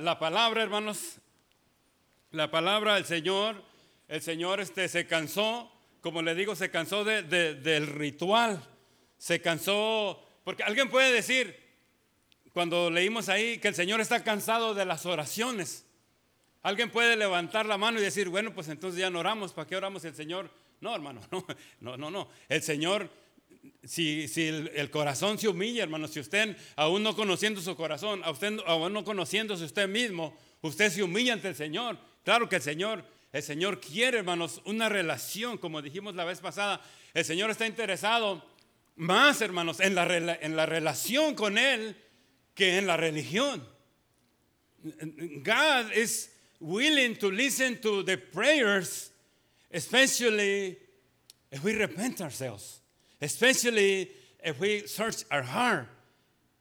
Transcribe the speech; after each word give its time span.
La 0.00 0.18
palabra, 0.18 0.62
hermanos, 0.62 1.16
la 2.30 2.50
palabra 2.50 2.94
del 2.96 3.04
Señor, 3.04 3.62
el 4.08 4.20
Señor 4.20 4.60
este, 4.60 4.88
se 4.88 5.06
cansó, 5.06 5.70
como 6.00 6.22
le 6.22 6.34
digo, 6.34 6.54
se 6.56 6.70
cansó 6.70 7.04
de- 7.04 7.22
del 7.22 7.86
ritual, 7.86 8.62
se 9.18 9.40
cansó, 9.40 10.22
porque 10.44 10.62
alguien 10.62 10.90
puede 10.90 11.12
decir, 11.12 11.56
cuando 12.52 12.90
leímos 12.90 13.28
ahí, 13.28 13.58
que 13.58 13.68
el 13.68 13.74
Señor 13.74 14.00
está 14.00 14.22
cansado 14.24 14.74
de 14.74 14.84
las 14.84 15.06
oraciones. 15.06 15.84
Alguien 16.62 16.90
puede 16.90 17.16
levantar 17.16 17.66
la 17.66 17.78
mano 17.78 17.98
y 17.98 18.02
decir, 18.02 18.28
bueno, 18.28 18.52
pues 18.54 18.68
entonces 18.68 18.98
ya 19.00 19.10
no 19.10 19.20
oramos, 19.20 19.52
¿para 19.52 19.68
qué 19.68 19.76
oramos 19.76 20.04
el 20.04 20.14
Señor? 20.14 20.50
No, 20.80 20.94
hermano, 20.94 21.20
no, 21.30 21.46
no, 21.80 21.96
no, 21.96 22.10
no. 22.10 22.28
El 22.48 22.62
Señor, 22.62 23.08
si, 23.84 24.28
si 24.28 24.46
el, 24.46 24.90
corazón 24.90 25.38
se 25.38 25.48
humilla, 25.48 25.82
hermano, 25.82 26.08
si 26.08 26.20
usted, 26.20 26.56
aún 26.76 27.02
no 27.02 27.14
conociendo 27.14 27.60
su 27.60 27.76
corazón, 27.76 28.22
a 28.24 28.30
usted, 28.30 28.58
aún 28.66 28.92
no 28.92 29.04
conociéndose 29.04 29.64
usted 29.64 29.88
mismo, 29.88 30.36
usted 30.62 30.90
se 30.90 31.02
humilla 31.02 31.32
ante 31.32 31.48
el 31.48 31.54
Señor. 31.54 31.98
Claro 32.24 32.48
que 32.48 32.56
el 32.56 32.62
Señor, 32.62 33.04
el 33.32 33.42
Señor 33.42 33.80
quiere, 33.80 34.18
hermanos, 34.18 34.60
una 34.64 34.88
relación, 34.88 35.58
como 35.58 35.82
dijimos 35.82 36.14
la 36.14 36.24
vez 36.24 36.40
pasada. 36.40 36.80
El 37.14 37.24
Señor 37.24 37.50
está 37.50 37.66
interesado 37.66 38.44
más, 38.96 39.40
hermanos, 39.40 39.80
en 39.80 39.94
la, 39.94 40.06
en 40.40 40.56
la 40.56 40.66
relación 40.66 41.34
con 41.34 41.58
Él 41.58 41.96
que 42.54 42.78
en 42.78 42.86
la 42.86 42.96
religión. 42.96 43.62
God 45.42 45.92
is 45.94 46.30
willing 46.60 47.16
to 47.16 47.30
listen 47.30 47.78
to 47.80 48.02
the 48.02 48.16
prayers, 48.16 49.10
especially 49.70 50.78
if 51.50 51.62
we 51.62 51.74
repent 51.74 52.20
ourselves, 52.20 52.80
especially 53.20 54.10
if 54.44 54.60
we 54.60 54.86
search 54.86 55.24
our 55.30 55.42
heart, 55.42 55.88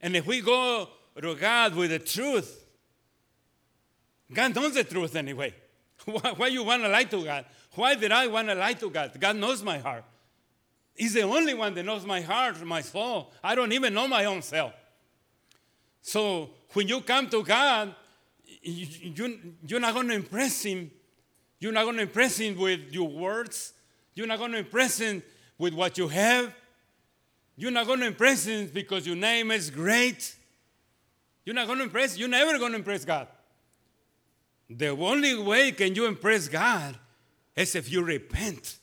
and 0.02 0.16
if 0.16 0.26
we 0.26 0.42
go 0.42 0.90
to 1.22 1.36
God 1.36 1.76
with 1.76 1.92
the 1.92 2.00
truth. 2.00 2.66
God 4.32 4.56
knows 4.56 4.74
the 4.74 4.84
truth 4.84 5.16
anyway. 5.16 5.54
Why, 6.06 6.34
why 6.36 6.48
you 6.48 6.64
want 6.64 6.84
to 6.84 6.90
lie 6.90 7.06
to 7.06 7.24
God? 7.24 7.46
Why 7.74 7.96
did 7.96 8.12
I 8.12 8.28
want 8.28 8.50
to 8.50 8.56
lie 8.56 8.74
to 8.74 8.90
God? 8.90 9.12
God 9.20 9.38
knows 9.38 9.64
my 9.64 9.78
heart. 9.78 10.04
He's 10.94 11.14
the 11.14 11.22
only 11.22 11.54
one 11.54 11.74
that 11.74 11.84
knows 11.84 12.06
my 12.06 12.22
heart, 12.22 12.64
my 12.64 12.82
soul. 12.82 13.32
I 13.44 13.56
don't 13.56 13.72
even 13.72 13.94
know 13.94 14.08
my 14.08 14.26
own 14.26 14.42
self. 14.42 14.74
So 16.02 16.52
when 16.74 16.88
you 16.88 17.02
come 17.02 17.30
to 17.30 17.44
God, 17.44 17.96
you, 18.62 19.12
you, 19.16 19.40
you're 19.68 19.80
not 19.80 19.94
going 19.94 20.08
to 20.10 20.14
impress 20.16 20.64
Him. 20.64 20.92
You're 21.60 21.72
not 21.72 21.84
going 21.84 21.96
to 21.96 22.04
impress 22.04 22.38
Him 22.38 22.58
with 22.58 22.92
your 22.92 23.10
words. 23.10 23.74
You're 24.14 24.28
not 24.28 24.38
going 24.38 24.52
to 24.52 24.60
impress 24.60 25.00
Him 25.00 25.24
with 25.58 25.74
what 25.74 25.98
you 25.98 26.08
have. 26.08 26.54
You're 27.56 27.72
not 27.72 27.88
going 27.88 28.00
to 28.02 28.08
impress 28.08 28.46
Him 28.46 28.70
because 28.74 29.08
your 29.08 29.16
name 29.16 29.52
is 29.52 29.70
great. 29.70 30.36
You're 31.46 31.56
not 31.56 31.68
going 31.68 31.80
to 31.80 31.86
impress. 31.86 32.18
You're 32.18 32.28
never 32.28 32.58
going 32.58 32.72
to 32.72 32.78
impress 32.78 33.06
God. 33.06 33.28
The 34.70 34.90
only 34.90 35.36
way 35.38 35.72
can 35.72 35.94
you 35.96 36.06
impress 36.06 36.48
God 36.48 36.98
is 37.56 37.76
if 37.76 37.92
you 37.92 38.04
repent, 38.04 38.78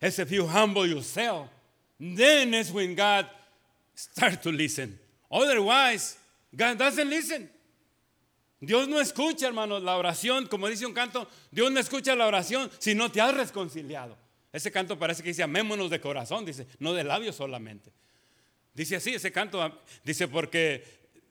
is 0.00 0.18
if 0.18 0.30
you 0.30 0.46
humble 0.46 0.86
yourself. 0.86 1.48
Then 1.98 2.52
is 2.54 2.70
when 2.70 2.94
God 2.94 3.26
starts 3.94 4.36
to 4.38 4.50
listen. 4.50 4.98
Otherwise, 5.30 6.18
God 6.54 6.78
doesn't 6.78 7.08
listen. 7.08 7.48
Dios 8.60 8.88
no 8.88 8.96
escucha, 8.98 9.46
hermanos, 9.46 9.82
la 9.82 9.96
oración, 9.96 10.48
como 10.48 10.68
dice 10.68 10.86
un 10.86 10.94
canto, 10.94 11.26
Dios 11.50 11.70
no 11.70 11.80
escucha 11.80 12.16
la 12.16 12.26
oración 12.26 12.70
si 12.78 12.94
no 12.94 13.10
te 13.10 13.20
has 13.20 13.34
reconciliado. 13.34 14.16
Ese 14.54 14.70
canto 14.70 14.96
parece 14.96 15.20
que 15.20 15.30
dice 15.30 15.42
amémonos 15.42 15.90
de 15.90 16.00
corazón, 16.00 16.44
dice, 16.44 16.68
no 16.78 16.94
de 16.94 17.02
labios 17.02 17.34
solamente. 17.34 17.90
Dice 18.72 18.94
así, 18.94 19.12
ese 19.12 19.32
canto, 19.32 19.82
dice, 20.04 20.28
porque 20.28 20.84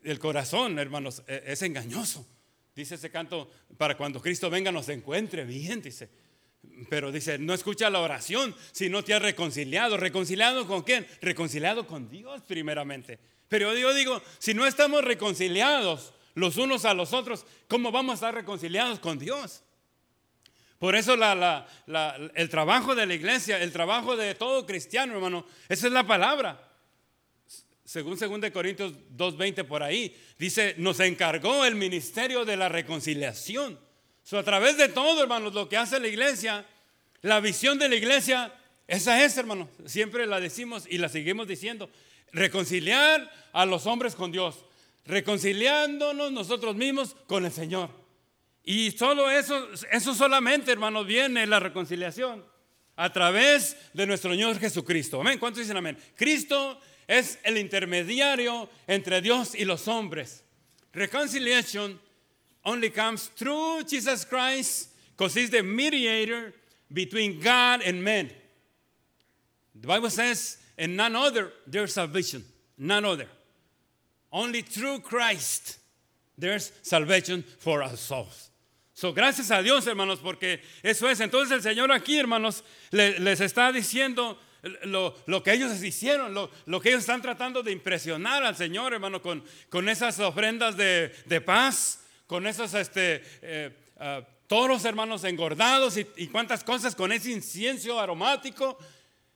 el 0.04 0.20
corazón, 0.20 0.78
hermanos, 0.78 1.24
e- 1.26 1.42
es 1.48 1.62
engañoso. 1.62 2.28
Dice 2.76 2.96
ese 2.96 3.10
canto, 3.10 3.50
para 3.78 3.96
cuando 3.96 4.22
Cristo 4.22 4.50
venga 4.50 4.74
nos 4.74 4.90
encuentre 4.90 5.46
bien, 5.46 5.82
dice. 5.82 6.10
Pero 6.90 7.14
dice, 7.14 7.38
no 7.38 7.54
escucha 7.54 7.90
la 7.90 8.02
oración 8.02 8.54
si 8.74 8.90
no 8.90 9.06
te 9.06 9.14
has 9.14 9.22
reconciliado. 9.22 9.96
¿Reconciliado 9.96 10.68
con 10.68 10.84
quién? 10.84 11.08
Reconciliado 11.22 11.88
con 11.88 12.10
Dios 12.10 12.42
primeramente. 12.46 13.20
Pero 13.48 13.74
yo 13.74 13.94
digo, 13.94 14.22
si 14.38 14.54
no 14.54 14.68
estamos 14.68 15.02
reconciliados 15.02 16.14
los 16.36 16.58
unos 16.58 16.84
a 16.84 16.94
los 16.94 17.14
otros, 17.14 17.46
¿cómo 17.70 17.90
vamos 17.90 18.12
a 18.12 18.16
estar 18.16 18.36
reconciliados 18.36 19.00
con 19.00 19.18
Dios? 19.18 19.64
Por 20.84 20.98
eso 20.98 21.14
el 21.14 22.50
trabajo 22.50 22.94
de 22.94 23.06
la 23.06 23.14
iglesia, 23.14 23.58
el 23.62 23.72
trabajo 23.72 24.18
de 24.18 24.36
todo 24.36 24.66
cristiano, 24.66 25.14
hermano, 25.14 25.46
esa 25.70 25.88
es 25.88 25.94
la 25.94 26.06
palabra. 26.06 26.62
Según 27.86 28.20
2 28.20 28.52
Corintios 28.52 28.92
2.20 29.16 29.64
por 29.64 29.82
ahí, 29.82 30.14
dice, 30.38 30.76
nos 30.80 31.00
encargó 31.00 31.64
el 31.64 31.76
ministerio 31.76 32.44
de 32.44 32.58
la 32.58 32.68
reconciliación. 32.68 33.80
So, 34.24 34.38
a 34.38 34.44
través 34.44 34.76
de 34.76 34.90
todo, 34.90 35.24
hermanos, 35.24 35.54
lo 35.54 35.70
que 35.70 35.78
hace 35.78 36.02
la 36.02 36.10
iglesia, 36.10 36.66
la 37.22 37.40
visión 37.40 37.80
de 37.80 37.88
la 37.88 37.96
iglesia, 37.96 38.54
esa 38.86 39.24
es, 39.24 39.38
hermano, 39.38 39.70
siempre 39.86 40.28
la 40.28 40.42
decimos 40.42 40.86
y 40.90 40.98
la 40.98 41.08
seguimos 41.08 41.48
diciendo, 41.48 41.90
reconciliar 42.34 43.32
a 43.54 43.66
los 43.66 43.86
hombres 43.86 44.16
con 44.16 44.34
Dios, 44.34 44.66
reconciliándonos 45.06 46.34
nosotros 46.34 46.76
mismos 46.76 47.16
con 47.26 47.46
el 47.46 47.54
Señor. 47.54 48.03
Y 48.64 48.92
solo 48.92 49.30
eso, 49.30 49.68
eso 49.92 50.14
solamente, 50.14 50.72
hermanos, 50.72 51.06
viene 51.06 51.46
la 51.46 51.60
reconciliación 51.60 52.44
a 52.96 53.12
través 53.12 53.76
de 53.94 54.06
nuestro 54.06 54.32
Señor 54.32 54.58
Jesucristo. 54.60 55.20
Amén. 55.20 55.38
¿Cuántos 55.38 55.64
dicen 55.64 55.78
amén? 55.78 55.98
Cristo 56.16 56.80
es 57.08 57.40
el 57.44 57.58
intermediario 57.58 58.70
entre 58.88 59.22
Dios 59.22 59.56
y 59.56 59.66
los 59.66 59.88
hombres. 59.88 60.44
Reconciliation 60.94 62.00
only 62.64 62.90
comes 62.90 63.30
through 63.36 63.84
Jesus 63.84 64.24
Christ 64.24 64.90
because 65.18 65.34
he's 65.34 65.50
the 65.50 65.64
mediator 65.64 66.54
between 66.92 67.40
God 67.40 67.82
and 67.82 68.02
man. 68.04 68.30
The 69.76 69.88
Bible 69.88 70.10
says, 70.10 70.58
in 70.78 70.96
none 70.96 71.16
other 71.16 71.52
there's 71.68 71.94
salvation. 71.94 72.46
None 72.78 73.04
other. 73.04 73.28
Only 74.32 74.62
through 74.62 75.00
Christ 75.00 75.80
there's 76.38 76.72
salvation 76.82 77.44
for 77.60 77.84
our 77.84 77.96
souls. 77.98 78.52
Gracias 79.12 79.52
a 79.52 79.62
Dios, 79.64 79.86
hermanos, 79.88 80.20
porque 80.20 80.62
eso 80.84 81.10
es. 81.10 81.20
Entonces 81.20 81.52
el 81.58 81.64
Señor 81.64 81.92
aquí, 81.92 82.18
hermanos, 82.18 82.64
le- 82.92 83.20
les 83.20 83.42
está 83.42 83.72
diciendo 83.72 84.40
lo, 84.84 85.44
que 85.44 85.52
ellos 85.52 85.84
hicieron, 85.84 86.34
lo, 86.34 86.80
que 86.80 86.90
ellos 86.90 87.02
están 87.02 87.22
tratando 87.22 87.64
de 87.64 87.72
impresionar 87.72 88.44
al 88.44 88.56
Señor, 88.56 88.94
hermano, 88.94 89.22
con, 89.22 89.44
esas 89.90 90.20
ofrendas 90.20 90.78
de, 90.78 91.42
paz, 91.46 92.06
con 92.28 92.48
esos 92.48 92.74
este, 92.74 93.22
eh, 93.42 93.76
ah, 94.00 94.22
toros, 94.48 94.86
hermanos, 94.86 95.24
engordados 95.26 95.98
y, 95.98 96.08
y 96.16 96.28
cuantas 96.28 96.64
cosas, 96.64 96.96
con 96.96 97.12
ese 97.12 97.32
incienso 97.32 98.00
aromático. 98.00 98.78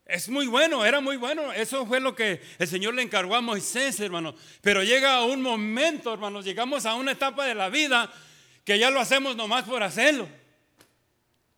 Es 0.06 0.30
muy 0.30 0.48
bueno, 0.48 0.86
era 0.86 1.02
muy 1.02 1.18
bueno. 1.18 1.52
Eso 1.52 1.86
fue 1.86 2.00
lo 2.00 2.16
que 2.16 2.42
el 2.60 2.68
Señor 2.68 2.94
le 2.94 3.02
encargó 3.02 3.36
a 3.36 3.42
Moisés, 3.42 4.00
hermano. 4.00 4.34
Pero 4.62 4.82
llega 4.82 5.26
un 5.26 5.42
momento, 5.42 6.14
hermanos, 6.14 6.46
llegamos 6.46 6.86
a 6.86 6.96
una 6.96 7.12
etapa 7.12 7.46
de 7.46 7.56
la 7.56 7.68
vida 7.68 8.10
que 8.68 8.78
ya 8.78 8.92
lo 8.92 9.00
hacemos 9.00 9.38
nomás 9.38 9.64
por 9.64 9.82
hacerlo. 9.82 10.28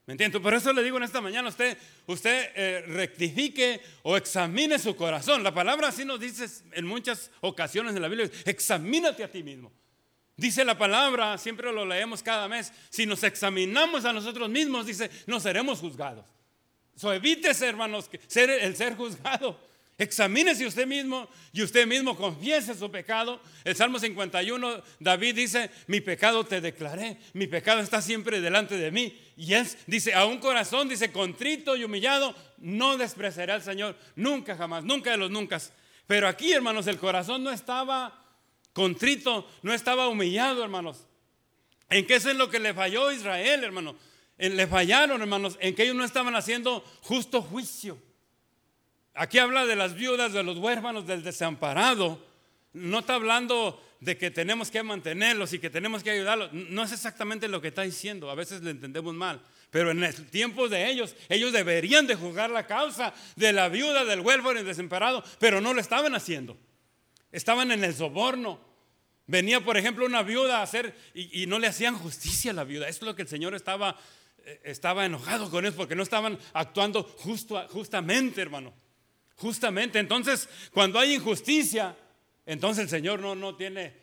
¿Me 0.06 0.14
entiendes? 0.14 0.40
Por 0.40 0.54
eso 0.54 0.72
le 0.72 0.84
digo 0.84 0.98
en 0.98 1.02
esta 1.02 1.20
mañana, 1.22 1.50
usted, 1.50 1.76
usted 2.06 2.52
eh, 2.54 2.84
rectifique 2.86 3.82
o 4.04 4.16
examine 4.16 4.78
su 4.78 4.96
corazón. 4.96 5.44
La 5.44 5.52
palabra 5.52 5.88
así 5.88 6.06
nos 6.06 6.20
dice 6.20 6.46
en 6.72 6.86
muchas 6.86 7.32
ocasiones 7.42 7.96
en 7.96 8.04
la 8.04 8.10
Biblia, 8.10 8.30
examínate 8.46 9.24
a 9.24 9.32
ti 9.32 9.42
mismo. 9.42 9.72
Dice 10.38 10.64
la 10.64 10.78
palabra, 10.78 11.36
siempre 11.40 11.74
lo 11.74 11.84
leemos 11.84 12.22
cada 12.22 12.48
mes, 12.48 12.72
si 12.92 13.08
nos 13.08 13.24
examinamos 13.24 14.06
a 14.06 14.14
nosotros 14.14 14.48
mismos, 14.48 14.86
dice, 14.86 15.10
no 15.26 15.40
seremos 15.40 15.80
juzgados. 15.80 16.28
So, 16.96 17.12
evítese, 17.12 17.66
hermanos, 17.66 18.08
ser 18.28 18.52
el 18.52 18.76
ser 18.76 18.96
juzgado. 18.96 19.60
Examínese 20.00 20.66
usted 20.66 20.88
mismo 20.88 21.28
y 21.52 21.62
usted 21.62 21.86
mismo 21.86 22.16
confiese 22.16 22.74
su 22.74 22.90
pecado. 22.90 23.42
El 23.66 23.76
Salmo 23.76 24.00
51, 24.00 24.82
David 24.98 25.36
dice, 25.36 25.70
mi 25.88 26.00
pecado 26.00 26.46
te 26.46 26.62
declaré, 26.62 27.18
mi 27.34 27.48
pecado 27.48 27.82
está 27.82 28.02
siempre 28.02 28.40
delante 28.40 28.78
de 28.78 28.92
mí. 28.92 29.20
Y 29.36 29.56
es, 29.56 29.78
dice, 29.88 30.14
a 30.14 30.26
un 30.26 30.38
corazón, 30.38 30.88
dice, 30.88 31.12
contrito 31.12 31.76
y 31.76 31.84
humillado, 31.84 32.34
no 32.60 32.96
despreciaré 32.96 33.52
al 33.52 33.62
Señor, 33.62 33.98
nunca 34.16 34.56
jamás, 34.56 34.86
nunca 34.86 35.12
de 35.12 35.18
los 35.18 35.30
nunca. 35.30 35.60
Pero 36.08 36.30
aquí, 36.30 36.54
hermanos, 36.54 36.88
el 36.88 36.98
corazón 36.98 37.44
no 37.44 37.52
estaba 37.52 38.24
contrito, 38.72 39.50
no 39.64 39.74
estaba 39.74 40.08
humillado, 40.08 40.64
hermanos. 40.64 41.06
¿En 41.90 42.08
qué 42.08 42.16
es 42.16 42.26
en 42.26 42.38
lo 42.38 42.50
que 42.50 42.60
le 42.60 42.74
falló 42.74 43.12
Israel, 43.12 43.66
hermano? 43.66 43.98
Le 44.38 44.66
fallaron, 44.66 45.20
hermanos, 45.20 45.58
en 45.60 45.76
que 45.76 45.84
ellos 45.84 45.98
no 45.98 46.06
estaban 46.06 46.38
haciendo 46.38 46.86
justo 47.02 47.42
juicio. 47.42 48.02
Aquí 49.14 49.40
habla 49.40 49.66
de 49.66 49.76
las 49.76 49.96
viudas, 49.96 50.34
de 50.34 50.44
los 50.44 50.58
huérfanos, 50.58 51.06
del 51.06 51.24
desamparado. 51.24 52.26
No 52.74 53.00
está 53.00 53.16
hablando 53.16 53.82
de 54.00 54.18
que 54.18 54.32
tenemos 54.32 54.72
que 54.72 54.82
mantenerlos 54.84 55.54
y 55.54 55.60
que 55.60 55.70
tenemos 55.70 56.04
que 56.04 56.12
ayudarlos. 56.12 56.54
No 56.54 56.84
es 56.84 56.92
exactamente 56.92 57.48
lo 57.48 57.62
que 57.62 57.70
está 57.70 57.82
diciendo. 57.82 58.30
A 58.30 58.36
veces 58.36 58.62
le 58.62 58.72
entendemos 58.72 59.14
mal. 59.14 59.42
Pero 59.72 59.92
en 59.92 60.04
el 60.04 60.30
tiempo 60.30 60.68
de 60.68 60.90
ellos, 60.90 61.16
ellos 61.28 61.52
deberían 61.52 62.08
de 62.08 62.16
juzgar 62.16 62.50
la 62.50 62.66
causa 62.66 63.14
de 63.36 63.54
la 63.54 63.70
viuda, 63.70 64.04
del 64.06 64.22
huérfano 64.22 64.54
y 64.54 64.58
del 64.58 64.68
desamparado, 64.68 65.24
pero 65.38 65.62
no 65.62 65.74
lo 65.74 65.82
estaban 65.82 66.16
haciendo. 66.16 66.58
Estaban 67.32 67.72
en 67.72 67.84
el 67.84 67.94
soborno. 67.94 68.60
Venía, 69.28 69.64
por 69.64 69.78
ejemplo, 69.78 70.08
una 70.08 70.24
viuda 70.24 70.60
a 70.60 70.64
hacer 70.64 70.96
y, 71.14 71.46
no 71.46 71.60
le 71.60 71.68
hacían 71.68 71.96
justicia 71.96 72.50
a 72.50 72.56
la 72.56 72.64
viuda. 72.64 72.88
Eso 72.88 73.02
es 73.02 73.06
lo 73.06 73.16
que 73.16 73.22
el 73.22 73.28
Señor 73.28 73.54
estaba, 73.54 73.96
eh, 74.44 74.60
estaba 74.64 75.06
enojado 75.06 75.52
con 75.52 75.66
ellos 75.66 75.76
porque 75.76 75.96
no 75.96 76.02
estaban 76.02 76.40
actuando 76.54 77.04
justo, 77.04 77.64
justamente, 77.70 78.42
hermano. 78.42 78.74
Justamente. 79.40 80.00
Entonces, 80.00 80.50
cuando 80.74 81.00
hay 81.00 81.16
injusticia, 81.16 81.96
entonces 82.46 82.84
el 82.84 82.90
Señor 82.90 83.22
no, 83.22 83.36
no 83.36 83.56
tiene, 83.56 83.94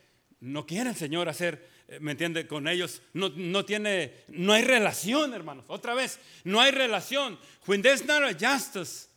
no 0.40 0.66
quiere 0.66 0.90
el 0.90 0.96
Señor 0.96 1.28
hacer, 1.28 1.68
eh, 1.88 1.98
¿me 2.00 2.12
entiende? 2.12 2.46
Con 2.46 2.66
ellos. 2.66 3.02
No, 3.12 3.28
no 3.28 3.64
tiene, 3.64 4.14
no 4.28 4.54
hay 4.54 4.62
relación, 4.62 5.34
hermanos. 5.34 5.66
Otra 5.68 5.94
vez, 5.94 6.18
no 6.44 6.60
hay 6.60 6.70
relación. 6.70 7.38
When 7.66 7.82
there's 7.82 8.04
not 8.06 8.22
a 8.22 8.32
justice 8.32 9.08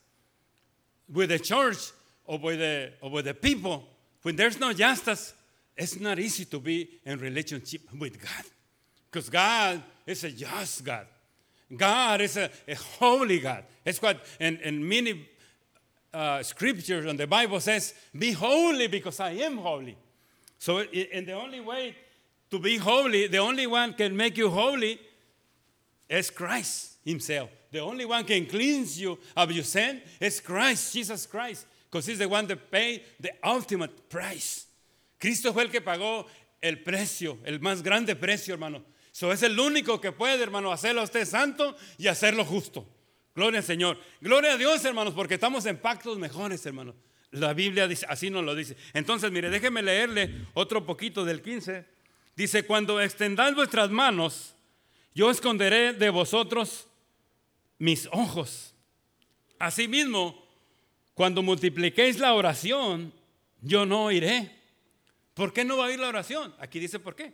with 1.08 1.30
the 1.30 1.40
church 1.40 1.94
or 2.26 2.38
with 2.38 2.60
the, 2.60 2.94
or 3.02 3.12
with 3.12 3.26
the 3.26 3.34
people, 3.34 3.88
when 4.24 4.36
there's 4.36 4.60
no 4.60 4.74
justice, 4.74 5.34
it's 5.78 6.02
not 6.02 6.20
easy 6.20 6.44
to 6.46 6.60
be 6.60 7.00
in 7.06 7.18
relationship 7.20 7.82
with 7.98 8.20
God. 8.20 8.46
Because 9.10 9.30
God 9.30 9.82
is 10.06 10.26
a 10.26 10.32
just 10.32 10.84
God. 10.84 11.08
God 11.76 12.20
is 12.20 12.36
a, 12.36 12.50
a 12.68 12.76
holy 12.76 13.40
God. 13.40 13.64
That's 13.86 14.02
what 14.02 14.18
in, 14.40 14.58
in 14.58 14.86
many 14.86 15.30
uh, 16.14 16.44
scriptures 16.44 17.06
and 17.06 17.20
the 17.20 17.28
Bible 17.28 17.60
says, 17.60 17.94
be 18.18 18.32
holy 18.32 18.88
because 18.88 19.20
I 19.20 19.32
am 19.32 19.58
holy. 19.58 19.98
So, 20.58 20.80
and 20.80 21.28
the 21.28 21.34
only 21.34 21.60
way 21.60 21.96
to 22.52 22.60
be 22.60 22.78
holy, 22.78 23.28
the 23.28 23.38
only 23.38 23.68
one 23.68 23.94
can 23.94 24.16
make 24.16 24.38
you 24.38 24.50
holy 24.50 25.00
is 26.10 26.30
Christ 26.30 26.98
Himself. 27.06 27.50
The 27.72 27.80
only 27.80 28.06
one 28.06 28.24
can 28.24 28.46
cleanse 28.46 29.00
you 29.00 29.20
of 29.38 29.52
your 29.52 29.64
sin 29.64 30.02
is 30.20 30.40
Christ, 30.40 30.94
Jesus 30.94 31.26
Christ, 31.28 31.68
because 31.90 32.08
He's 32.08 32.18
the 32.18 32.28
one 32.28 32.48
that 32.48 32.72
paid 32.72 33.04
the 33.20 33.32
ultimate 33.44 34.10
price. 34.10 34.66
Cristo 35.20 35.54
fue 35.54 35.64
el 35.64 35.70
que 35.70 35.82
pagó 35.82 36.26
el 36.62 36.78
precio, 36.78 37.38
el 37.46 37.60
más 37.60 37.84
grande 37.84 38.16
precio, 38.16 38.54
hermano. 38.56 38.82
So 39.12 39.32
es 39.32 39.44
el 39.44 39.60
único 39.60 40.02
que 40.02 40.12
puede, 40.12 40.42
hermano, 40.42 40.72
hacerlo 40.72 41.02
a 41.02 41.04
usted 41.04 41.26
santo 41.26 41.76
y 41.98 42.08
hacerlo 42.08 42.46
justo. 42.46 42.86
Gloria 43.40 43.60
al 43.60 43.66
Señor. 43.66 43.98
Gloria 44.20 44.56
a 44.56 44.58
Dios, 44.58 44.84
hermanos, 44.84 45.14
porque 45.14 45.36
estamos 45.36 45.66
en 45.66 45.78
pactos 45.78 46.18
mejores, 46.20 46.66
hermanos. 46.66 46.94
La 47.32 47.54
Biblia 47.54 47.88
dice, 47.88 48.06
así 48.10 48.30
nos 48.30 48.44
lo 48.44 48.54
dice. 48.54 48.76
Entonces, 48.94 49.32
mire, 49.32 49.50
déjeme 49.50 49.82
leerle 49.82 50.46
otro 50.54 50.86
poquito 50.86 51.24
del 51.24 51.42
15. 51.42 51.86
Dice, 52.36 52.66
cuando 52.66 53.00
extendáis 53.00 53.56
vuestras 53.56 53.92
manos, 53.92 54.56
yo 55.16 55.32
esconderé 55.32 55.94
de 55.94 56.10
vosotros 56.10 56.90
mis 57.78 58.10
ojos. 58.12 58.76
Asimismo, 59.58 60.46
cuando 61.14 61.42
multipliquéis 61.42 62.20
la 62.20 62.34
oración, 62.34 63.14
yo 63.62 63.86
no 63.86 64.04
oiré. 64.04 64.52
¿Por 65.34 65.54
qué 65.54 65.64
no 65.64 65.78
va 65.78 65.86
a 65.86 65.88
oír 65.88 66.00
la 66.00 66.10
oración? 66.10 66.54
Aquí 66.60 66.78
dice 66.78 67.00
por 67.00 67.16
qué. 67.16 67.32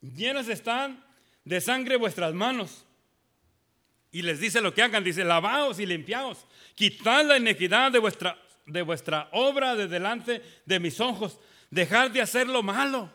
Llenas 0.00 0.48
están 0.48 1.04
de 1.44 1.60
sangre 1.60 1.96
vuestras 1.96 2.32
manos. 2.32 2.83
Y 4.14 4.22
les 4.22 4.38
dice 4.38 4.60
lo 4.60 4.72
que 4.72 4.80
hagan, 4.80 5.02
dice, 5.02 5.24
lavaos 5.24 5.80
y 5.80 5.86
limpiaos, 5.86 6.46
quitad 6.76 7.24
la 7.26 7.36
iniquidad 7.36 7.90
de 7.90 7.98
vuestra, 7.98 8.40
de 8.64 8.80
vuestra 8.82 9.28
obra 9.32 9.74
de 9.74 9.88
delante 9.88 10.40
de 10.64 10.78
mis 10.78 11.00
ojos, 11.00 11.40
dejad 11.68 12.12
de 12.12 12.20
hacer 12.20 12.46
lo 12.46 12.62
malo. 12.62 13.10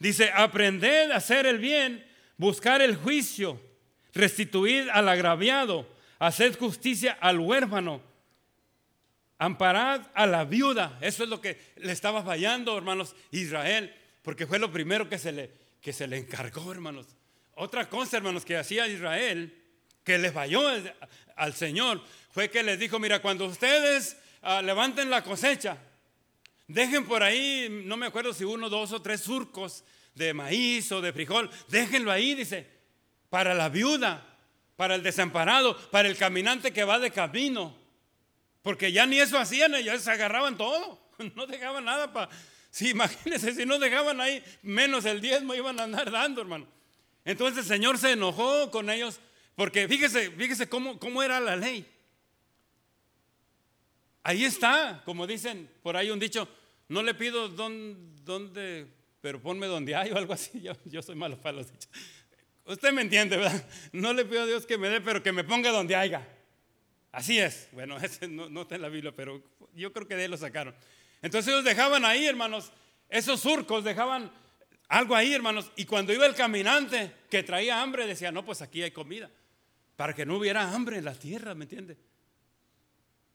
Dice, 0.00 0.32
aprended 0.34 1.12
a 1.12 1.18
hacer 1.18 1.46
el 1.46 1.58
bien, 1.58 2.04
buscar 2.36 2.82
el 2.82 2.96
juicio, 2.96 3.62
restituir 4.12 4.90
al 4.90 5.08
agraviado, 5.08 5.88
hacer 6.18 6.58
justicia 6.58 7.16
al 7.20 7.38
huérfano, 7.38 8.02
amparad 9.38 10.00
a 10.14 10.26
la 10.26 10.44
viuda. 10.44 10.98
Eso 11.00 11.22
es 11.22 11.28
lo 11.28 11.40
que 11.40 11.60
le 11.76 11.92
estaba 11.92 12.24
fallando, 12.24 12.76
hermanos, 12.76 13.14
Israel, 13.30 13.94
porque 14.22 14.48
fue 14.48 14.58
lo 14.58 14.72
primero 14.72 15.08
que 15.08 15.16
se 15.16 15.30
le, 15.30 15.52
que 15.80 15.92
se 15.92 16.08
le 16.08 16.18
encargó, 16.18 16.72
hermanos. 16.72 17.06
Otra 17.54 17.88
cosa, 17.88 18.16
hermanos, 18.16 18.44
que 18.44 18.56
hacía 18.56 18.88
Israel 18.88 19.57
que 20.08 20.16
les 20.16 20.32
falló 20.32 20.62
al 21.36 21.52
Señor 21.52 22.00
fue 22.30 22.48
que 22.48 22.62
les 22.62 22.78
dijo, 22.78 22.98
mira, 22.98 23.20
cuando 23.20 23.44
ustedes 23.44 24.16
ah, 24.40 24.62
levanten 24.62 25.10
la 25.10 25.22
cosecha, 25.22 25.76
dejen 26.66 27.04
por 27.04 27.22
ahí, 27.22 27.82
no 27.84 27.98
me 27.98 28.06
acuerdo 28.06 28.32
si 28.32 28.42
uno, 28.42 28.70
dos 28.70 28.92
o 28.92 29.02
tres 29.02 29.20
surcos 29.20 29.84
de 30.14 30.32
maíz 30.32 30.90
o 30.92 31.02
de 31.02 31.12
frijol, 31.12 31.50
déjenlo 31.68 32.10
ahí, 32.10 32.34
dice, 32.34 32.66
para 33.28 33.52
la 33.52 33.68
viuda, 33.68 34.24
para 34.76 34.94
el 34.94 35.02
desamparado, 35.02 35.76
para 35.90 36.08
el 36.08 36.16
caminante 36.16 36.72
que 36.72 36.84
va 36.84 36.98
de 36.98 37.10
camino. 37.10 37.76
Porque 38.62 38.92
ya 38.92 39.04
ni 39.04 39.20
eso 39.20 39.38
hacían, 39.38 39.74
ellos 39.74 40.00
se 40.00 40.10
agarraban 40.10 40.56
todo, 40.56 40.98
no 41.34 41.46
dejaban 41.46 41.84
nada 41.84 42.14
para... 42.14 42.30
Sí, 42.70 42.90
imagínense, 42.90 43.52
si 43.52 43.66
no 43.66 43.78
dejaban 43.78 44.22
ahí 44.22 44.42
menos 44.62 45.04
el 45.04 45.20
diezmo, 45.20 45.54
iban 45.54 45.78
a 45.78 45.82
andar 45.82 46.10
dando, 46.10 46.40
hermano. 46.40 46.66
Entonces 47.26 47.58
el 47.58 47.64
Señor 47.66 47.98
se 47.98 48.12
enojó 48.12 48.70
con 48.70 48.88
ellos 48.88 49.20
porque 49.58 49.88
fíjese, 49.88 50.30
fíjese 50.30 50.68
cómo, 50.68 51.00
cómo 51.00 51.20
era 51.20 51.40
la 51.40 51.56
ley. 51.56 51.84
Ahí 54.22 54.44
está, 54.44 55.02
como 55.04 55.26
dicen 55.26 55.68
por 55.82 55.96
ahí 55.96 56.12
un 56.12 56.20
dicho, 56.20 56.48
no 56.86 57.02
le 57.02 57.12
pido 57.12 57.48
dónde, 57.48 58.86
pero 59.20 59.42
ponme 59.42 59.66
donde 59.66 59.96
hay 59.96 60.12
o 60.12 60.16
algo 60.16 60.32
así. 60.32 60.62
Yo, 60.84 61.02
soy 61.02 61.16
malo 61.16 61.40
para 61.40 61.56
los 61.56 61.72
dichos. 61.72 61.90
Usted 62.66 62.92
me 62.92 63.02
entiende, 63.02 63.36
¿verdad? 63.36 63.68
No 63.92 64.12
le 64.12 64.24
pido 64.24 64.42
a 64.42 64.46
Dios 64.46 64.64
que 64.64 64.78
me 64.78 64.90
dé, 64.90 65.00
pero 65.00 65.24
que 65.24 65.32
me 65.32 65.42
ponga 65.42 65.72
donde 65.72 65.96
haya. 65.96 66.24
Así 67.10 67.40
es. 67.40 67.68
Bueno, 67.72 67.96
ese 68.00 68.28
no, 68.28 68.48
no 68.48 68.62
está 68.62 68.76
en 68.76 68.82
la 68.82 68.88
Biblia, 68.88 69.10
pero 69.10 69.42
yo 69.74 69.92
creo 69.92 70.06
que 70.06 70.14
de 70.14 70.22
ahí 70.22 70.28
lo 70.28 70.36
sacaron. 70.36 70.72
Entonces 71.20 71.52
ellos 71.52 71.64
dejaban 71.64 72.04
ahí, 72.04 72.26
hermanos, 72.26 72.70
esos 73.08 73.40
surcos, 73.40 73.82
dejaban 73.82 74.30
algo 74.86 75.16
ahí, 75.16 75.34
hermanos. 75.34 75.72
Y 75.74 75.84
cuando 75.84 76.12
iba 76.12 76.26
el 76.26 76.36
caminante 76.36 77.12
que 77.28 77.42
traía 77.42 77.82
hambre, 77.82 78.06
decía, 78.06 78.30
no, 78.30 78.44
pues 78.44 78.62
aquí 78.62 78.84
hay 78.84 78.92
comida 78.92 79.28
para 79.98 80.14
que 80.14 80.24
no 80.24 80.36
hubiera 80.36 80.72
hambre 80.72 80.98
en 80.98 81.04
la 81.04 81.12
tierra, 81.12 81.56
¿me 81.56 81.64
entiende? 81.64 81.96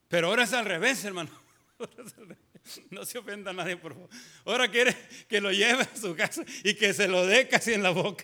Pero 0.07 0.27
ahora 0.27 0.44
es 0.44 0.54
al 0.54 0.63
revés, 0.63 1.04
hermano. 1.04 1.30
No 2.92 3.04
se 3.04 3.18
ofenda 3.18 3.51
a 3.51 3.54
nadie, 3.54 3.75
por 3.75 3.94
favor. 3.94 4.10
Ahora 4.45 4.71
quiere 4.71 4.95
que 5.27 5.42
lo 5.42 5.51
lleve 5.51 5.83
a 5.83 5.98
su 5.98 6.15
casa 6.15 6.45
y 6.63 6.75
que 6.75 6.94
se 6.94 7.10
lo 7.10 7.25
dé 7.25 7.50
casi 7.50 7.74
en 7.74 7.83
la 7.83 7.89
boca. 7.89 8.24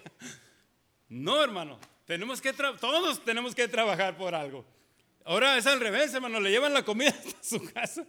No, 1.09 1.43
hermano. 1.43 1.77
Tenemos 2.05 2.39
que 2.39 2.53
todos 2.53 3.21
tenemos 3.25 3.53
que 3.53 3.67
trabajar 3.67 4.15
por 4.15 4.33
algo. 4.33 4.65
Ahora 5.25 5.57
es 5.57 5.67
al 5.67 5.81
revés, 5.81 6.13
hermano. 6.13 6.39
Le 6.39 6.51
llevan 6.51 6.73
la 6.73 6.85
comida 6.85 7.09
a 7.39 7.43
su 7.43 7.61
casa. 7.73 8.05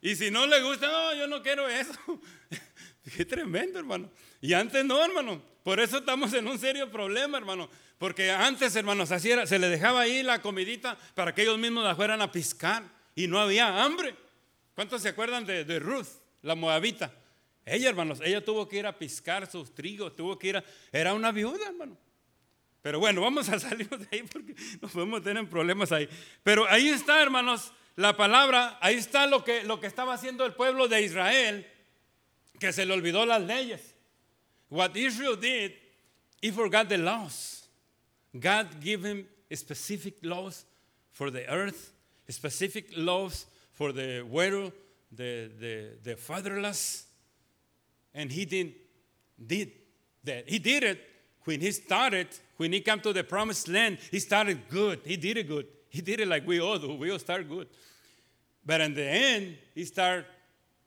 Y 0.00 0.16
si 0.16 0.30
no 0.30 0.46
le 0.46 0.62
gusta, 0.62 0.86
no, 0.86 1.14
yo 1.14 1.26
no 1.26 1.42
quiero 1.42 1.68
eso. 1.68 1.92
Qué 3.16 3.24
tremendo, 3.24 3.78
hermano. 3.78 4.10
Y 4.40 4.52
antes 4.52 4.84
no, 4.84 5.02
hermano. 5.04 5.42
Por 5.62 5.80
eso 5.80 5.98
estamos 5.98 6.32
en 6.32 6.46
un 6.46 6.58
serio 6.58 6.90
problema, 6.90 7.38
hermano. 7.38 7.68
Porque 7.98 8.30
antes, 8.30 8.74
hermanos, 8.76 9.10
así 9.10 9.30
era, 9.30 9.46
se 9.46 9.58
le 9.58 9.68
dejaba 9.68 10.00
ahí 10.00 10.22
la 10.22 10.40
comidita 10.40 10.96
para 11.14 11.34
que 11.34 11.42
ellos 11.42 11.58
mismos 11.58 11.84
la 11.84 11.96
fueran 11.96 12.22
a 12.22 12.30
piscar 12.30 12.84
y 13.14 13.26
no 13.26 13.38
había 13.38 13.82
hambre. 13.82 14.14
¿Cuántos 14.74 15.02
se 15.02 15.08
acuerdan 15.08 15.44
de, 15.44 15.78
Ruth, 15.78 16.06
la 16.42 16.54
moabita? 16.54 17.12
Ella, 17.66 17.90
hermanos, 17.90 18.20
ella 18.24 18.42
tuvo 18.42 18.68
que 18.68 18.78
ir 18.78 18.86
a 18.86 18.96
piscar 18.96 19.50
sus 19.50 19.74
trigos, 19.74 20.14
tuvo 20.14 20.38
que 20.38 20.48
ir 20.48 20.56
a... 20.56 20.64
Era 20.92 21.12
una 21.12 21.32
viuda, 21.32 21.66
hermano. 21.66 21.98
Pero 22.80 23.00
bueno, 23.00 23.20
vamos 23.20 23.48
a 23.48 23.58
salir 23.58 23.88
de 23.88 24.08
ahí 24.12 24.22
porque 24.22 24.54
nos 24.80 24.92
podemos 24.92 25.22
tener 25.22 25.46
problemas 25.48 25.92
ahí. 25.92 26.08
Pero 26.44 26.66
ahí 26.68 26.88
está, 26.88 27.20
hermanos, 27.20 27.72
la 27.96 28.16
palabra, 28.16 28.78
ahí 28.80 28.94
está 28.94 29.26
lo 29.26 29.44
que, 29.44 29.64
lo 29.64 29.80
que 29.80 29.88
estaba 29.88 30.14
haciendo 30.14 30.46
el 30.46 30.54
pueblo 30.54 30.86
de 30.86 31.02
Israel, 31.02 31.66
que 32.58 32.72
se 32.72 32.84
le 32.84 32.94
olvidó 32.94 33.26
las 33.26 33.42
leyes. 33.42 33.80
What 34.68 34.96
Israel 34.96 35.36
did, 35.36 35.72
he 36.40 36.50
forgot 36.50 36.88
the 36.88 36.98
laws. 36.98 37.66
God 38.38 38.80
gave 38.80 39.04
him 39.04 39.26
specific 39.52 40.14
laws 40.22 40.64
for 41.10 41.30
the 41.30 41.50
earth, 41.50 41.92
specific 42.28 42.92
laws 42.96 43.46
for 43.72 43.92
the 43.92 44.22
widow, 44.22 44.72
the, 45.10 45.50
the, 45.58 45.90
the 46.02 46.16
fatherless. 46.16 47.06
And 48.14 48.30
he 48.30 48.44
didn't 48.44 48.74
did 49.44 49.70
that. 50.24 50.48
He 50.48 50.58
did 50.58 50.82
it 50.82 51.00
when 51.44 51.60
he 51.60 51.70
started, 51.70 52.28
when 52.56 52.72
he 52.72 52.80
came 52.80 53.00
to 53.00 53.12
the 53.12 53.24
promised 53.24 53.68
land, 53.68 53.98
he 54.10 54.18
started 54.18 54.68
good. 54.68 55.00
He 55.04 55.16
did 55.16 55.38
it 55.38 55.48
good. 55.48 55.66
He 55.88 56.02
did 56.02 56.20
it 56.20 56.28
like 56.28 56.46
we 56.46 56.60
all 56.60 56.78
do. 56.78 56.94
We 56.94 57.10
all 57.10 57.18
start 57.18 57.48
good. 57.48 57.68
But 58.66 58.80
in 58.82 58.94
the 58.94 59.04
end, 59.04 59.56
he 59.74 59.84
started 59.84 60.26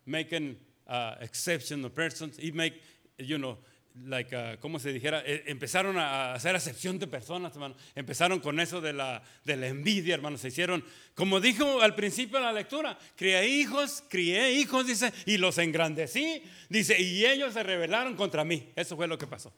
making 0.06 0.58
uh, 0.91 1.15
exceptional 1.21 1.89
persons. 1.89 2.38
He 2.38 2.51
make, 2.51 2.81
you 3.17 3.38
know, 3.38 3.57
like, 4.05 4.36
uh, 4.36 4.57
¿cómo 4.60 4.79
se 4.79 4.91
dijera? 4.91 5.24
E, 5.25 5.43
empezaron 5.48 5.98
a 5.98 6.33
hacer 6.33 6.55
acepción 6.55 7.00
de 7.00 7.07
personas, 7.07 7.53
hermano. 7.53 7.75
Empezaron 7.95 8.39
con 8.39 8.60
eso 8.60 8.81
de 8.81 8.93
la, 8.93 9.24
de 9.45 9.55
la 9.55 9.67
envidia, 9.67 10.13
hermano. 10.13 10.38
Se 10.38 10.50
hicieron, 10.50 10.83
como 11.15 11.39
dijo 11.39 11.81
al 11.81 11.95
principio 11.95 12.39
de 12.39 12.45
la 12.45 12.53
lectura, 12.53 12.98
crié 13.15 13.48
hijos, 13.48 14.03
crié 14.10 14.51
hijos, 14.51 14.86
dice, 14.86 15.13
y 15.25 15.38
los 15.38 15.57
engrandecí, 15.57 16.43
dice, 16.69 17.01
y 17.01 17.25
ellos 17.25 17.53
se 17.53 17.63
rebelaron 17.63 18.15
contra 18.15 18.43
mí. 18.43 18.69
Eso 18.75 18.95
fue 18.95 19.07
lo 19.07 19.17
que 19.17 19.27
pasó. 19.27 19.53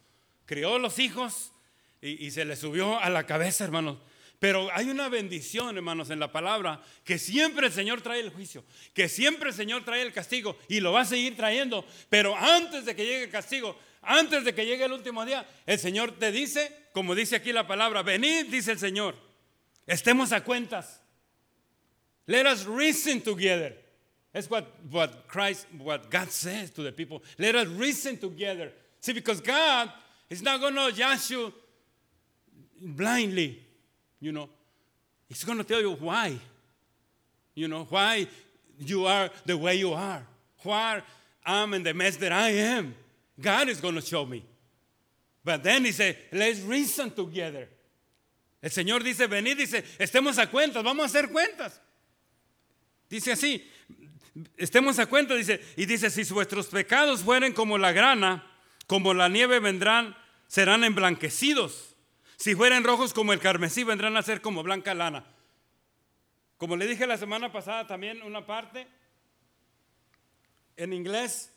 Crió 0.45 0.77
los 0.77 0.99
hijos 0.99 1.51
y, 2.01 2.27
y 2.27 2.31
se 2.31 2.45
les 2.45 2.59
subió 2.59 2.99
a 2.99 3.09
la 3.09 3.25
cabeza, 3.25 3.63
hermano. 3.63 3.99
Pero 4.43 4.67
hay 4.73 4.89
una 4.89 5.07
bendición, 5.07 5.77
hermanos, 5.77 6.09
en 6.09 6.19
la 6.19 6.29
palabra, 6.29 6.83
que 7.05 7.17
siempre 7.17 7.67
el 7.67 7.71
Señor 7.71 8.01
trae 8.01 8.19
el 8.19 8.29
juicio, 8.29 8.65
que 8.93 9.07
siempre 9.07 9.51
el 9.51 9.55
Señor 9.55 9.85
trae 9.85 10.01
el 10.01 10.11
castigo 10.11 10.57
y 10.67 10.81
lo 10.81 10.91
va 10.91 10.99
a 10.99 11.05
seguir 11.05 11.37
trayendo. 11.37 11.85
Pero 12.09 12.35
antes 12.35 12.83
de 12.83 12.93
que 12.93 13.05
llegue 13.05 13.23
el 13.23 13.29
castigo, 13.29 13.79
antes 14.01 14.43
de 14.43 14.53
que 14.53 14.65
llegue 14.65 14.83
el 14.83 14.91
último 14.91 15.23
día, 15.25 15.47
el 15.65 15.79
Señor 15.79 16.19
te 16.19 16.33
dice, 16.33 16.89
como 16.91 17.15
dice 17.15 17.37
aquí 17.37 17.53
la 17.53 17.65
palabra, 17.65 18.03
venid, 18.03 18.47
dice 18.47 18.73
el 18.73 18.79
Señor, 18.79 19.15
estemos 19.87 20.33
a 20.33 20.43
cuentas. 20.43 21.01
Let 22.25 22.45
us 22.45 22.65
reason 22.65 23.21
together. 23.21 23.77
That's 24.33 24.49
what, 24.49 24.65
what 24.91 25.25
Christ, 25.29 25.67
what 25.77 26.11
God 26.11 26.29
says 26.31 26.69
to 26.71 26.83
the 26.83 26.91
people. 26.91 27.23
Let 27.37 27.55
us 27.55 27.69
reason 27.69 28.17
together. 28.17 28.73
See, 28.99 29.13
because 29.13 29.39
God 29.39 29.89
is 30.29 30.41
not 30.41 30.59
going 30.59 30.75
to 30.75 30.91
judge 30.91 31.31
you 31.31 31.53
blindly. 32.81 33.67
You 34.23 34.31
know, 34.31 34.47
He's 35.27 35.43
going 35.43 35.57
to 35.57 35.65
tell 35.65 35.81
you 35.81 35.91
why. 35.95 36.37
You 37.55 37.67
know, 37.67 37.85
why 37.89 38.25
you 38.79 39.05
are 39.05 39.29
the 39.45 39.57
way 39.57 39.75
you 39.75 39.91
are. 39.91 40.25
Why 40.63 41.01
I'm 41.45 41.73
in 41.73 41.83
the 41.83 41.93
mess 41.93 42.15
that 42.17 42.31
I 42.31 42.51
am. 42.51 42.95
God 43.39 43.67
is 43.67 43.81
going 43.81 43.95
to 43.95 44.01
show 44.01 44.25
me. 44.25 44.45
But 45.43 45.61
then 45.63 45.83
He 45.83 45.91
said, 45.91 46.15
let's 46.31 46.61
reason 46.61 47.11
together. 47.11 47.67
El 48.61 48.69
Señor 48.69 49.03
dice, 49.03 49.27
venid, 49.27 49.57
dice, 49.57 49.83
estemos 49.99 50.37
a 50.37 50.47
cuentas, 50.49 50.81
vamos 50.85 51.03
a 51.03 51.07
hacer 51.07 51.29
cuentas. 51.29 51.77
Dice 53.09 53.33
así, 53.33 53.61
estemos 54.57 54.99
a 54.99 55.05
cuenta, 55.05 55.35
dice, 55.35 55.59
y 55.75 55.85
dice, 55.85 56.09
si 56.09 56.23
vuestros 56.33 56.67
pecados 56.67 57.23
fueren 57.23 57.51
como 57.51 57.77
la 57.77 57.91
grana, 57.91 58.49
como 58.87 59.13
la 59.13 59.27
nieve 59.27 59.59
vendrán, 59.59 60.15
serán 60.47 60.85
emblanquecidos. 60.85 61.92
Si 62.43 62.55
fueren 62.55 62.83
rojos 62.83 63.13
como 63.13 63.31
el 63.31 63.39
carmesí, 63.39 63.85
vendrán 63.85 64.17
a 64.17 64.21
ser 64.21 64.41
como 64.41 64.63
blanca 64.63 64.93
lana. 64.93 65.23
Como 66.57 66.75
le 66.75 66.85
dije 66.85 67.07
la 67.07 67.15
semana 67.15 67.53
pasada 67.53 67.87
también 67.87 68.21
una 68.21 68.45
parte, 68.45 68.85
en 70.75 70.91
inglés 70.91 71.53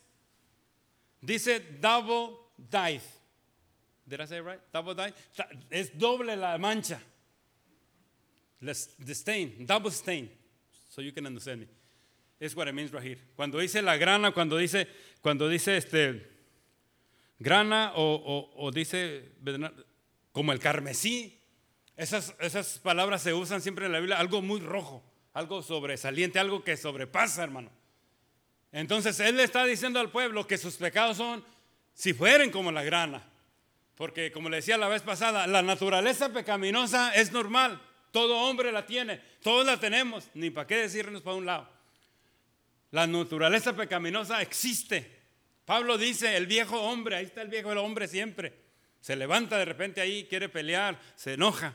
dice 1.19 1.59
double 1.81 2.37
dyed. 2.55 3.01
Did 4.05 4.21
I 4.21 4.27
say 4.27 4.39
right? 4.39 4.61
Double 4.71 4.95
dyed. 4.95 5.13
Es 5.69 5.91
doble 5.93 6.37
la 6.37 6.57
mancha. 6.57 7.01
The 8.61 9.13
stain, 9.13 9.65
double 9.65 9.91
stain. 9.91 10.29
So 10.87 11.01
you 11.01 11.11
can 11.11 11.25
understand 11.25 11.59
me. 11.59 11.67
It's 12.39 12.55
what 12.55 12.69
it 12.69 12.73
means 12.73 12.93
right 12.93 13.03
here. 13.03 13.17
Cuando 13.35 13.59
dice 13.59 13.81
la 13.81 13.97
grana, 13.97 14.31
cuando 14.31 14.55
dice, 14.55 14.87
cuando 15.21 15.49
dice 15.49 15.75
este 15.75 16.25
grana 17.41 17.91
o, 17.97 18.53
o 18.55 18.71
dice 18.71 19.33
como 20.37 20.51
el 20.51 20.59
carmesí. 20.59 21.35
Esas, 21.95 22.35
esas 22.39 22.77
palabras 22.77 23.23
se 23.23 23.33
usan 23.33 23.59
siempre 23.59 23.87
en 23.87 23.91
la 23.91 23.97
Biblia, 23.97 24.19
algo 24.19 24.43
muy 24.43 24.59
rojo, 24.59 25.03
algo 25.33 25.63
sobresaliente, 25.63 26.37
algo 26.37 26.63
que 26.63 26.77
sobrepasa, 26.77 27.43
hermano. 27.43 27.71
Entonces 28.71 29.19
Él 29.19 29.37
le 29.37 29.43
está 29.43 29.65
diciendo 29.65 29.99
al 29.99 30.11
pueblo 30.11 30.45
que 30.45 30.59
sus 30.59 30.75
pecados 30.75 31.17
son, 31.17 31.43
si 31.95 32.13
fueren 32.13 32.51
como 32.51 32.71
la 32.71 32.83
grana, 32.83 33.27
porque 33.95 34.31
como 34.31 34.47
le 34.49 34.57
decía 34.57 34.77
la 34.77 34.87
vez 34.87 35.01
pasada, 35.01 35.47
la 35.47 35.63
naturaleza 35.63 36.29
pecaminosa 36.31 37.15
es 37.15 37.31
normal, 37.31 37.81
todo 38.11 38.37
hombre 38.41 38.71
la 38.71 38.85
tiene, 38.85 39.19
todos 39.41 39.65
la 39.65 39.79
tenemos, 39.79 40.29
ni 40.35 40.51
para 40.51 40.67
qué 40.67 40.75
decirnos 40.75 41.23
para 41.23 41.35
un 41.35 41.47
lado. 41.47 41.67
La 42.91 43.07
naturaleza 43.07 43.75
pecaminosa 43.75 44.39
existe. 44.43 45.19
Pablo 45.65 45.97
dice, 45.97 46.37
el 46.37 46.45
viejo 46.45 46.79
hombre, 46.79 47.15
ahí 47.15 47.25
está 47.25 47.41
el 47.41 47.47
viejo 47.47 47.71
hombre 47.71 48.07
siempre. 48.07 48.66
Se 49.01 49.15
levanta 49.15 49.57
de 49.57 49.65
repente 49.65 50.01
ahí, 50.01 50.25
quiere 50.25 50.49
pelear, 50.49 50.99
se 51.15 51.33
enoja. 51.33 51.73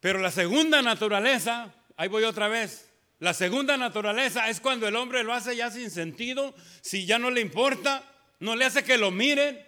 Pero 0.00 0.18
la 0.18 0.30
segunda 0.30 0.82
naturaleza, 0.82 1.74
ahí 1.96 2.08
voy 2.08 2.24
otra 2.24 2.48
vez, 2.48 2.90
la 3.20 3.34
segunda 3.34 3.76
naturaleza 3.76 4.48
es 4.48 4.60
cuando 4.60 4.88
el 4.88 4.96
hombre 4.96 5.22
lo 5.22 5.34
hace 5.34 5.54
ya 5.54 5.70
sin 5.70 5.90
sentido, 5.90 6.54
si 6.80 7.04
ya 7.04 7.18
no 7.18 7.30
le 7.30 7.42
importa, 7.42 8.02
no 8.40 8.56
le 8.56 8.64
hace 8.64 8.82
que 8.82 8.96
lo 8.96 9.10
miren, 9.10 9.62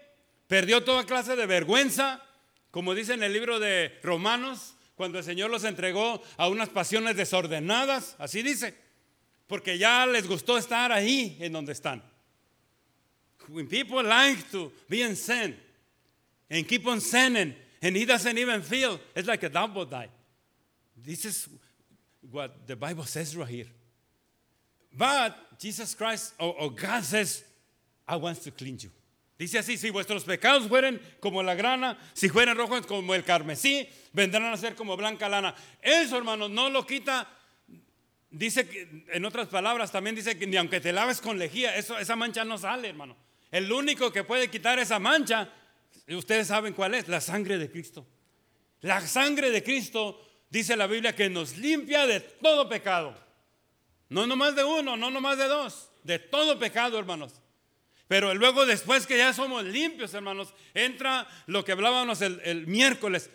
perdió 0.47 0.83
toda 0.83 1.05
clase 1.05 1.37
de 1.37 1.45
vergüenza, 1.45 2.23
como 2.71 2.95
dice 2.95 3.13
en 3.13 3.23
el 3.23 3.35
libro 3.35 3.61
de 3.61 3.99
Romanos, 4.03 4.75
cuando 4.95 5.19
el 5.19 5.25
Señor 5.25 5.51
los 5.51 5.65
entregó 5.65 6.23
a 6.39 6.49
unas 6.49 6.71
pasiones 6.71 7.17
desordenadas, 7.17 8.17
así 8.19 8.43
dice, 8.43 8.75
porque 9.47 9.77
ya 9.77 10.07
les 10.07 10.27
gustó 10.27 10.57
estar 10.57 10.91
ahí 10.91 11.37
en 11.41 11.53
donde 11.53 11.73
están. 11.73 12.03
When 13.49 13.69
people 13.69 14.03
like 14.03 14.45
to 14.53 14.73
be 14.89 15.03
in 15.03 15.15
sin, 15.15 15.61
and 16.53 16.69
keep 16.69 16.87
on 16.87 17.01
sinning, 17.01 17.55
and 17.81 17.97
he 17.97 18.05
doesn't 18.05 18.37
even 18.37 18.61
feel. 18.61 19.01
It's 19.17 19.27
like 19.27 19.43
a 19.43 19.49
double 19.49 19.87
die. 19.87 20.09
This 20.95 21.25
is 21.25 21.49
what 22.31 22.67
the 22.67 22.77
Bible 22.77 23.05
says 23.05 23.35
right 23.35 23.49
here. 23.49 23.67
But 24.97 25.35
Jesus 25.59 25.95
Christ, 25.95 26.35
or, 26.39 26.71
God 26.71 27.03
says, 27.03 27.43
I 28.07 28.17
want 28.17 28.43
to 28.43 28.51
cleanse 28.51 28.85
you. 28.85 28.91
Dice 29.39 29.55
así, 29.55 29.79
si 29.79 29.91
vuestros 29.91 30.25
pecados 30.25 30.69
fueren 30.69 31.01
como 31.21 31.43
la 31.43 31.55
grana, 31.55 31.97
si 32.13 32.29
fueren 32.29 32.55
rojos 32.55 32.87
como 32.87 33.15
el 33.15 33.23
carmesí, 33.23 33.89
vendrán 34.15 34.53
a 34.53 34.57
ser 34.59 34.75
como 34.75 34.95
blanca 34.97 35.29
lana. 35.29 35.55
Eso, 35.81 36.19
hermanos, 36.19 36.51
no 36.51 36.69
lo 36.69 36.87
quita. 36.87 37.27
Dice, 38.31 38.69
que, 38.69 39.07
en 39.11 39.25
otras 39.25 39.49
palabras, 39.49 39.91
también 39.91 40.15
dice 40.15 40.39
que 40.39 40.47
ni 40.47 40.57
aunque 40.57 40.81
te 40.81 40.93
laves 40.93 41.21
con 41.21 41.39
lejía, 41.39 41.75
eso, 41.77 41.99
esa 41.99 42.15
mancha 42.15 42.45
no 42.45 42.59
sale, 42.59 42.91
hermano. 42.91 43.17
El 43.51 43.73
único 43.73 44.13
que 44.13 44.23
puede 44.23 44.49
quitar 44.49 44.79
esa 44.79 44.99
mancha 44.99 45.51
Ustedes 46.09 46.49
saben 46.49 46.75
cuál 46.75 46.95
es, 46.95 47.09
la 47.09 47.21
sangre 47.21 47.59
de 47.59 47.71
Cristo. 47.71 48.07
La 48.81 49.01
sangre 49.01 49.51
de 49.51 49.63
Cristo 49.63 50.21
dice 50.51 50.77
la 50.77 50.87
Biblia 50.87 51.15
que 51.15 51.31
nos 51.31 51.57
limpia 51.57 52.07
de 52.07 52.21
todo 52.21 52.69
pecado. 52.69 53.17
No 54.09 54.27
nomás 54.27 54.55
de 54.55 54.65
uno, 54.65 54.97
no 54.97 55.11
nomás 55.11 55.39
de 55.39 55.47
dos, 55.47 55.91
de 56.03 56.19
todo 56.19 56.59
pecado, 56.59 56.99
hermanos. 56.99 57.33
Pero 58.09 58.35
luego 58.35 58.67
después 58.67 59.07
que 59.07 59.17
ya 59.17 59.33
somos 59.33 59.65
limpios, 59.65 60.13
hermanos, 60.13 60.53
entra 60.75 61.27
lo 61.47 61.65
que 61.65 61.73
hablábamos 61.73 62.21
el, 62.21 62.67
miércoles. 62.67 63.31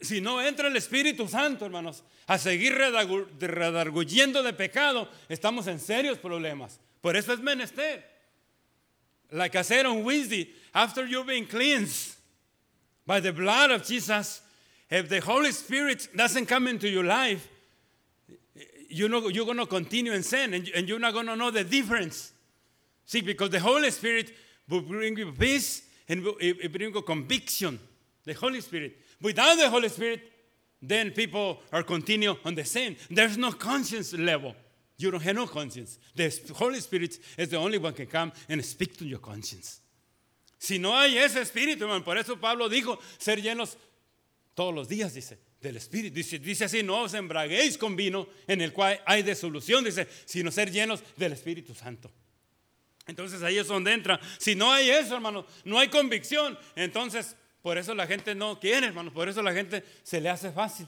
Si 0.00 0.20
no 0.20 0.42
entra 0.42 0.68
el 0.68 0.76
Espíritu 0.76 1.28
Santo, 1.28 1.64
hermanos, 1.64 2.04
a 2.26 2.36
seguir 2.36 2.74
redarguyendo 2.74 4.42
de 4.42 4.52
pecado, 4.52 5.08
estamos 5.30 5.66
en 5.66 5.80
serios 5.80 6.18
problemas. 6.18 6.78
Por 7.00 7.16
eso 7.16 7.32
es 7.32 7.40
menester. 7.40 8.06
Like 9.30 9.64
said 9.64 9.86
on 9.86 10.04
Wednesday, 10.04 10.54
after 10.74 11.06
you've 11.06 11.26
been 11.26 11.46
cleansed 11.46 12.16
by 13.06 13.20
the 13.20 13.32
blood 13.32 13.70
of 13.70 13.84
Jesus, 13.84 14.40
if 14.90 15.08
the 15.08 15.20
Holy 15.20 15.52
Spirit 15.52 16.08
doesn't 16.14 16.46
come 16.46 16.66
into 16.66 16.88
your 16.88 17.04
life, 17.04 17.48
you 18.88 19.08
know, 19.08 19.28
you're 19.28 19.46
going 19.46 19.56
to 19.58 19.66
continue 19.66 20.12
in 20.12 20.22
sin 20.22 20.52
and, 20.54 20.68
and 20.74 20.88
you're 20.88 20.98
not 20.98 21.14
going 21.14 21.26
to 21.26 21.36
know 21.36 21.50
the 21.50 21.64
difference. 21.64 22.32
See, 23.06 23.22
because 23.22 23.50
the 23.50 23.60
Holy 23.60 23.90
Spirit 23.90 24.32
will 24.68 24.82
bring 24.82 25.16
you 25.16 25.32
peace 25.32 25.82
and 26.08 26.22
will 26.22 26.34
bring 26.34 26.94
you 26.94 27.02
conviction. 27.02 27.80
The 28.24 28.34
Holy 28.34 28.60
Spirit. 28.60 28.98
Without 29.20 29.56
the 29.56 29.70
Holy 29.70 29.88
Spirit, 29.88 30.20
then 30.80 31.10
people 31.10 31.60
are 31.72 31.82
continue 31.82 32.36
on 32.44 32.54
the 32.54 32.64
sin. 32.64 32.96
There's 33.10 33.38
no 33.38 33.52
conscience 33.52 34.12
level. 34.12 34.54
You 34.98 35.10
don't 35.10 35.22
have 35.22 35.36
no 35.36 35.46
conscience. 35.46 35.98
The 36.14 36.52
Holy 36.54 36.80
Spirit 36.80 37.18
is 37.38 37.48
the 37.48 37.56
only 37.56 37.78
one 37.78 37.94
can 37.94 38.06
come 38.06 38.32
and 38.48 38.64
speak 38.64 38.96
to 38.98 39.04
your 39.04 39.18
conscience. 39.18 39.80
Si 40.62 40.78
no 40.78 40.96
hay 40.96 41.18
ese 41.18 41.40
espíritu, 41.40 41.82
hermano, 41.82 42.04
por 42.04 42.16
eso 42.16 42.38
Pablo 42.38 42.68
dijo, 42.68 42.96
ser 43.18 43.42
llenos 43.42 43.76
todos 44.54 44.72
los 44.72 44.88
días, 44.88 45.12
dice, 45.12 45.40
del 45.60 45.76
espíritu. 45.76 46.14
Dice, 46.14 46.66
así, 46.66 46.84
no 46.84 47.02
os 47.02 47.14
embraguéis 47.14 47.76
con 47.76 47.96
vino 47.96 48.28
en 48.46 48.60
el 48.60 48.72
cual 48.72 49.02
hay 49.04 49.24
desolución, 49.24 49.82
dice, 49.82 50.06
sino 50.24 50.52
ser 50.52 50.70
llenos 50.70 51.02
del 51.16 51.32
Espíritu 51.32 51.74
Santo. 51.74 52.12
Entonces 53.08 53.42
ahí 53.42 53.58
es 53.58 53.66
donde 53.66 53.92
entra. 53.92 54.20
Si 54.38 54.54
no 54.54 54.72
hay 54.72 54.88
eso, 54.88 55.16
hermano, 55.16 55.46
no 55.64 55.80
hay 55.80 55.88
convicción, 55.88 56.56
entonces 56.76 57.34
por 57.60 57.76
eso 57.76 57.92
la 57.92 58.06
gente 58.06 58.36
no 58.36 58.60
quiere, 58.60 58.86
hermano, 58.86 59.12
por 59.12 59.28
eso 59.28 59.42
la 59.42 59.52
gente 59.52 59.82
se 60.04 60.20
le 60.20 60.28
hace 60.28 60.52
fácil. 60.52 60.86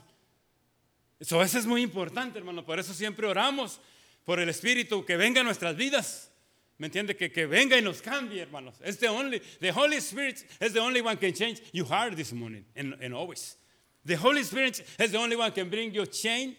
Eso, 1.19 1.43
eso 1.43 1.59
es 1.59 1.65
muy 1.65 1.81
importante, 1.81 2.39
hermano, 2.39 2.63
por 2.63 2.79
eso 2.79 2.93
siempre 2.93 3.27
oramos 3.27 3.81
por 4.23 4.39
el 4.39 4.47
Espíritu 4.47 5.03
que 5.03 5.17
venga 5.17 5.41
a 5.41 5.43
nuestras 5.43 5.75
vidas. 5.75 6.31
¿Me 6.77 6.87
entiende? 6.87 7.15
Que, 7.15 7.47
venga 7.47 7.77
y 7.77 7.81
nos 7.81 8.01
cambie, 8.01 8.41
hermanos. 8.41 8.75
Es 8.83 8.97
the 8.97 9.07
only, 9.07 9.41
the 9.61 9.71
Holy 9.71 9.99
Spirit 10.01 10.43
is 10.59 10.73
the 10.73 10.81
only 10.81 11.01
one 11.01 11.15
can 11.17 11.33
change 11.33 11.61
your 11.71 11.85
heart 11.85 12.15
this 12.15 12.33
morning 12.33 12.65
and, 12.75 12.95
and 13.01 13.13
always. 13.13 13.55
The 14.03 14.15
Holy 14.15 14.43
Spirit 14.43 14.83
is 14.99 15.11
the 15.11 15.17
only 15.17 15.35
one 15.35 15.51
can 15.51 15.69
bring 15.69 15.93
you 15.93 16.05
change, 16.05 16.57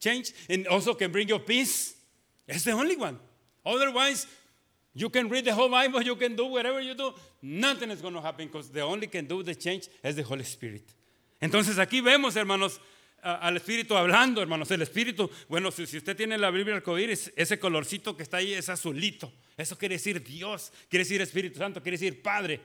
change 0.00 0.32
and 0.48 0.66
also 0.66 0.94
can 0.94 1.12
bring 1.12 1.28
you 1.28 1.38
peace. 1.38 1.94
It's 2.46 2.64
the 2.64 2.72
only 2.72 2.96
one. 2.96 3.18
Otherwise, 3.64 4.26
you 4.94 5.10
can 5.10 5.28
read 5.28 5.44
the 5.44 5.54
whole 5.54 5.68
Bible, 5.68 6.02
you 6.02 6.16
can 6.16 6.34
do 6.34 6.46
whatever 6.46 6.80
you 6.80 6.94
do, 6.94 7.12
nothing 7.42 7.90
is 7.90 8.00
going 8.00 8.14
to 8.14 8.20
happen 8.20 8.46
because 8.46 8.70
the 8.70 8.80
only 8.80 9.06
can 9.06 9.26
do 9.26 9.42
the 9.42 9.54
change 9.54 9.86
is 10.02 10.16
the 10.16 10.22
Holy 10.22 10.44
Spirit. 10.44 10.94
Entonces 11.40 11.78
aquí 11.78 12.00
vemos, 12.00 12.34
hermanos, 12.34 12.80
al 13.22 13.56
Espíritu 13.56 13.96
hablando, 13.96 14.40
hermanos. 14.40 14.70
El 14.70 14.82
Espíritu, 14.82 15.30
bueno, 15.48 15.70
si, 15.70 15.82
usted 15.82 16.16
tiene 16.16 16.38
la 16.38 16.50
Biblia 16.50 16.76
arcoíris, 16.76 17.32
ese 17.36 17.58
colorcito 17.58 18.16
que 18.16 18.22
está 18.22 18.38
ahí 18.38 18.52
es 18.54 18.68
azulito. 18.68 19.32
Eso 19.56 19.76
quiere 19.76 19.96
decir 19.96 20.22
Dios, 20.22 20.72
quiere 20.88 21.04
decir 21.04 21.20
Espíritu 21.20 21.58
Santo, 21.58 21.82
quiere 21.82 21.98
decir 21.98 22.22
Padre. 22.22 22.60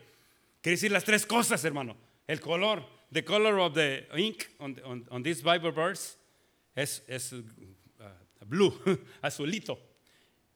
Quiere 0.61 0.75
decir 0.75 0.91
las 0.91 1.03
tres 1.03 1.25
cosas, 1.25 1.63
hermano. 1.65 1.97
El 2.27 2.39
color 2.39 2.85
the 3.13 3.21
color 3.21 3.59
of 3.59 3.75
the 3.75 4.03
ink 4.17 4.49
on, 4.59 5.05
on, 5.11 5.23
this 5.23 5.41
Bible 5.41 5.71
verse 5.71 6.17
es, 6.75 7.01
es 7.07 7.31
uh, 7.31 8.05
blue, 8.47 8.71
azulito. 9.23 9.77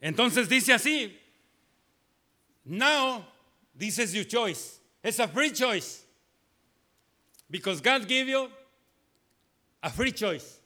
Entonces 0.01 0.49
dice 0.49 0.73
así, 0.73 1.13
now 2.65 3.23
this 3.75 3.99
is 3.99 4.13
your 4.13 4.23
choice. 4.23 4.79
It's 5.03 5.19
a 5.19 5.27
free 5.27 5.51
choice. 5.51 6.03
Because 7.49 7.79
God 7.79 8.07
gave 8.07 8.27
you 8.27 8.49
a 9.87 9.89
free 9.89 10.11
choice. 10.11 10.59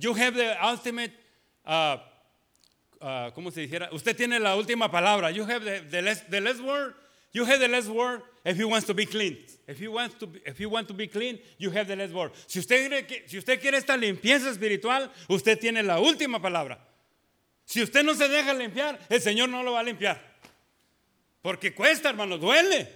You 0.00 0.14
have 0.14 0.34
the 0.34 0.64
ultimate, 0.64 1.10
uh, 1.66 1.96
uh, 3.00 3.30
¿cómo 3.32 3.52
se 3.52 3.66
dijera? 3.66 3.92
Usted 3.92 4.16
tiene 4.16 4.38
la 4.38 4.54
última 4.54 4.88
palabra. 4.88 5.34
You 5.34 5.44
have 5.44 5.64
the, 5.64 5.82
the, 5.90 6.02
last, 6.02 6.30
the 6.30 6.40
last 6.40 6.62
word. 6.62 6.94
You 7.32 7.44
have 7.44 7.58
the 7.58 7.68
last 7.68 7.88
word 7.88 8.22
if 8.44 8.56
he 8.56 8.64
wants 8.64 8.86
to 8.86 8.94
be 8.94 9.06
clean. 9.06 9.36
If 9.66 9.80
you 9.80 9.90
want 9.90 10.18
to 10.20 10.26
be, 10.26 10.40
if 10.46 10.60
you 10.60 10.70
want 10.70 10.86
to 10.88 10.94
be 10.94 11.08
clean, 11.08 11.40
you 11.58 11.70
have 11.70 11.88
the 11.88 11.96
last 11.96 12.14
word. 12.14 12.30
Si 12.46 12.60
usted, 12.60 12.88
quiere, 12.88 13.22
si 13.26 13.38
usted 13.38 13.60
quiere 13.60 13.76
esta 13.76 13.96
limpieza 13.96 14.48
espiritual, 14.48 15.10
usted 15.28 15.58
tiene 15.58 15.82
la 15.82 15.98
última 15.98 16.40
palabra. 16.40 16.78
Si 17.64 17.82
usted 17.82 18.04
no 18.04 18.14
se 18.14 18.28
deja 18.28 18.54
limpiar, 18.54 18.98
el 19.10 19.20
Señor 19.20 19.48
no 19.48 19.62
lo 19.64 19.72
va 19.72 19.80
a 19.80 19.82
limpiar. 19.82 20.22
Porque 21.42 21.74
cuesta, 21.74 22.08
hermano, 22.08 22.38
duele. 22.38 22.88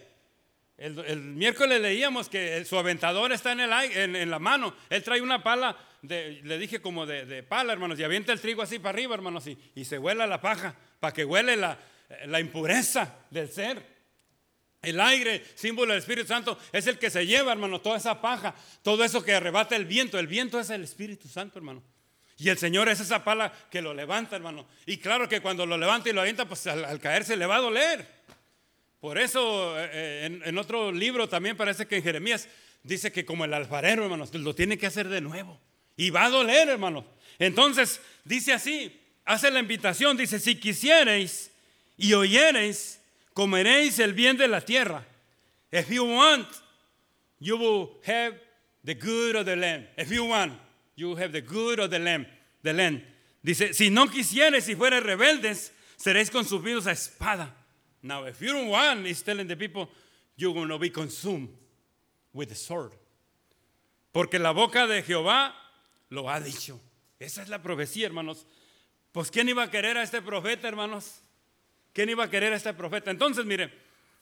El, 0.83 1.21
miércoles 1.21 1.81
leíamos 1.81 2.29
que 2.29 2.65
su 2.65 2.77
aventador 2.77 3.31
está 3.31 3.53
en, 3.53 3.61
el, 3.61 3.73
en, 3.73 4.17
en, 4.17 4.31
la 4.31 4.41
mano. 4.41 4.75
Él 4.91 5.01
trae 5.05 5.21
una 5.21 5.41
pala, 5.41 5.77
le 6.03 6.59
dije 6.59 6.83
como 6.83 7.07
de, 7.07 7.45
pala, 7.45 7.73
hermanos, 7.73 8.01
y 8.01 8.05
avienta 8.05 8.33
el 8.33 8.41
trigo 8.41 8.63
así 8.63 8.81
para 8.81 8.91
arriba, 8.91 9.15
hermanos, 9.15 9.45
y, 9.47 9.85
se 9.85 9.97
huela 9.99 10.27
la 10.27 10.41
paja, 10.41 10.75
para 10.99 11.15
que 11.15 11.25
huele 11.25 11.57
la, 11.57 11.79
impureza 12.41 13.15
del 13.31 13.49
ser. 13.49 13.81
El 14.83 15.01
aire, 15.01 15.45
símbolo 15.55 15.93
del 15.93 16.01
Espíritu 16.01 16.27
Santo, 16.27 16.59
es 16.73 16.89
el 16.89 16.99
que 16.99 17.11
se 17.11 17.25
lleva, 17.25 17.53
hermano, 17.53 17.81
toda 17.81 17.99
esa 17.99 18.21
paja, 18.21 18.53
todo 18.83 19.05
eso 19.05 19.23
que 19.23 19.35
arrebata 19.35 19.77
el 19.77 19.85
viento. 19.85 20.19
El 20.19 20.27
viento 20.27 20.59
es 20.59 20.71
el 20.71 20.83
Espíritu 20.83 21.29
Santo, 21.29 21.61
hermano. 21.61 21.85
Y 22.39 22.49
el 22.49 22.59
Señor 22.59 22.89
es 22.89 22.99
esa 22.99 23.23
pala 23.23 23.53
que 23.71 23.81
lo 23.81 23.95
levanta, 23.95 24.35
hermano. 24.35 24.67
Y 24.85 24.97
claro 24.97 25.29
que 25.29 25.41
cuando 25.41 25.65
lo 25.65 25.79
levanta 25.79 26.09
y 26.09 26.13
lo 26.13 26.23
avienta, 26.23 26.45
pues 26.49 26.67
al, 26.67 26.85
al 26.85 26.99
caerse 26.99 27.37
le 27.37 27.47
va 27.47 27.57
a 27.57 27.61
doler. 27.61 28.22
Por 29.03 29.19
eso 29.19 29.75
eh, 29.81 30.27
en, 30.27 30.43
en, 30.45 30.59
otro 30.59 30.93
libro 30.93 31.29
también 31.29 31.57
parece 31.57 31.89
que 31.89 31.97
en 31.97 32.05
Jeremías 32.05 32.49
dice 32.85 33.11
que 33.11 33.25
como 33.25 33.45
el 33.45 33.53
alfarero, 33.53 34.05
hermanos, 34.05 34.33
lo 34.33 34.55
tiene 34.55 34.79
que 34.79 34.87
hacer 34.87 35.09
de 35.09 35.21
nuevo. 35.21 35.59
Y 35.97 36.11
va 36.11 36.27
a 36.27 36.31
doler, 36.31 36.69
hermano. 36.69 37.05
Entonces 37.41 38.01
dice 38.23 38.53
así, 38.53 38.97
hace 39.25 39.51
la 39.51 39.59
invitación, 39.59 40.17
dice, 40.17 40.39
si 40.39 40.55
quisierais 40.55 41.51
y 41.97 42.13
oyereis, 42.13 43.01
comeréis 43.35 43.99
el 43.99 44.13
bien 44.13 44.37
de 44.37 44.47
la 44.47 44.61
tierra. 44.61 45.05
If 45.73 45.91
you 45.91 46.05
want, 46.05 46.47
you 47.41 47.57
will 47.57 48.01
have 48.07 48.39
the 48.85 48.95
good 48.95 49.35
of 49.35 49.47
the 49.47 49.57
land. 49.57 49.89
If 49.97 50.13
you 50.13 50.27
want, 50.27 50.53
you 50.95 51.09
will 51.09 51.19
have 51.21 51.33
the 51.33 51.43
good 51.43 51.81
of 51.81 51.91
the 51.91 51.99
land. 51.99 52.29
The 52.63 52.73
land. 52.73 53.03
Dice, 53.43 53.75
si 53.75 53.91
no 53.91 54.07
quisieres, 54.07 54.63
si 54.63 54.77
fueres 54.77 55.03
rebeldes, 55.03 55.73
seréis 55.97 56.31
consumidos 56.31 56.87
a 56.87 56.93
espada. 56.93 57.53
Now, 58.03 58.25
if 58.25 58.41
you 58.41 58.53
don't 58.53 58.69
want, 58.69 59.07
he's 59.07 59.23
telling 59.23 59.47
the 59.47 59.57
people, 59.57 59.89
you're 60.37 60.55
going 60.55 60.69
to 60.69 60.79
be 60.79 60.91
consumed 60.91 61.51
with 62.33 62.49
the 62.49 62.55
sword. 62.55 62.93
Porque 64.13 64.39
la 64.39 64.53
boca 64.53 64.87
de 64.87 65.03
Jehová 65.03 65.53
lo 66.11 66.29
ha 66.29 66.41
dicho. 66.41 66.81
Esa 67.19 67.43
es 67.43 67.49
la 67.49 67.63
profecía, 67.63 68.07
hermanos. 68.07 68.45
Pues, 69.13 69.31
¿quién 69.31 69.49
iba 69.49 69.63
a 69.63 69.71
querer 69.71 69.97
a 69.97 70.03
este 70.03 70.21
profeta, 70.21 70.67
hermanos? 70.69 71.23
¿Quién 71.93 72.09
iba 72.09 72.25
a 72.25 72.31
querer 72.31 72.53
a 72.53 72.57
este 72.57 72.75
profeta? 72.75 73.11
Entonces, 73.11 73.45
mire, 73.45 73.73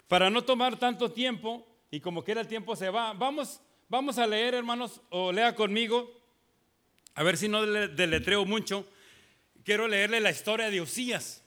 para 0.09 0.29
no 0.29 0.43
tomar 0.43 0.79
tanto 0.79 1.11
tiempo, 1.11 1.67
y 1.91 2.01
como 2.01 2.23
quiera 2.23 2.41
el 2.41 2.49
tiempo 2.49 2.77
se 2.77 2.91
va, 2.91 3.13
vamos, 3.13 3.61
vamos 3.89 4.19
a 4.19 4.27
leer, 4.27 4.55
hermanos, 4.55 5.01
o 5.11 5.33
lea 5.33 5.55
conmigo, 5.55 6.13
a 7.15 7.23
ver 7.23 7.37
si 7.37 7.49
no 7.49 7.65
deletreo 7.65 8.45
mucho. 8.45 8.87
Quiero 9.65 9.89
leerle 9.89 10.21
la 10.21 10.31
historia 10.31 10.71
de 10.71 10.81
Usías. 10.81 11.43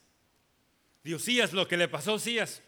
De 1.03 1.15
Usías, 1.15 1.53
lo 1.53 1.67
que 1.67 1.77
le 1.77 1.87
pasó 1.87 2.11
a 2.11 2.15
Usías, 2.15 2.61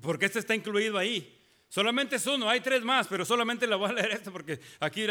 porque 0.00 0.26
este 0.26 0.38
está 0.38 0.54
incluido 0.54 0.98
ahí. 0.98 1.36
Solamente 1.70 2.16
es 2.16 2.26
uno, 2.26 2.50
hay 2.50 2.60
tres 2.60 2.82
más, 2.82 3.06
pero 3.06 3.24
solamente 3.24 3.66
la 3.66 3.76
voy 3.76 3.90
a 3.90 3.92
leer 3.92 4.10
esto 4.10 4.32
porque 4.32 4.58
aquí, 4.80 5.06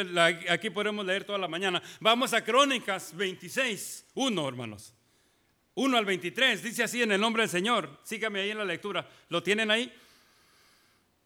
aquí 0.49 0.69
podemos 0.69 1.05
leer 1.05 1.23
toda 1.23 1.39
la 1.39 1.47
mañana. 1.47 1.82
Vamos 2.01 2.34
a 2.34 2.43
Crónicas 2.43 3.15
26, 3.15 4.08
1, 4.13 4.47
hermanos. 4.47 4.93
1 5.75 5.97
al 5.97 6.03
23, 6.03 6.62
dice 6.62 6.84
así 6.84 7.01
en 7.01 7.13
el 7.13 7.21
nombre 7.21 7.43
del 7.43 7.49
Señor. 7.49 8.01
Sígame 8.03 8.41
ahí 8.41 8.51
en 8.51 8.58
la 8.58 8.65
lectura. 8.65 9.10
¿Lo 9.29 9.41
tienen 9.41 9.71
ahí? 9.71 9.89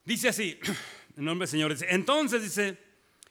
Dice 0.05 0.29
así, 0.29 0.59
en 1.17 1.25
nombre 1.25 1.47
del 1.47 1.51
Señor. 1.51 1.75
Entonces 1.89 2.43
dice, 2.43 2.77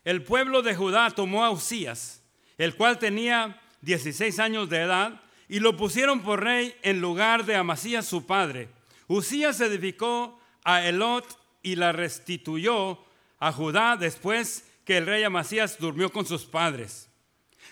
el 0.05 0.23
pueblo 0.23 0.63
de 0.63 0.75
Judá 0.75 1.09
tomó 1.11 1.45
a 1.45 1.51
Usías, 1.51 2.21
el 2.59 2.75
cual 2.75 2.99
tenía 2.99 3.61
16 3.83 4.41
años 4.41 4.69
de 4.69 4.79
edad, 4.79 5.23
y 5.53 5.61
lo 5.61 5.77
pusieron 5.77 6.23
por 6.23 6.43
rey 6.43 6.75
en 6.81 7.03
lugar 7.03 7.45
de 7.45 7.57
Amasías 7.57 8.07
su 8.07 8.25
padre. 8.25 8.71
Usías 9.07 9.61
edificó 9.61 10.41
a 10.65 10.89
Elot 10.89 11.27
y 11.63 11.77
la 11.77 11.93
restituyó 11.93 12.99
a 13.39 13.53
Judá 13.53 13.99
después 13.99 14.67
que 14.87 14.97
el 14.97 15.05
rey 15.05 15.25
Amasías 15.25 15.79
durmió 15.79 16.11
con 16.11 16.25
sus 16.25 16.47
padres. 16.47 17.11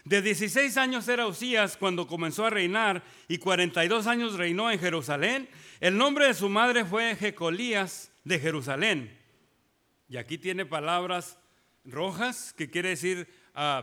De 0.05 0.21
16 0.21 0.77
años 0.77 1.09
era 1.09 1.27
Usías 1.27 1.79
cuando 1.79 2.07
comenzó 2.07 2.45
a 2.45 2.51
reinar 2.51 3.03
y 3.29 3.38
42 3.38 4.07
años 4.07 4.35
reinó 4.35 4.71
en 4.71 4.79
Jerusalén. 4.79 5.49
El 5.81 5.97
nombre 5.97 6.27
de 6.27 6.35
su 6.35 6.51
madre 6.51 6.85
fue 6.85 7.16
Jecolías 7.16 8.12
de 8.25 8.38
Jerusalén. 8.40 9.19
Y 10.07 10.19
aquí 10.19 10.37
tiene 10.37 10.66
palabras 10.66 11.38
rojas 11.87 12.53
que 12.53 12.69
quiere 12.69 12.90
decir, 12.90 13.27
uh, 13.57 13.83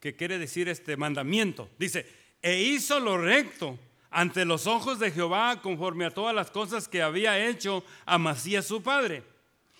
que 0.00 0.16
quiere 0.16 0.36
decir 0.40 0.68
este 0.68 0.96
mandamiento. 0.96 1.70
Dice, 1.78 2.25
e 2.46 2.62
hizo 2.62 3.00
lo 3.00 3.18
recto 3.18 3.76
ante 4.08 4.44
los 4.44 4.68
ojos 4.68 5.00
de 5.00 5.10
Jehová 5.10 5.60
conforme 5.60 6.04
a 6.04 6.12
todas 6.12 6.32
las 6.32 6.48
cosas 6.48 6.86
que 6.86 7.02
había 7.02 7.44
hecho 7.44 7.82
Amasías 8.04 8.64
su 8.64 8.84
padre. 8.84 9.24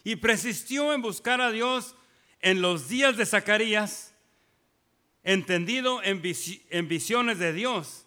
Y 0.02 0.16
persistió 0.16 0.92
en 0.92 1.00
buscar 1.00 1.40
a 1.40 1.52
Dios 1.52 1.94
en 2.40 2.60
los 2.60 2.88
días 2.88 3.16
de 3.16 3.24
Zacarías 3.24 4.12
entendido 5.22 6.02
en, 6.02 6.20
visiones 6.88 7.38
de 7.38 7.52
Dios. 7.52 8.04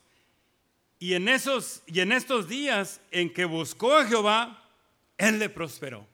Y 1.00 1.14
en, 1.14 1.30
esos, 1.30 1.82
y 1.88 2.02
en 2.02 2.12
estos 2.12 2.50
días 2.50 3.00
en 3.12 3.32
que 3.32 3.46
buscó 3.46 3.96
a 3.96 4.06
Jehová, 4.08 4.70
Él 5.18 5.40
le 5.40 5.48
prosperó. 5.48 6.06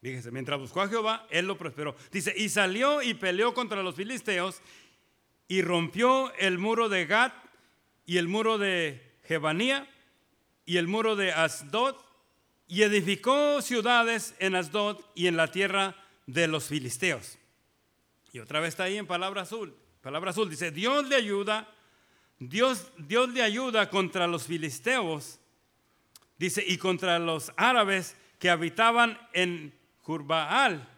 Fíjese, 0.00 0.30
mientras 0.30 0.58
buscó 0.58 0.80
a 0.80 0.88
Jehová, 0.88 1.26
Él 1.28 1.46
lo 1.46 1.58
prosperó. 1.58 1.94
Dice, 2.10 2.32
y 2.34 2.48
salió 2.48 3.02
y 3.02 3.12
peleó 3.12 3.52
contra 3.52 3.82
los 3.82 3.94
filisteos 3.94 4.62
y 5.48 5.60
rompió 5.60 6.32
el 6.36 6.56
muro 6.56 6.88
de 6.88 7.04
Gat 7.04 7.47
y 8.08 8.16
el 8.16 8.26
muro 8.26 8.56
de 8.56 9.02
Jebanía 9.24 9.86
y 10.64 10.78
el 10.78 10.88
muro 10.88 11.14
de 11.14 11.30
Asdod 11.30 11.94
y 12.66 12.80
edificó 12.80 13.60
ciudades 13.60 14.34
en 14.38 14.54
Asdod 14.54 14.98
y 15.14 15.26
en 15.26 15.36
la 15.36 15.50
tierra 15.50 15.94
de 16.26 16.48
los 16.48 16.68
filisteos. 16.68 17.36
Y 18.32 18.38
otra 18.38 18.60
vez 18.60 18.70
está 18.70 18.84
ahí 18.84 18.96
en 18.96 19.06
palabra 19.06 19.42
azul. 19.42 19.76
Palabra 20.00 20.30
azul 20.30 20.48
dice, 20.48 20.70
Dios 20.70 21.06
le 21.06 21.16
ayuda, 21.16 21.68
Dios, 22.38 22.90
Dios 22.96 23.28
le 23.28 23.42
ayuda 23.42 23.90
contra 23.90 24.26
los 24.26 24.46
filisteos, 24.46 25.38
dice, 26.38 26.64
y 26.66 26.78
contra 26.78 27.18
los 27.18 27.52
árabes 27.58 28.16
que 28.38 28.48
habitaban 28.48 29.18
en 29.34 29.74
Jurbaal, 29.98 30.88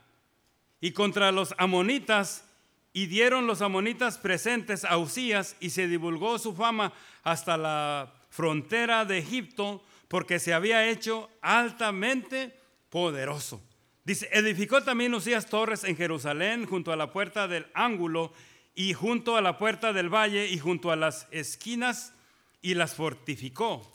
y 0.81 0.93
contra 0.93 1.33
los 1.33 1.57
amonitas, 1.59 2.45
y 2.93 3.07
dieron 3.07 3.47
los 3.47 3.63
amonitas 3.63 4.19
presentes 4.19 4.85
a 4.85 4.99
Usías, 4.99 5.57
y 5.61 5.71
se 5.71 5.87
divulgó 5.87 6.39
su 6.39 6.55
fama 6.55 6.93
hasta 7.23 7.57
la 7.57 8.13
frontera 8.31 9.05
de 9.05 9.19
Egipto, 9.19 9.85
porque 10.09 10.39
se 10.39 10.53
había 10.53 10.89
hecho 10.89 11.31
altamente 11.41 12.55
poderoso. 12.89 13.63
Dice, 14.05 14.29
edificó 14.33 14.83
también 14.83 15.15
Usías 15.15 15.47
torres 15.47 15.85
en 15.85 15.97
Jerusalén, 15.97 16.67
junto 16.67 16.93
a 16.93 16.97
la 16.97 17.13
puerta 17.13 17.47
del 17.47 17.67
ángulo, 17.75 18.33
y 18.75 18.95
junto 18.95 19.37
a 19.37 19.43
la 19.43 19.59
puerta 19.59 19.93
del 19.93 20.09
valle 20.09 20.49
y 20.49 20.59
junto 20.59 20.91
a 20.91 20.97
las 20.97 21.29
esquinas 21.31 22.15
y 22.63 22.75
las 22.75 22.95
fortificó. 22.95 23.87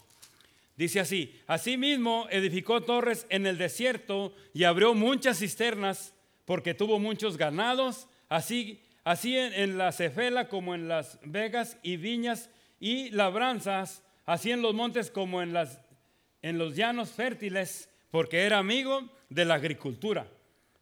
Dice 0.76 1.00
así, 1.00 1.40
asimismo 1.46 2.28
edificó 2.30 2.82
torres 2.82 3.26
en 3.30 3.46
el 3.46 3.58
desierto 3.58 4.34
y 4.52 4.64
abrió 4.64 4.94
muchas 4.94 5.38
cisternas 5.38 6.12
porque 6.44 6.74
tuvo 6.74 6.98
muchos 6.98 7.36
ganados, 7.36 8.06
así, 8.28 8.80
así 9.06 9.38
en, 9.38 9.78
la 9.78 9.92
Cefela 9.92 10.48
como 10.48 10.74
en 10.74 10.88
las 10.88 11.20
vegas 11.22 11.78
y 11.84 11.96
viñas 11.96 12.50
y 12.80 13.10
labranzas, 13.10 14.02
así 14.24 14.50
en 14.50 14.62
los 14.62 14.74
montes 14.74 15.12
como 15.12 15.42
en, 15.42 15.52
las, 15.52 15.80
en 16.42 16.58
los 16.58 16.74
llanos 16.74 17.12
fértiles, 17.12 17.88
porque 18.10 18.42
era 18.42 18.58
amigo 18.58 19.08
de 19.28 19.44
la 19.44 19.54
agricultura. 19.54 20.26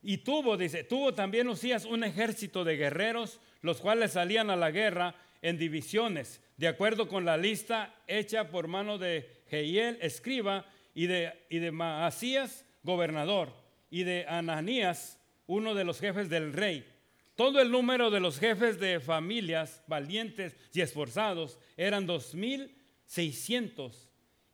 Y 0.03 0.19
tuvo, 0.19 0.57
dice, 0.57 0.85
tuvo 0.85 1.13
también 1.13 1.49
Usías 1.49 1.85
un 1.85 2.03
ejército 2.03 2.65
de 2.65 2.79
guerreros 2.79 3.41
los 3.61 3.83
cuales 3.83 4.13
salían 4.13 4.49
a 4.49 4.57
la 4.57 4.71
guerra 4.71 5.15
en 5.43 5.59
divisiones, 5.59 6.41
de 6.57 6.69
acuerdo 6.69 7.09
con 7.09 7.27
la 7.27 7.37
lista 7.37 7.95
hecha 8.07 8.49
por 8.49 8.69
mano 8.69 8.97
de 8.97 9.43
Jehiel, 9.51 9.99
escriba, 10.01 10.65
y 10.95 11.09
de, 11.09 11.45
y 11.51 11.59
de 11.59 11.73
Maasías, 11.73 12.65
gobernador, 12.85 13.53
y 13.91 14.05
de 14.05 14.25
Ananías, 14.27 15.19
uno 15.47 15.75
de 15.75 15.85
los 15.85 16.01
jefes 16.01 16.31
del 16.31 16.55
rey. 16.55 16.94
Todo 17.35 17.61
el 17.61 17.71
número 17.71 18.11
de 18.11 18.21
los 18.21 18.39
jefes 18.39 18.79
de 18.79 19.01
familias 19.01 19.83
valientes 19.87 20.57
y 20.73 20.81
esforzados 20.81 21.59
eran 21.77 22.07
dos 22.07 22.35
mil 22.35 22.77
seiscientos. 23.07 24.09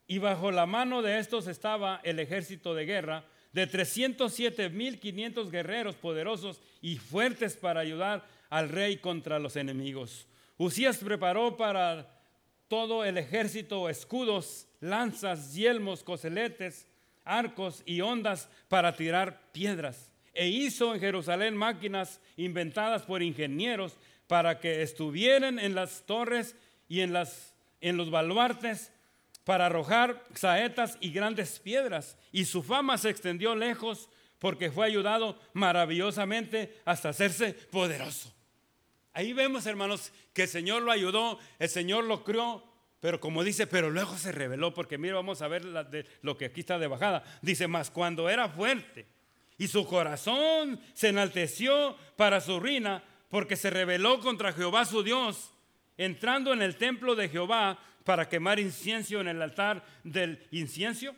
Y 0.07 0.19
bajo 0.19 0.51
la 0.51 0.67
mano 0.67 1.03
de 1.03 1.19
estos 1.19 1.47
estaba 1.47 2.01
el 2.05 2.19
ejército 2.19 2.75
de 2.75 2.87
guerra 2.87 3.25
de 3.53 3.69
307.500 3.69 5.51
guerreros 5.51 5.97
poderosos 5.97 6.61
y 6.81 6.97
fuertes 6.97 7.57
para 7.57 7.81
ayudar 7.81 8.27
al 8.49 8.69
rey 8.69 8.97
contra 8.99 9.39
los 9.39 9.57
enemigos. 9.57 10.27
Usías 10.57 10.99
preparó 10.99 11.57
para 11.57 12.21
todo 12.69 13.05
el 13.05 13.19
ejército 13.19 13.89
escudos, 13.89 14.69
lanzas, 14.81 15.55
yelmos, 15.55 16.03
coseletes, 16.03 16.87
arcos 17.25 17.83
y 17.85 18.01
ondas 18.01 18.49
para 18.69 18.95
tirar 18.95 19.51
piedras. 19.53 20.10
E 20.35 20.49
hizo 20.49 20.95
en 20.95 21.01
Jerusalén 21.01 21.57
máquinas 21.57 22.21
inventadas 22.37 23.03
por 23.03 23.23
ingenieros 23.23 23.97
para 24.27 24.61
que 24.61 24.83
estuvieran 24.83 25.59
en 25.59 25.75
las 25.75 26.07
torres 26.07 26.55
y 26.89 27.01
en, 27.01 27.13
las, 27.13 27.55
en 27.81 27.97
los 27.97 28.11
baluartes 28.11 28.93
para 29.45 29.67
arrojar 29.67 30.25
saetas 30.35 30.97
y 31.01 31.11
grandes 31.11 31.59
piedras. 31.59 32.17
Y 32.31 32.45
su 32.45 32.63
fama 32.63 32.97
se 32.99 33.11
extendió 33.11 33.57
lejos 33.57 34.09
porque 34.39 34.71
fue 34.71 34.87
ayudado 34.87 35.39
maravillosamente 35.53 36.81
hasta 36.85 37.09
hacerse 37.09 37.53
poderoso. 37.53 38.33
Ahí 39.13 39.33
vemos, 39.33 39.67
hermanos, 39.67 40.13
que 40.33 40.43
el 40.43 40.49
Señor 40.49 40.83
lo 40.83 40.93
ayudó, 40.93 41.39
el 41.59 41.69
Señor 41.69 42.05
lo 42.05 42.23
crió, 42.23 42.63
pero 43.01 43.19
como 43.19 43.43
dice, 43.43 43.67
pero 43.67 43.91
luego 43.91 44.17
se 44.17 44.31
reveló, 44.31 44.73
porque 44.73 44.99
mira, 44.99 45.17
vamos 45.17 45.43
a 45.43 45.49
ver 45.49 45.65
lo 46.23 46.37
que 46.37 46.45
aquí 46.45 46.61
está 46.61 46.79
de 46.79 46.87
bajada. 46.87 47.25
Dice, 47.43 47.67
más 47.67 47.91
cuando 47.91 48.31
era 48.31 48.49
fuerte 48.49 49.07
y 49.61 49.69
su 49.69 49.87
corazón 49.87 50.81
se 50.95 51.09
enalteció 51.09 51.95
para 52.17 52.41
su 52.41 52.59
ruina, 52.59 53.05
porque 53.29 53.57
se 53.57 53.69
rebeló 53.69 54.19
contra 54.21 54.55
Jehová 54.55 54.87
su 54.87 55.03
Dios, 55.03 55.53
entrando 55.99 56.55
en 56.55 56.63
el 56.63 56.77
templo 56.77 57.15
de 57.15 57.29
Jehová 57.29 57.79
para 58.05 58.27
quemar 58.27 58.59
incienso 58.59 59.21
en 59.21 59.29
el 59.29 59.43
altar 59.43 59.85
del 60.03 60.43
incienso. 60.51 61.15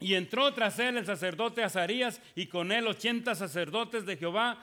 Y 0.00 0.14
entró 0.14 0.54
tras 0.54 0.78
él 0.78 0.96
el 0.96 1.04
sacerdote 1.04 1.62
Azarías 1.62 2.18
y 2.34 2.46
con 2.46 2.72
él 2.72 2.86
ochenta 2.86 3.34
sacerdotes 3.34 4.06
de 4.06 4.16
Jehová, 4.16 4.58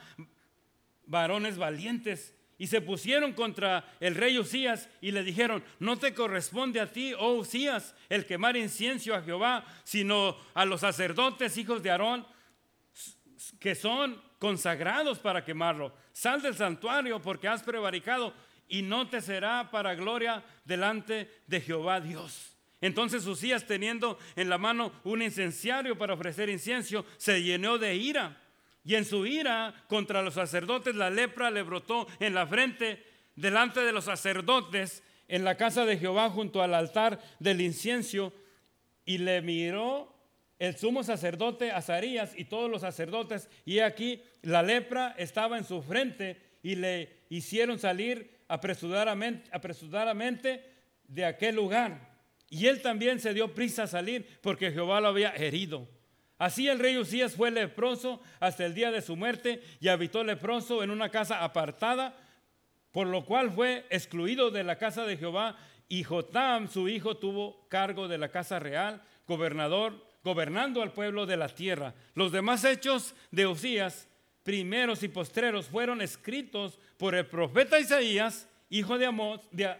varones 1.06 1.58
valientes. 1.58 2.34
Y 2.58 2.66
se 2.66 2.80
pusieron 2.80 3.32
contra 3.32 3.94
el 4.00 4.16
rey 4.16 4.40
Usías 4.40 4.88
y 5.00 5.12
le 5.12 5.22
dijeron, 5.22 5.62
no 5.78 6.00
te 6.00 6.14
corresponde 6.14 6.80
a 6.80 6.90
ti, 6.90 7.14
oh 7.16 7.34
Usías, 7.34 7.94
el 8.08 8.26
quemar 8.26 8.56
incienso 8.56 9.14
a 9.14 9.22
Jehová, 9.22 9.64
sino 9.84 10.36
a 10.52 10.64
los 10.64 10.80
sacerdotes, 10.80 11.56
hijos 11.56 11.80
de 11.84 11.92
Aarón, 11.92 12.26
que 13.62 13.76
son 13.76 14.20
consagrados 14.40 15.20
para 15.20 15.44
quemarlo. 15.44 15.92
Sal 16.12 16.42
del 16.42 16.56
santuario 16.56 17.22
porque 17.22 17.46
has 17.46 17.62
prevaricado 17.62 18.34
y 18.68 18.82
no 18.82 19.08
te 19.08 19.20
será 19.20 19.70
para 19.70 19.94
gloria 19.94 20.42
delante 20.64 21.30
de 21.46 21.60
Jehová 21.60 22.00
Dios. 22.00 22.56
Entonces 22.80 23.24
Usías, 23.26 23.64
teniendo 23.64 24.18
en 24.34 24.48
la 24.48 24.58
mano 24.58 24.92
un 25.04 25.22
incenciario 25.22 25.96
para 25.96 26.14
ofrecer 26.14 26.48
incienso, 26.48 27.06
se 27.16 27.40
llenó 27.40 27.78
de 27.78 27.94
ira. 27.94 28.36
Y 28.84 28.96
en 28.96 29.04
su 29.04 29.24
ira 29.26 29.72
contra 29.86 30.22
los 30.22 30.34
sacerdotes 30.34 30.96
la 30.96 31.08
lepra 31.08 31.52
le 31.52 31.62
brotó 31.62 32.08
en 32.18 32.34
la 32.34 32.44
frente 32.48 33.06
delante 33.36 33.80
de 33.80 33.92
los 33.92 34.06
sacerdotes 34.06 35.04
en 35.28 35.44
la 35.44 35.56
casa 35.56 35.84
de 35.84 35.98
Jehová 35.98 36.28
junto 36.30 36.62
al 36.62 36.74
altar 36.74 37.20
del 37.38 37.60
incienso. 37.60 38.32
Y 39.04 39.18
le 39.18 39.40
miró 39.40 40.12
el 40.62 40.76
sumo 40.76 41.02
sacerdote 41.02 41.72
Azarías 41.72 42.34
y 42.36 42.44
todos 42.44 42.70
los 42.70 42.82
sacerdotes. 42.82 43.48
Y 43.64 43.80
aquí 43.80 44.22
la 44.42 44.62
lepra 44.62 45.12
estaba 45.18 45.58
en 45.58 45.64
su 45.64 45.82
frente 45.82 46.40
y 46.62 46.76
le 46.76 47.24
hicieron 47.30 47.80
salir 47.80 48.38
apresuradamente, 48.46 49.50
apresuradamente 49.52 50.64
de 51.08 51.24
aquel 51.24 51.56
lugar. 51.56 52.12
Y 52.48 52.68
él 52.68 52.80
también 52.80 53.18
se 53.18 53.34
dio 53.34 53.52
prisa 53.52 53.82
a 53.82 53.86
salir 53.88 54.38
porque 54.40 54.70
Jehová 54.70 55.00
lo 55.00 55.08
había 55.08 55.30
herido. 55.34 55.88
Así 56.38 56.68
el 56.68 56.78
rey 56.78 56.96
Usías 56.96 57.34
fue 57.34 57.50
leproso 57.50 58.22
hasta 58.38 58.64
el 58.64 58.72
día 58.72 58.92
de 58.92 59.02
su 59.02 59.16
muerte 59.16 59.64
y 59.80 59.88
habitó 59.88 60.22
leproso 60.22 60.84
en 60.84 60.92
una 60.92 61.08
casa 61.08 61.42
apartada, 61.42 62.14
por 62.92 63.08
lo 63.08 63.24
cual 63.24 63.50
fue 63.50 63.84
excluido 63.90 64.52
de 64.52 64.62
la 64.62 64.78
casa 64.78 65.06
de 65.06 65.16
Jehová. 65.16 65.56
Y 65.88 66.04
Jotam, 66.04 66.68
su 66.68 66.88
hijo, 66.88 67.16
tuvo 67.16 67.66
cargo 67.68 68.06
de 68.06 68.18
la 68.18 68.28
casa 68.28 68.60
real, 68.60 69.02
gobernador, 69.26 70.11
gobernando 70.24 70.82
al 70.82 70.92
pueblo 70.92 71.26
de 71.26 71.36
la 71.36 71.48
tierra. 71.48 71.94
Los 72.14 72.32
demás 72.32 72.64
hechos 72.64 73.14
de 73.30 73.46
Usías 73.46 74.08
primeros 74.42 75.02
y 75.02 75.08
postreros 75.08 75.66
fueron 75.66 76.00
escritos 76.00 76.78
por 76.96 77.14
el 77.14 77.26
profeta 77.26 77.78
Isaías, 77.78 78.48
hijo 78.70 78.98
de 78.98 79.06
Amós, 79.06 79.40
de, 79.50 79.76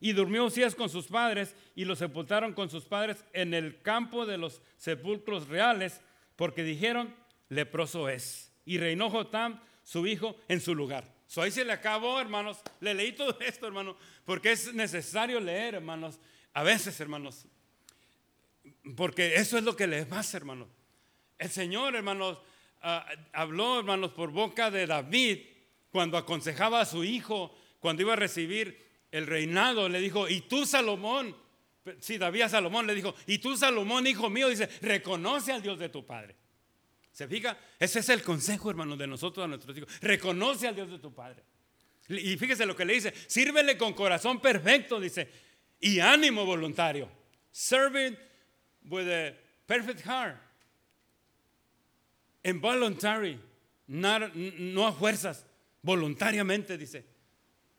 y 0.00 0.12
durmió 0.12 0.44
Usías 0.44 0.74
con 0.74 0.88
sus 0.88 1.06
padres 1.06 1.54
y 1.74 1.84
lo 1.84 1.96
sepultaron 1.96 2.52
con 2.52 2.70
sus 2.70 2.84
padres 2.84 3.24
en 3.32 3.54
el 3.54 3.80
campo 3.82 4.26
de 4.26 4.38
los 4.38 4.60
sepulcros 4.76 5.48
reales, 5.48 6.00
porque 6.36 6.62
dijeron, 6.62 7.14
leproso 7.48 8.08
es. 8.08 8.52
Y 8.64 8.78
reinó 8.78 9.10
Jotam, 9.10 9.60
su 9.84 10.06
hijo, 10.06 10.36
en 10.48 10.60
su 10.60 10.74
lugar. 10.74 11.14
So 11.26 11.42
ahí 11.42 11.50
se 11.50 11.64
le 11.64 11.72
acabó, 11.72 12.20
hermanos. 12.20 12.60
Le 12.80 12.94
leí 12.94 13.12
todo 13.12 13.36
esto, 13.40 13.66
hermano, 13.66 13.96
porque 14.24 14.52
es 14.52 14.74
necesario 14.74 15.40
leer, 15.40 15.76
hermanos. 15.76 16.18
A 16.52 16.62
veces, 16.62 16.98
hermanos, 17.00 17.46
porque 18.94 19.36
eso 19.36 19.58
es 19.58 19.64
lo 19.64 19.74
que 19.74 19.86
le 19.86 20.06
pasa, 20.06 20.36
hermanos. 20.36 20.68
El 21.38 21.50
Señor, 21.50 21.96
hermanos, 21.96 22.38
Ah, 22.88 23.04
habló, 23.32 23.80
hermanos, 23.80 24.12
por 24.12 24.30
boca 24.30 24.70
de 24.70 24.86
David 24.86 25.40
cuando 25.90 26.16
aconsejaba 26.16 26.80
a 26.80 26.86
su 26.86 27.02
hijo, 27.02 27.52
cuando 27.80 28.02
iba 28.02 28.12
a 28.12 28.16
recibir 28.16 28.80
el 29.10 29.26
reinado, 29.26 29.88
le 29.88 30.00
dijo, 30.00 30.28
y 30.28 30.42
tú 30.42 30.66
Salomón, 30.66 31.34
sí, 31.98 32.16
David 32.16 32.42
a 32.42 32.48
Salomón 32.48 32.86
le 32.86 32.94
dijo, 32.94 33.14
y 33.26 33.38
tú 33.38 33.56
Salomón, 33.56 34.06
hijo 34.06 34.30
mío, 34.30 34.48
dice, 34.48 34.68
reconoce 34.82 35.52
al 35.52 35.62
Dios 35.62 35.80
de 35.80 35.88
tu 35.88 36.06
padre. 36.06 36.36
¿Se 37.10 37.26
fija? 37.26 37.58
Ese 37.78 37.98
es 37.98 38.08
el 38.10 38.22
consejo, 38.22 38.70
hermanos, 38.70 38.98
de 38.98 39.08
nosotros 39.08 39.44
a 39.44 39.48
nuestros 39.48 39.76
hijos. 39.76 39.90
Reconoce 40.00 40.68
al 40.68 40.76
Dios 40.76 40.88
de 40.88 41.00
tu 41.00 41.12
padre. 41.12 41.42
Y 42.08 42.36
fíjese 42.36 42.66
lo 42.66 42.76
que 42.76 42.84
le 42.84 42.92
dice, 42.92 43.12
sírvele 43.26 43.76
con 43.76 43.94
corazón 43.94 44.38
perfecto, 44.38 45.00
dice, 45.00 45.28
y 45.80 45.98
ánimo 45.98 46.44
voluntario. 46.44 47.08
Serve 47.50 48.16
with 48.88 49.08
a 49.08 49.34
perfect 49.66 50.00
heart 50.02 50.36
involuntary, 52.46 53.40
no 53.88 54.86
a 54.86 54.92
fuerzas, 54.92 55.44
voluntariamente, 55.82 56.78
dice. 56.78 57.04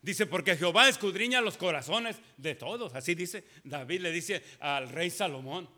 Dice, 0.00 0.26
porque 0.26 0.56
Jehová 0.56 0.88
escudriña 0.88 1.40
los 1.40 1.56
corazones 1.56 2.20
de 2.36 2.54
todos. 2.54 2.94
Así 2.94 3.14
dice, 3.14 3.44
David 3.64 4.00
le 4.02 4.12
dice 4.12 4.44
al 4.60 4.88
rey 4.90 5.10
Salomón. 5.10 5.68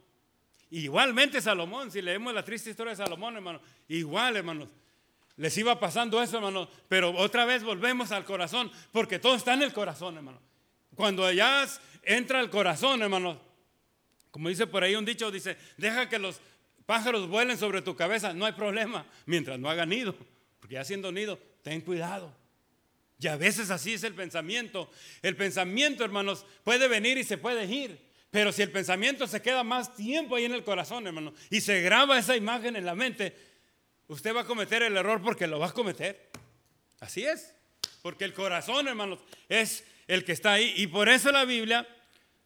Igualmente 0.70 1.40
Salomón, 1.40 1.90
si 1.90 2.02
leemos 2.02 2.34
la 2.34 2.44
triste 2.44 2.70
historia 2.70 2.90
de 2.90 2.96
Salomón, 2.96 3.36
hermano, 3.36 3.60
igual, 3.88 4.36
hermanos, 4.36 4.68
les 5.36 5.56
iba 5.56 5.80
pasando 5.80 6.22
eso, 6.22 6.36
hermano, 6.36 6.68
pero 6.86 7.12
otra 7.16 7.44
vez 7.44 7.62
volvemos 7.62 8.12
al 8.12 8.24
corazón, 8.24 8.70
porque 8.92 9.18
todo 9.18 9.36
está 9.36 9.54
en 9.54 9.62
el 9.62 9.72
corazón, 9.72 10.16
hermano. 10.16 10.40
Cuando 10.94 11.30
ya 11.32 11.66
entra 12.02 12.40
el 12.40 12.50
corazón, 12.50 13.02
hermano, 13.02 13.40
como 14.30 14.48
dice 14.48 14.66
por 14.66 14.84
ahí 14.84 14.94
un 14.94 15.04
dicho, 15.04 15.30
dice, 15.30 15.56
deja 15.76 16.08
que 16.08 16.18
los 16.18 16.40
pájaros 16.86 17.28
vuelen 17.28 17.58
sobre 17.58 17.82
tu 17.82 17.96
cabeza, 17.96 18.32
no 18.32 18.46
hay 18.46 18.52
problema, 18.52 19.06
mientras 19.26 19.58
no 19.58 19.70
hagan 19.70 19.88
nido, 19.88 20.14
porque 20.58 20.74
ya 20.74 20.84
siendo 20.84 21.12
nido, 21.12 21.38
ten 21.62 21.80
cuidado. 21.80 22.34
Y 23.20 23.28
a 23.28 23.36
veces 23.36 23.70
así 23.70 23.94
es 23.94 24.02
el 24.04 24.14
pensamiento. 24.14 24.90
El 25.20 25.36
pensamiento, 25.36 26.04
hermanos, 26.04 26.46
puede 26.64 26.88
venir 26.88 27.18
y 27.18 27.24
se 27.24 27.36
puede 27.36 27.66
ir. 27.66 28.00
Pero 28.30 28.50
si 28.50 28.62
el 28.62 28.70
pensamiento 28.70 29.26
se 29.26 29.42
queda 29.42 29.62
más 29.62 29.94
tiempo 29.94 30.36
ahí 30.36 30.46
en 30.46 30.54
el 30.54 30.64
corazón, 30.64 31.06
hermano, 31.06 31.34
y 31.50 31.60
se 31.60 31.82
graba 31.82 32.18
esa 32.18 32.34
imagen 32.34 32.76
en 32.76 32.86
la 32.86 32.94
mente, 32.94 33.36
usted 34.06 34.34
va 34.34 34.42
a 34.42 34.46
cometer 34.46 34.82
el 34.82 34.96
error 34.96 35.20
porque 35.20 35.46
lo 35.46 35.58
va 35.58 35.66
a 35.66 35.72
cometer. 35.72 36.30
Así 37.00 37.24
es. 37.24 37.54
Porque 38.00 38.24
el 38.24 38.32
corazón, 38.32 38.88
hermanos, 38.88 39.18
es 39.48 39.84
el 40.06 40.24
que 40.24 40.32
está 40.32 40.54
ahí. 40.54 40.72
Y 40.76 40.86
por 40.86 41.08
eso 41.08 41.30
la 41.30 41.44
Biblia 41.44 41.86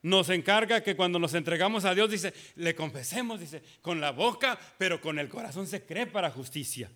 nos 0.05 0.29
encarga 0.29 0.83
que 0.83 0.97
cuando 0.97 1.19
nos 1.19 1.33
entregamos 1.33 1.87
a 1.87 1.95
Dios, 1.95 2.11
dice, 2.11 2.35
le 2.57 2.75
confesemos, 2.75 3.41
dice, 3.41 3.63
con 3.81 4.03
la 4.03 4.13
boca, 4.13 4.59
pero 4.77 5.01
con 5.01 5.19
el 5.19 5.31
corazón 5.31 5.67
se 5.67 5.87
cree 5.87 6.07
para 6.07 6.31
justicia. 6.31 6.91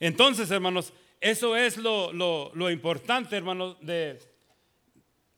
Entonces, 0.00 0.50
hermanos, 0.50 0.92
eso 1.20 1.54
es 1.54 1.76
lo, 1.76 2.12
lo 2.12 2.70
importante, 2.70 3.36
hermanos, 3.36 3.76
de, 3.80 4.18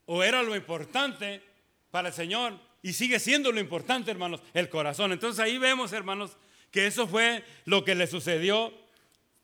o 0.07 0.23
era 0.23 0.41
lo 0.41 0.55
importante 0.55 1.43
para 1.91 2.07
el 2.07 2.13
Señor, 2.15 2.59
y 2.81 2.93
sigue 2.93 3.19
siendo 3.19 3.51
lo 3.51 3.59
importante, 3.59 4.09
hermanos, 4.09 4.41
el 4.55 4.67
corazón. 4.67 5.11
Entonces 5.11 5.39
ahí 5.39 5.59
vemos, 5.59 5.93
hermanos, 5.93 6.37
que 6.71 6.87
eso 6.87 7.07
fue 7.07 7.43
lo 7.65 7.85
que 7.85 7.93
le 7.93 8.07
sucedió, 8.07 8.73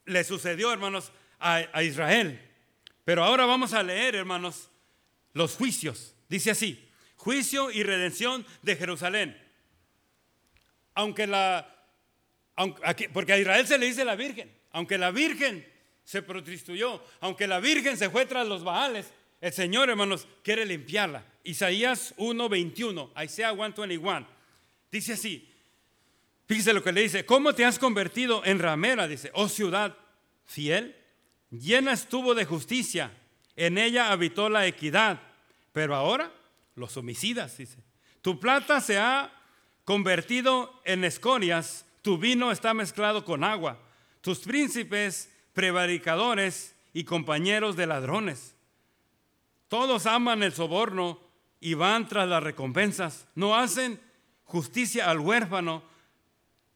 le 0.04 0.24
sucedió, 0.24 0.72
hermanos, 0.72 1.12
a, 1.38 1.62
a 1.72 1.84
Israel. 1.84 2.40
Pero 3.04 3.22
ahora 3.22 3.46
vamos 3.46 3.72
a 3.72 3.84
leer, 3.84 4.16
hermanos, 4.16 4.68
los 5.32 5.54
juicios. 5.54 6.16
Dice 6.28 6.50
así, 6.50 6.85
juicio 7.26 7.72
y 7.72 7.82
redención 7.82 8.46
de 8.62 8.76
Jerusalén. 8.76 9.36
Aunque 10.94 11.26
la, 11.26 11.66
porque 13.12 13.32
a 13.32 13.38
Israel 13.38 13.66
se 13.66 13.78
le 13.78 13.86
dice 13.86 14.04
la 14.04 14.14
Virgen. 14.14 14.48
Aunque 14.70 14.96
la 14.96 15.10
Virgen 15.10 15.66
se 16.04 16.22
prostituyó, 16.22 17.02
aunque 17.18 17.48
la 17.48 17.58
Virgen 17.58 17.96
se 17.96 18.10
fue 18.10 18.26
tras 18.26 18.46
los 18.46 18.62
Baales, 18.62 19.12
el 19.40 19.52
Señor, 19.52 19.90
hermanos, 19.90 20.28
quiere 20.44 20.64
limpiarla. 20.64 21.24
Isaías 21.42 22.14
1:21, 22.16 23.10
Isaiah 23.20 23.52
1:21, 23.52 24.24
dice 24.92 25.14
así. 25.14 25.52
Fíjese 26.46 26.72
lo 26.72 26.84
que 26.84 26.92
le 26.92 27.00
dice, 27.00 27.26
¿cómo 27.26 27.56
te 27.56 27.64
has 27.64 27.80
convertido 27.80 28.44
en 28.44 28.60
ramera? 28.60 29.08
Dice, 29.08 29.32
oh 29.34 29.48
ciudad 29.48 29.96
fiel, 30.44 30.94
llena 31.50 31.92
estuvo 31.92 32.36
de 32.36 32.44
justicia, 32.44 33.10
en 33.56 33.78
ella 33.78 34.12
habitó 34.12 34.48
la 34.48 34.64
equidad, 34.68 35.20
pero 35.72 35.96
ahora 35.96 36.35
los 36.76 36.96
homicidas, 36.96 37.56
dice. 37.56 37.78
Tu 38.22 38.38
plata 38.38 38.80
se 38.80 38.98
ha 38.98 39.32
convertido 39.84 40.80
en 40.84 41.04
escorias, 41.04 41.86
tu 42.02 42.18
vino 42.18 42.52
está 42.52 42.74
mezclado 42.74 43.24
con 43.24 43.42
agua, 43.42 43.80
tus 44.20 44.40
príncipes 44.40 45.32
prevaricadores 45.52 46.74
y 46.92 47.04
compañeros 47.04 47.76
de 47.76 47.86
ladrones. 47.86 48.54
Todos 49.68 50.06
aman 50.06 50.42
el 50.42 50.52
soborno 50.52 51.20
y 51.60 51.74
van 51.74 52.06
tras 52.06 52.28
las 52.28 52.42
recompensas. 52.42 53.26
No 53.34 53.56
hacen 53.56 54.00
justicia 54.44 55.10
al 55.10 55.18
huérfano, 55.18 55.82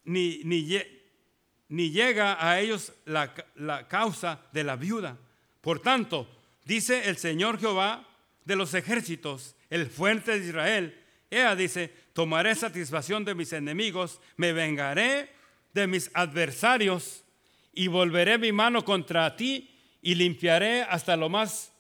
ni, 0.05 0.41
ni, 0.45 1.91
llega 1.91 2.45
a 2.45 2.59
ellos 2.61 2.93
la, 3.05 3.33
la 3.55 3.87
causa 3.87 4.41
de 4.53 4.65
la 4.65 4.77
viuda. 4.77 5.19
Por 5.61 5.81
tanto, 5.81 6.29
dice 6.65 7.09
el 7.09 7.17
Señor 7.17 7.61
Jehová 7.61 8.09
de 8.45 8.57
los 8.57 8.75
ejércitos, 8.75 9.55
el 9.71 9.89
fuerte 9.89 10.39
de 10.39 10.47
Israel, 10.47 11.01
ella 11.31 11.55
dice, 11.57 11.93
tomaré 12.13 12.55
satisfacción 12.55 13.25
de 13.25 13.35
mis 13.35 13.53
enemigos, 13.53 14.21
me 14.37 14.53
vengaré 14.53 15.31
de 15.73 15.87
mis 15.87 16.11
adversarios 16.13 17.25
y 17.73 17.87
volveré 17.87 18.37
mi 18.37 18.51
mano 18.53 18.85
contra 18.85 19.37
ti 19.37 19.71
y 20.03 20.17
limpiaré 20.17 20.83
hasta 20.83 21.17
lo 21.17 21.29
más 21.29 21.73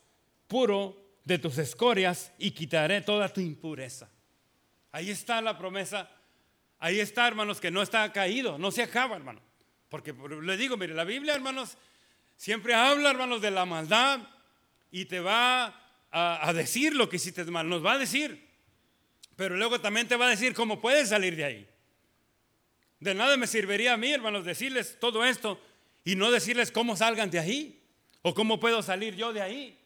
puro 0.46 0.96
de 1.24 1.38
tus 1.38 1.58
escorias 1.58 2.32
y 2.38 2.52
quitaré 2.52 3.00
toda 3.00 3.28
tu 3.28 3.40
impureza. 3.40 4.08
Ahí 4.92 5.10
está 5.10 5.40
la 5.40 5.58
promesa. 5.58 6.08
Ahí 6.78 6.98
está, 6.98 7.28
hermanos, 7.28 7.60
que 7.60 7.70
no 7.70 7.82
está 7.82 8.10
caído, 8.12 8.58
no 8.58 8.70
se 8.70 8.82
acaba, 8.82 9.16
hermano. 9.16 9.40
Porque 9.88 10.14
le 10.42 10.56
digo, 10.56 10.76
mire, 10.76 10.94
la 10.94 11.04
Biblia, 11.04 11.34
hermanos, 11.34 11.76
siempre 12.36 12.74
habla, 12.74 13.10
hermanos, 13.10 13.42
de 13.42 13.50
la 13.50 13.66
maldad 13.66 14.20
y 14.90 15.04
te 15.04 15.20
va 15.20 15.74
a, 16.10 16.52
decir 16.52 16.94
lo 16.94 17.08
que 17.08 17.16
hiciste 17.16 17.44
mal, 17.44 17.68
nos 17.68 17.84
va 17.84 17.92
a 17.92 17.98
decir. 17.98 18.48
Pero 19.36 19.56
luego 19.56 19.80
también 19.80 20.08
te 20.08 20.16
va 20.16 20.26
a 20.26 20.30
decir 20.30 20.54
cómo 20.54 20.80
puedes 20.80 21.08
salir 21.08 21.36
de 21.36 21.44
ahí. 21.44 21.68
De 22.98 23.14
nada 23.14 23.36
me 23.36 23.46
serviría 23.46 23.94
a 23.94 23.96
mí, 23.96 24.12
hermanos, 24.12 24.44
decirles 24.44 24.98
todo 25.00 25.24
esto 25.24 25.60
y 26.04 26.16
no 26.16 26.30
decirles 26.30 26.70
cómo 26.70 26.96
salgan 26.96 27.30
de 27.30 27.38
ahí 27.38 27.82
o 28.22 28.34
cómo 28.34 28.60
puedo 28.60 28.82
salir 28.82 29.14
yo 29.16 29.32
de 29.32 29.40
ahí. 29.40 29.78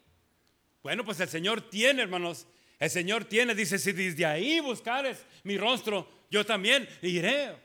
Bueno, 0.82 1.04
pues 1.04 1.20
el 1.20 1.28
Señor 1.28 1.70
tiene, 1.70 2.02
hermanos, 2.02 2.46
el 2.78 2.90
Señor 2.90 3.24
tiene, 3.24 3.54
dice, 3.54 3.78
si 3.78 3.92
desde 3.92 4.26
ahí 4.26 4.60
buscares 4.60 5.24
mi 5.44 5.56
rostro, 5.56 6.08
yo 6.30 6.44
también 6.44 6.88
iré. 7.02 7.56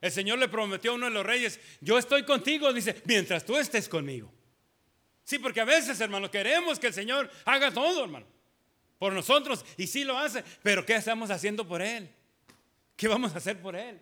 El 0.00 0.10
Señor 0.10 0.38
le 0.38 0.48
prometió 0.48 0.92
a 0.92 0.94
uno 0.94 1.06
de 1.06 1.12
los 1.12 1.24
reyes, 1.24 1.60
yo 1.80 1.98
estoy 1.98 2.24
contigo, 2.24 2.72
dice, 2.72 3.02
mientras 3.04 3.44
tú 3.44 3.56
estés 3.56 3.88
conmigo. 3.88 4.32
Sí, 5.24 5.38
porque 5.38 5.60
a 5.60 5.64
veces, 5.64 6.00
hermanos, 6.00 6.30
queremos 6.30 6.78
que 6.78 6.86
el 6.88 6.94
Señor 6.94 7.30
haga 7.44 7.72
todo, 7.72 8.04
hermano 8.04 8.26
por 9.04 9.12
nosotros 9.12 9.64
y 9.76 9.86
sí 9.86 10.02
lo 10.02 10.18
hace, 10.18 10.42
pero 10.62 10.86
¿qué 10.86 10.94
estamos 10.94 11.30
haciendo 11.30 11.68
por 11.68 11.82
Él? 11.82 12.08
¿Qué 12.96 13.06
vamos 13.06 13.34
a 13.34 13.36
hacer 13.36 13.60
por 13.60 13.76
Él? 13.76 14.00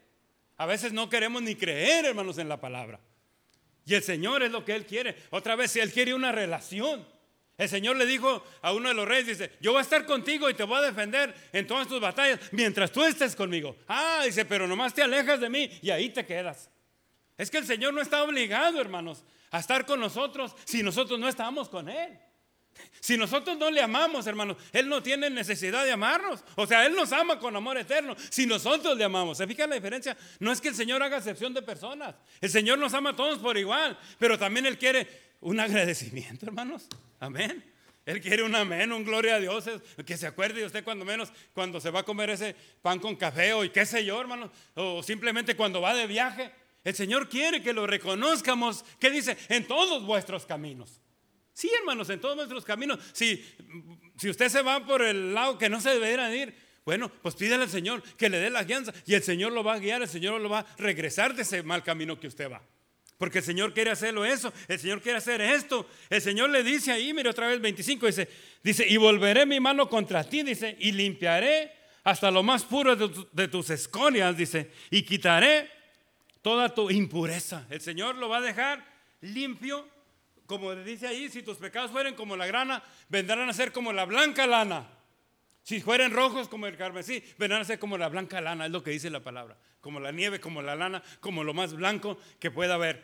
A 0.56 0.64
veces 0.64 0.92
no 0.92 1.08
queremos 1.08 1.42
ni 1.42 1.56
creer, 1.56 2.04
hermanos, 2.04 2.38
en 2.38 2.48
la 2.48 2.60
palabra. 2.60 3.00
Y 3.84 3.94
el 3.94 4.02
Señor 4.04 4.44
es 4.44 4.52
lo 4.52 4.64
que 4.64 4.74
Él 4.76 4.86
quiere. 4.86 5.16
Otra 5.30 5.56
vez, 5.56 5.72
si 5.72 5.80
Él 5.80 5.92
quiere 5.92 6.14
una 6.14 6.30
relación. 6.30 7.04
El 7.58 7.68
Señor 7.68 7.96
le 7.96 8.06
dijo 8.06 8.44
a 8.62 8.72
uno 8.72 8.90
de 8.90 8.94
los 8.94 9.08
reyes, 9.08 9.38
dice, 9.38 9.52
yo 9.60 9.72
voy 9.72 9.80
a 9.80 9.82
estar 9.82 10.06
contigo 10.06 10.48
y 10.48 10.54
te 10.54 10.62
voy 10.62 10.78
a 10.78 10.82
defender 10.82 11.34
en 11.52 11.66
todas 11.66 11.88
tus 11.88 12.00
batallas 12.00 12.38
mientras 12.52 12.92
tú 12.92 13.02
estés 13.02 13.34
conmigo. 13.34 13.76
Ah, 13.88 14.22
dice, 14.24 14.44
pero 14.44 14.68
nomás 14.68 14.94
te 14.94 15.02
alejas 15.02 15.40
de 15.40 15.50
mí 15.50 15.68
y 15.82 15.90
ahí 15.90 16.10
te 16.10 16.24
quedas. 16.24 16.70
Es 17.36 17.50
que 17.50 17.58
el 17.58 17.66
Señor 17.66 17.92
no 17.92 18.00
está 18.00 18.22
obligado, 18.22 18.80
hermanos, 18.80 19.24
a 19.52 19.60
estar 19.60 19.86
con 19.86 20.00
nosotros 20.00 20.56
si 20.64 20.82
nosotros 20.82 21.20
no 21.20 21.28
estamos 21.28 21.68
con 21.68 21.88
Él. 21.88 22.18
Si 23.00 23.16
nosotros 23.16 23.58
no 23.58 23.70
le 23.70 23.82
amamos, 23.82 24.26
hermanos, 24.26 24.56
Él 24.72 24.88
no 24.88 25.02
tiene 25.02 25.28
necesidad 25.28 25.84
de 25.84 25.92
amarnos. 25.92 26.42
O 26.56 26.66
sea, 26.66 26.86
Él 26.86 26.94
nos 26.94 27.12
ama 27.12 27.38
con 27.38 27.54
amor 27.54 27.76
eterno. 27.76 28.16
Si 28.30 28.46
nosotros 28.46 28.96
le 28.96 29.04
amamos, 29.04 29.38
¿se 29.38 29.46
fija 29.46 29.66
la 29.66 29.74
diferencia? 29.74 30.16
No 30.38 30.52
es 30.52 30.60
que 30.60 30.68
el 30.68 30.74
Señor 30.74 31.02
haga 31.02 31.18
excepción 31.18 31.52
de 31.52 31.62
personas. 31.62 32.14
El 32.40 32.50
Señor 32.50 32.78
nos 32.78 32.94
ama 32.94 33.10
a 33.10 33.16
todos 33.16 33.38
por 33.38 33.58
igual. 33.58 33.98
Pero 34.18 34.38
también 34.38 34.66
Él 34.66 34.78
quiere 34.78 35.06
un 35.40 35.60
agradecimiento, 35.60 36.46
hermanos. 36.46 36.86
Amén. 37.20 37.64
Él 38.04 38.20
quiere 38.20 38.42
un 38.42 38.54
amén, 38.54 38.92
un 38.92 39.04
gloria 39.04 39.36
a 39.36 39.40
Dios. 39.40 39.64
Que 40.06 40.16
se 40.16 40.26
acuerde 40.26 40.60
de 40.60 40.66
usted 40.66 40.84
cuando 40.84 41.04
menos 41.04 41.32
cuando 41.52 41.80
se 41.80 41.90
va 41.90 42.00
a 42.00 42.04
comer 42.04 42.30
ese 42.30 42.54
pan 42.80 42.98
con 42.98 43.16
café 43.16 43.52
o 43.52 43.70
qué 43.70 43.84
sé 43.84 44.04
yo, 44.04 44.20
hermanos. 44.20 44.50
O 44.74 45.02
simplemente 45.02 45.56
cuando 45.56 45.80
va 45.80 45.94
de 45.94 46.06
viaje. 46.06 46.52
El 46.84 46.94
Señor 46.94 47.28
quiere 47.28 47.62
que 47.62 47.72
lo 47.72 47.86
reconozcamos. 47.86 48.84
¿Qué 48.98 49.10
dice? 49.10 49.36
En 49.48 49.66
todos 49.66 50.04
vuestros 50.04 50.46
caminos. 50.46 51.00
Sí, 51.52 51.70
hermanos, 51.78 52.08
en 52.10 52.20
todos 52.20 52.36
nuestros 52.36 52.64
caminos. 52.64 52.98
Si, 53.12 53.44
si 54.16 54.30
usted 54.30 54.48
se 54.48 54.62
va 54.62 54.84
por 54.84 55.02
el 55.02 55.34
lado 55.34 55.58
que 55.58 55.68
no 55.68 55.80
se 55.80 55.90
debería 55.90 56.34
ir, 56.34 56.54
bueno, 56.84 57.10
pues 57.22 57.34
pídele 57.36 57.64
al 57.64 57.70
Señor 57.70 58.02
que 58.16 58.28
le 58.28 58.38
dé 58.38 58.50
la 58.50 58.64
guianza 58.64 58.92
y 59.06 59.14
el 59.14 59.22
Señor 59.22 59.52
lo 59.52 59.62
va 59.62 59.74
a 59.74 59.78
guiar, 59.78 60.02
el 60.02 60.08
Señor 60.08 60.40
lo 60.40 60.48
va 60.48 60.60
a 60.60 60.66
regresar 60.78 61.34
de 61.34 61.42
ese 61.42 61.62
mal 61.62 61.84
camino 61.84 62.18
que 62.18 62.26
usted 62.26 62.50
va. 62.50 62.62
Porque 63.18 63.38
el 63.38 63.44
Señor 63.44 63.72
quiere 63.72 63.92
hacerlo 63.92 64.24
eso, 64.24 64.52
el 64.66 64.80
Señor 64.80 65.00
quiere 65.00 65.18
hacer 65.18 65.40
esto. 65.40 65.86
El 66.10 66.20
Señor 66.20 66.50
le 66.50 66.64
dice 66.64 66.90
ahí, 66.90 67.12
mire 67.12 67.28
otra 67.28 67.46
vez 67.46 67.60
25, 67.60 68.06
dice, 68.06 68.28
dice, 68.64 68.84
y 68.88 68.96
volveré 68.96 69.46
mi 69.46 69.60
mano 69.60 69.88
contra 69.88 70.24
ti, 70.24 70.42
dice, 70.42 70.76
y 70.80 70.90
limpiaré 70.90 71.70
hasta 72.02 72.32
lo 72.32 72.42
más 72.42 72.64
puro 72.64 72.96
de, 72.96 73.26
de 73.30 73.46
tus 73.46 73.70
escorias, 73.70 74.36
dice, 74.36 74.72
y 74.90 75.02
quitaré 75.02 75.70
toda 76.42 76.74
tu 76.74 76.90
impureza. 76.90 77.66
El 77.70 77.80
Señor 77.80 78.16
lo 78.16 78.28
va 78.28 78.38
a 78.38 78.42
dejar 78.42 78.84
limpio 79.20 79.88
como 80.52 80.74
dice 80.74 81.06
ahí, 81.06 81.30
si 81.30 81.42
tus 81.42 81.56
pecados 81.56 81.90
fueren 81.90 82.14
como 82.14 82.36
la 82.36 82.46
grana, 82.46 82.82
vendrán 83.08 83.48
a 83.48 83.54
ser 83.54 83.72
como 83.72 83.90
la 83.90 84.04
blanca 84.04 84.46
lana. 84.46 84.86
Si 85.62 85.80
fueren 85.80 86.12
rojos 86.12 86.46
como 86.46 86.66
el 86.66 86.76
carmesí, 86.76 87.24
vendrán 87.38 87.62
a 87.62 87.64
ser 87.64 87.78
como 87.78 87.96
la 87.96 88.10
blanca 88.10 88.38
lana, 88.42 88.66
es 88.66 88.70
lo 88.70 88.82
que 88.82 88.90
dice 88.90 89.08
la 89.08 89.20
palabra. 89.20 89.56
Como 89.80 89.98
la 89.98 90.12
nieve, 90.12 90.40
como 90.40 90.60
la 90.60 90.76
lana, 90.76 91.02
como 91.20 91.42
lo 91.42 91.54
más 91.54 91.72
blanco 91.72 92.18
que 92.38 92.50
pueda 92.50 92.74
haber. 92.74 93.02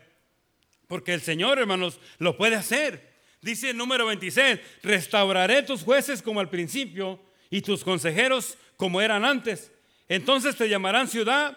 Porque 0.88 1.14
el 1.14 1.22
Señor, 1.22 1.58
hermanos, 1.58 2.00
lo 2.18 2.36
puede 2.36 2.56
hacer. 2.56 3.14
Dice 3.40 3.70
el 3.70 3.78
número 3.78 4.04
26, 4.04 4.60
restauraré 4.82 5.62
tus 5.62 5.84
jueces 5.84 6.20
como 6.20 6.40
al 6.40 6.50
principio 6.50 7.18
y 7.48 7.62
tus 7.62 7.82
consejeros 7.82 8.58
como 8.76 9.00
eran 9.00 9.24
antes. 9.24 9.72
Entonces 10.06 10.54
te 10.54 10.68
llamarán 10.68 11.08
ciudad 11.08 11.56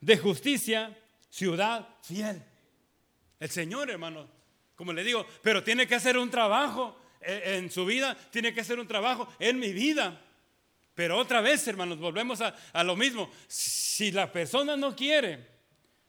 de 0.00 0.18
justicia, 0.18 0.98
ciudad 1.30 1.88
fiel. 2.02 2.42
El 3.38 3.50
Señor, 3.50 3.90
hermanos, 3.90 4.28
como 4.74 4.92
le 4.92 5.02
digo, 5.04 5.26
pero 5.42 5.62
tiene 5.62 5.86
que 5.86 5.94
hacer 5.94 6.18
un 6.18 6.30
trabajo 6.30 6.96
en 7.20 7.70
su 7.70 7.86
vida, 7.86 8.16
tiene 8.30 8.52
que 8.52 8.60
hacer 8.60 8.78
un 8.78 8.88
trabajo 8.88 9.28
en 9.38 9.58
mi 9.58 9.72
vida. 9.72 10.20
Pero 10.94 11.16
otra 11.16 11.40
vez, 11.40 11.66
hermanos, 11.66 11.98
volvemos 11.98 12.40
a, 12.40 12.84
lo 12.84 12.96
mismo. 12.96 13.30
Si 13.46 14.10
la 14.10 14.30
persona 14.30 14.76
no 14.76 14.94
quiere, 14.94 15.46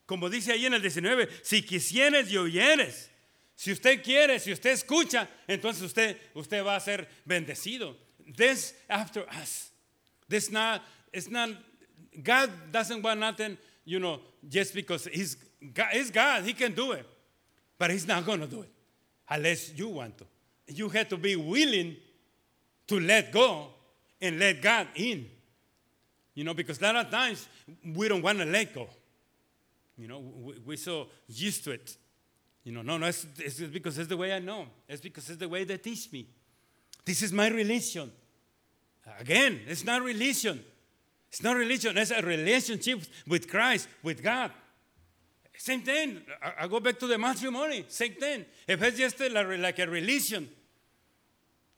como 0.06 0.30
dice 0.30 0.52
ahí 0.52 0.66
en 0.66 0.74
el 0.74 0.82
19, 0.82 1.30
si 1.44 1.62
quisieres 1.62 2.30
y 2.30 2.38
oyeres, 2.38 3.10
si 3.56 3.72
usted 3.72 4.02
quiere, 4.04 4.40
si 4.40 4.52
usted 4.52 4.72
escucha, 4.72 5.30
entonces 5.48 5.84
usted, 5.84 6.18
usted 6.34 6.66
va 6.66 6.76
a 6.76 6.80
ser 6.80 7.08
bendecido. 7.26 7.98
This 8.36 8.76
after 8.90 9.26
us. 9.42 9.72
This 10.28 10.50
not, 10.50 10.82
it's 11.14 11.30
not, 11.30 11.50
God 12.24 12.50
doesn't 12.72 13.04
want 13.04 13.20
nothing, 13.20 13.58
you 13.86 14.00
know, 14.00 14.20
just 14.48 14.74
because 14.74 15.06
he's 15.12 15.36
God, 15.74 15.88
he's 15.92 16.12
God, 16.12 16.44
he 16.44 16.54
can 16.54 16.74
do 16.74 16.92
it. 16.92 17.06
But 17.78 17.92
he's 17.92 18.08
not 18.08 18.26
going 18.26 18.40
to 18.42 18.48
do 18.48 18.62
it 18.62 18.70
unless 19.30 19.74
you 19.76 19.90
want 19.90 20.18
to. 20.20 20.26
You 20.68 20.88
have 20.90 21.10
to 21.10 21.18
be 21.18 21.36
willing 21.36 21.96
to 22.88 23.00
let 23.00 23.32
go 23.32 23.68
and 24.22 24.38
let 24.38 24.62
God 24.62 24.88
in. 24.96 25.26
You 26.36 26.44
know, 26.44 26.54
because 26.54 26.80
a 26.80 26.84
lot 26.84 26.96
of 26.96 27.10
times 27.10 27.48
we 27.84 28.08
don't 28.08 28.22
want 28.22 28.38
to 28.40 28.46
let 28.46 28.74
go. 28.74 28.88
You 29.98 30.08
know, 30.08 30.24
we, 30.66 30.76
are 30.76 30.78
so 30.78 31.08
used 31.28 31.64
to 31.66 31.72
it. 31.72 31.98
You 32.64 32.72
know, 32.72 32.82
no, 32.82 32.98
no, 32.98 33.08
it's, 33.08 33.26
it's 33.40 33.60
because 33.60 33.98
it's 33.98 34.08
the 34.08 34.18
way 34.18 34.34
I 34.34 34.40
know. 34.40 34.68
It's 34.88 35.02
because 35.02 35.30
it's 35.30 35.40
the 35.40 35.50
way 35.50 35.64
they 35.64 35.78
teach 35.78 36.12
me. 36.12 36.28
This 37.04 37.22
is 37.24 37.34
my 37.34 37.48
religion. 37.48 38.12
Again, 39.20 39.60
it's 39.68 39.84
not 39.84 40.02
religion. 40.04 40.64
It's 41.32 41.42
not 41.42 41.56
religion. 41.56 41.98
It's 41.98 42.12
a 42.12 42.22
relationship 42.22 43.00
with 43.26 43.48
Christ, 43.50 43.88
with 44.04 44.22
God. 44.22 44.52
Same 45.58 45.82
thing. 45.82 46.22
I, 46.60 46.68
go 46.68 46.82
back 46.82 47.00
to 47.00 47.08
the 47.08 47.18
matrimony. 47.18 47.86
Same 47.88 48.14
thing. 48.16 48.46
If 48.68 48.82
it's 48.82 48.98
just 48.98 49.18
like 49.20 49.80
a 49.80 49.88
religion. 49.88 50.50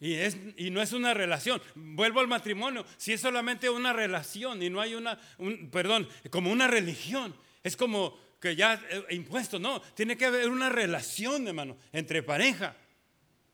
Y, 0.02 0.16
es, 0.16 0.36
y, 0.58 0.70
no 0.70 0.82
es 0.82 0.92
una 0.92 1.14
relación. 1.14 1.62
Vuelvo 1.76 2.20
al 2.20 2.28
matrimonio. 2.28 2.84
Si 2.98 3.14
es 3.14 3.22
solamente 3.22 3.70
una 3.70 3.94
relación 3.94 4.64
y 4.64 4.70
no 4.70 4.82
hay 4.82 4.96
una, 4.96 5.20
un, 5.38 5.70
perdón, 5.70 6.10
como 6.32 6.52
una 6.52 6.68
religión. 6.68 7.36
Es 7.64 7.78
como 7.78 8.18
que 8.42 8.56
ya 8.56 8.82
eh, 8.90 9.06
impuesto, 9.12 9.60
no, 9.60 9.82
tiene 9.94 10.18
que 10.18 10.26
haber 10.26 10.50
una 10.50 10.70
relación, 10.70 11.48
hermano, 11.48 11.78
entre 11.94 12.24
pareja. 12.24 12.76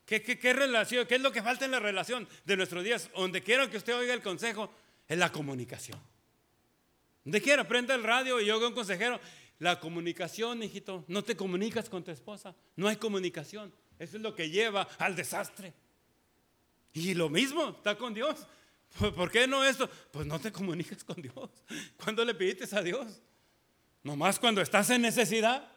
¿Qué, 0.06 0.22
qué, 0.22 0.38
qué 0.38 0.52
relación? 0.52 1.06
¿Qué 1.06 1.16
es 1.16 1.20
lo 1.20 1.30
que 1.30 1.42
falta 1.42 1.66
en 1.66 1.70
la 1.70 1.78
relación 1.78 2.26
de 2.44 2.56
nuestros 2.56 2.82
días? 2.82 3.10
Donde 3.14 3.42
quiera 3.42 3.70
que 3.70 3.76
usted 3.76 3.94
oiga 3.94 4.14
el 4.14 4.22
consejo, 4.22 4.72
es 5.10 5.18
la 5.18 5.32
comunicación. 5.32 5.98
Donde 7.24 7.42
quiera, 7.42 7.66
prenda 7.66 7.96
el 7.96 8.04
radio 8.04 8.40
y 8.40 8.46
yo 8.46 8.54
oiga 8.54 8.68
un 8.68 8.74
consejero. 8.74 9.20
La 9.58 9.80
comunicación, 9.80 10.62
hijito, 10.62 11.04
no 11.08 11.24
te 11.24 11.36
comunicas 11.36 11.90
con 11.90 12.04
tu 12.04 12.12
esposa, 12.12 12.54
no 12.76 12.86
hay 12.86 12.96
comunicación. 12.96 13.74
Eso 13.98 14.16
es 14.16 14.22
lo 14.22 14.34
que 14.34 14.48
lleva 14.48 14.88
al 14.98 15.16
desastre. 15.16 15.74
Y 16.92 17.14
lo 17.14 17.28
mismo 17.28 17.70
está 17.70 17.98
con 17.98 18.14
Dios. 18.14 18.46
¿Por 18.98 19.30
qué 19.32 19.48
no 19.48 19.64
esto? 19.64 19.90
Pues 20.12 20.26
no 20.26 20.38
te 20.38 20.52
comunicas 20.52 21.02
con 21.02 21.20
Dios. 21.20 21.50
¿Cuándo 22.02 22.24
le 22.24 22.34
pidiste 22.34 22.64
a 22.74 22.80
Dios? 22.80 23.20
Nomás 24.04 24.38
cuando 24.38 24.62
estás 24.62 24.90
en 24.90 25.02
necesidad. 25.02 25.68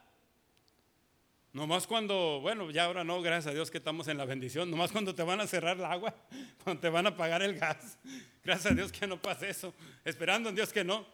Nomás 1.54 1.86
cuando, 1.86 2.39
bueno, 2.42 2.72
ya 2.72 2.86
ahora 2.86 3.04
no, 3.04 3.22
gracias 3.22 3.52
a 3.52 3.54
Dios 3.54 3.70
que 3.70 3.78
estamos 3.78 4.08
en 4.08 4.18
la 4.18 4.26
bendición. 4.26 4.72
Nomás 4.72 4.92
cuando 4.92 5.13
te 5.13 5.22
van 5.22 5.39
a 5.39 5.46
cerrar 5.46 5.78
el 5.78 5.86
agua, 5.86 6.16
cuando 6.63 6.82
te 6.82 6.89
van 6.89 7.06
a 7.06 7.16
pagar 7.16 7.44
el 7.44 7.60
gas. 7.60 8.00
Gracias 8.44 8.72
a 8.72 8.76
Dios 8.76 8.92
que 8.92 9.06
no 9.06 9.22
pase 9.22 9.50
eso. 9.50 9.72
Esperando 10.04 10.50
en 10.50 10.56
Dios 10.56 10.74
que 10.74 10.84
no. 10.84 11.06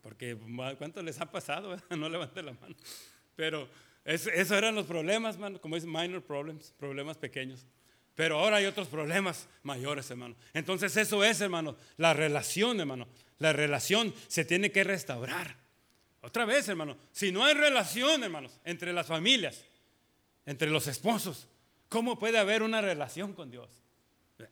Porque 0.00 0.34
¿cuánto 0.78 1.02
les 1.02 1.20
ha 1.20 1.30
pasado? 1.30 1.76
No 1.90 2.08
levante 2.08 2.42
la 2.42 2.52
mano. 2.52 2.74
Pero 3.36 3.68
eso, 4.06 4.30
eran 4.56 4.74
los 4.74 4.86
problemas, 4.86 5.34
hermano. 5.34 5.60
Como 5.60 5.76
es 5.76 5.84
minor 5.84 6.22
problems, 6.22 6.72
problemas 6.78 7.18
pequeños. 7.18 7.66
Pero 8.14 8.38
ahora 8.38 8.56
hay 8.56 8.64
otros 8.64 8.88
problemas 8.88 9.46
mayores, 9.62 10.10
hermano. 10.10 10.36
Entonces 10.54 10.96
eso 10.96 11.22
es, 11.22 11.42
hermano, 11.42 11.76
la 11.98 12.14
relación, 12.14 12.80
hermano. 12.80 13.08
La 13.38 13.52
relación 13.52 14.14
se 14.26 14.46
tiene 14.46 14.72
que 14.72 14.84
restaurar. 14.84 15.63
Otra 16.24 16.46
vez, 16.46 16.66
hermano, 16.68 16.96
si 17.12 17.30
no 17.30 17.44
hay 17.44 17.52
relación, 17.52 18.24
hermanos, 18.24 18.58
entre 18.64 18.94
las 18.94 19.06
familias, 19.06 19.62
entre 20.46 20.70
los 20.70 20.86
esposos, 20.86 21.46
¿cómo 21.90 22.18
puede 22.18 22.38
haber 22.38 22.62
una 22.62 22.80
relación 22.80 23.34
con 23.34 23.50
Dios? 23.50 23.68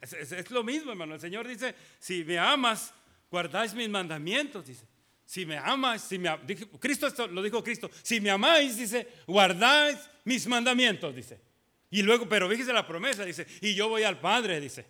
Es, 0.02 0.50
lo 0.50 0.62
mismo, 0.62 0.90
hermano. 0.90 1.14
El 1.14 1.20
Señor 1.20 1.48
dice, 1.48 1.74
si 1.98 2.24
me 2.24 2.38
amas, 2.38 2.92
guardáis 3.30 3.72
mis 3.72 3.88
mandamientos, 3.88 4.66
dice. 4.66 4.86
Si 5.24 5.46
me 5.46 5.56
amas, 5.56 6.02
si 6.02 6.18
me 6.18 6.28
Cristo 6.78 7.06
esto 7.06 7.26
lo 7.26 7.42
dijo 7.42 7.64
Cristo, 7.64 7.90
si 8.02 8.20
me 8.20 8.30
amáis, 8.30 8.76
dice, 8.76 9.08
guardáis 9.26 9.98
mis 10.24 10.46
mandamientos, 10.46 11.14
dice. 11.14 11.40
Y 11.90 12.02
luego, 12.02 12.28
pero 12.28 12.50
fíjese 12.50 12.74
la 12.74 12.86
promesa, 12.86 13.24
dice, 13.24 13.46
y 13.62 13.74
yo 13.74 13.88
voy 13.88 14.02
al 14.02 14.20
Padre, 14.20 14.60
dice. 14.60 14.84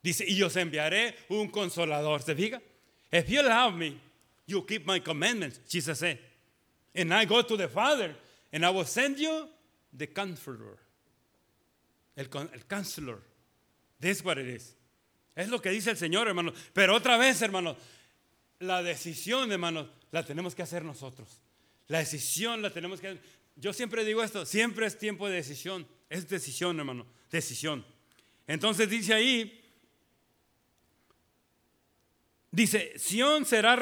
Dice, 0.00 0.24
y 0.26 0.40
os 0.42 0.54
enviaré 0.54 1.16
un 1.30 1.48
consolador. 1.48 2.22
¿Se 2.22 2.36
fija? 2.36 2.62
If 3.10 3.28
you 3.28 3.42
love 3.42 3.74
me, 3.74 4.09
you 4.50 4.62
keep 4.62 4.86
my 4.86 4.98
commandments, 4.98 5.60
Jesus 5.68 5.98
said. 5.98 6.18
And 6.94 7.14
I 7.14 7.24
go 7.24 7.42
to 7.42 7.56
the 7.56 7.68
Father, 7.68 8.14
and 8.52 8.64
I 8.64 8.70
will 8.70 8.84
send 8.84 9.18
you 9.18 9.46
the 9.92 10.06
comforter. 10.06 10.78
El, 12.16 12.26
el 12.34 12.60
counselor. 12.68 13.18
This 13.98 14.24
what 14.24 14.38
it 14.38 14.46
is. 14.46 14.74
Es 15.36 15.48
lo 15.48 15.58
que 15.58 15.70
dice 15.70 15.88
el 15.88 15.96
Señor, 15.96 16.26
hermano. 16.26 16.52
Pero 16.74 16.94
otra 16.94 17.16
vez, 17.16 17.40
hermano, 17.42 17.76
la 18.60 18.82
decisión, 18.82 19.50
hermano, 19.52 19.88
la 20.10 20.22
tenemos 20.22 20.54
que 20.54 20.62
hacer 20.62 20.84
nosotros. 20.84 21.28
La 21.88 21.98
decisión 21.98 22.62
la 22.62 22.70
tenemos 22.70 23.00
que 23.00 23.18
Yo 23.56 23.72
siempre 23.72 24.04
digo 24.04 24.22
esto, 24.22 24.46
siempre 24.46 24.86
es 24.86 24.98
tiempo 24.98 25.28
de 25.28 25.36
decisión. 25.36 25.86
Es 26.08 26.28
decisión, 26.28 26.78
hermano, 26.78 27.06
decisión. 27.30 27.84
Entonces 28.46 28.88
dice 28.88 29.14
ahí, 29.14 29.59
dice, 32.50 32.98
Sión 32.98 33.44
será 33.46 33.76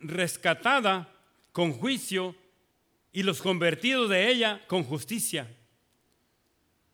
rescatada 0.00 1.12
con 1.52 1.72
juicio 1.72 2.34
y 3.12 3.22
los 3.22 3.42
convertidos 3.42 4.08
de 4.08 4.28
ella 4.28 4.62
con 4.66 4.84
justicia. 4.84 5.48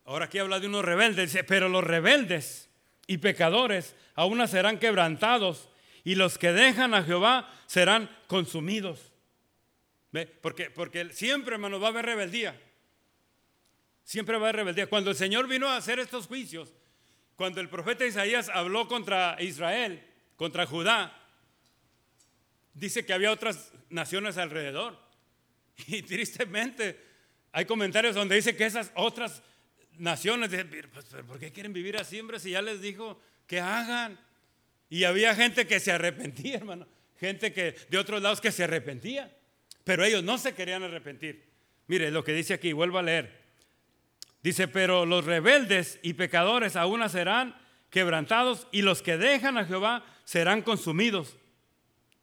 Ahora 0.05 0.27
aquí 0.27 0.39
habla 0.39 0.61
de 0.61 0.69
unos 0.69 0.85
rebeldes, 0.85 1.33
dice, 1.33 1.45
pero 1.45 1.69
los 1.69 1.83
rebeldes 1.83 2.71
y 3.07 3.19
pecadores 3.19 3.95
aún 4.15 4.47
serán 4.49 4.79
quebrantados 4.79 5.69
y 6.05 6.15
los 6.15 6.39
que 6.39 6.53
dejan 6.53 6.95
a 6.95 7.03
Jehová 7.03 7.53
serán 7.67 8.09
consumidos. 8.29 9.13
¿Ve? 10.13 10.27
Porque, 10.27 10.71
porque 10.71 11.13
siempre, 11.13 11.55
hermano, 11.55 11.81
va 11.81 11.89
a 11.89 11.91
haber 11.91 12.07
rebeldía. 12.07 12.59
Siempre 14.05 14.37
va 14.37 14.47
a 14.47 14.49
haber 14.51 14.57
rebeldía. 14.57 14.87
Cuando 14.87 15.11
el 15.11 15.17
Señor 15.17 15.49
vino 15.49 15.69
a 15.69 15.77
hacer 15.77 15.99
estos 15.99 16.29
juicios, 16.29 16.73
cuando 17.35 17.61
el 17.61 17.69
profeta 17.69 18.07
Isaías 18.07 18.49
habló 18.49 18.87
contra 18.87 19.37
Israel, 19.41 20.06
contra 20.37 20.67
Judá, 20.67 21.17
dice 22.75 23.05
que 23.05 23.13
había 23.13 23.33
otras 23.33 23.73
naciones 23.91 24.37
alrededor. 24.37 25.05
Y 25.89 26.01
tristemente 26.03 26.99
hay 27.53 27.67
comentarios 27.67 28.15
donde 28.15 28.35
dice 28.35 28.57
que 28.57 28.65
esas 28.65 28.93
otras 28.95 29.43
naciones, 29.99 30.51
pues, 30.93 31.07
¿por 31.27 31.39
qué 31.39 31.53
quieren 31.53 31.73
vivir 31.73 31.97
así, 31.97 32.19
hombre? 32.21 32.39
Si 32.39 32.51
ya 32.51 32.63
les 32.63 32.81
dijo 32.81 33.21
que 33.47 33.61
hagan. 33.61 34.19
Y 34.89 35.05
había 35.05 35.35
gente 35.35 35.67
que 35.67 35.81
se 35.81 35.93
arrepentía, 35.93 36.57
hermano. 36.59 36.87
Gente 37.19 37.53
que 37.53 37.75
de 37.89 37.99
otros 37.99 38.23
lados 38.23 38.41
que 38.41 38.53
se 38.53 38.65
arrepentía. 38.65 39.35
Pero 39.85 40.05
ellos 40.05 40.23
no 40.23 40.39
se 40.39 40.55
querían 40.55 40.83
arrepentir. 40.83 41.45
Mire 41.87 42.11
lo 42.11 42.25
que 42.25 42.33
dice 42.33 42.55
aquí, 42.55 42.73
vuelvo 42.73 42.99
a 42.99 43.03
leer. 43.03 43.45
Dice, 44.43 44.69
pero 44.69 45.07
los 45.07 45.25
rebeldes 45.25 45.99
y 46.03 46.15
pecadores 46.15 46.77
aún 46.77 47.09
serán 47.09 47.57
quebrantados 47.97 48.67
y 48.73 48.83
los 48.83 49.01
que 49.01 49.17
dejan 49.17 49.57
a 49.57 49.65
Jehová 49.65 50.05
serán 50.23 50.61
consumidos. 50.61 51.39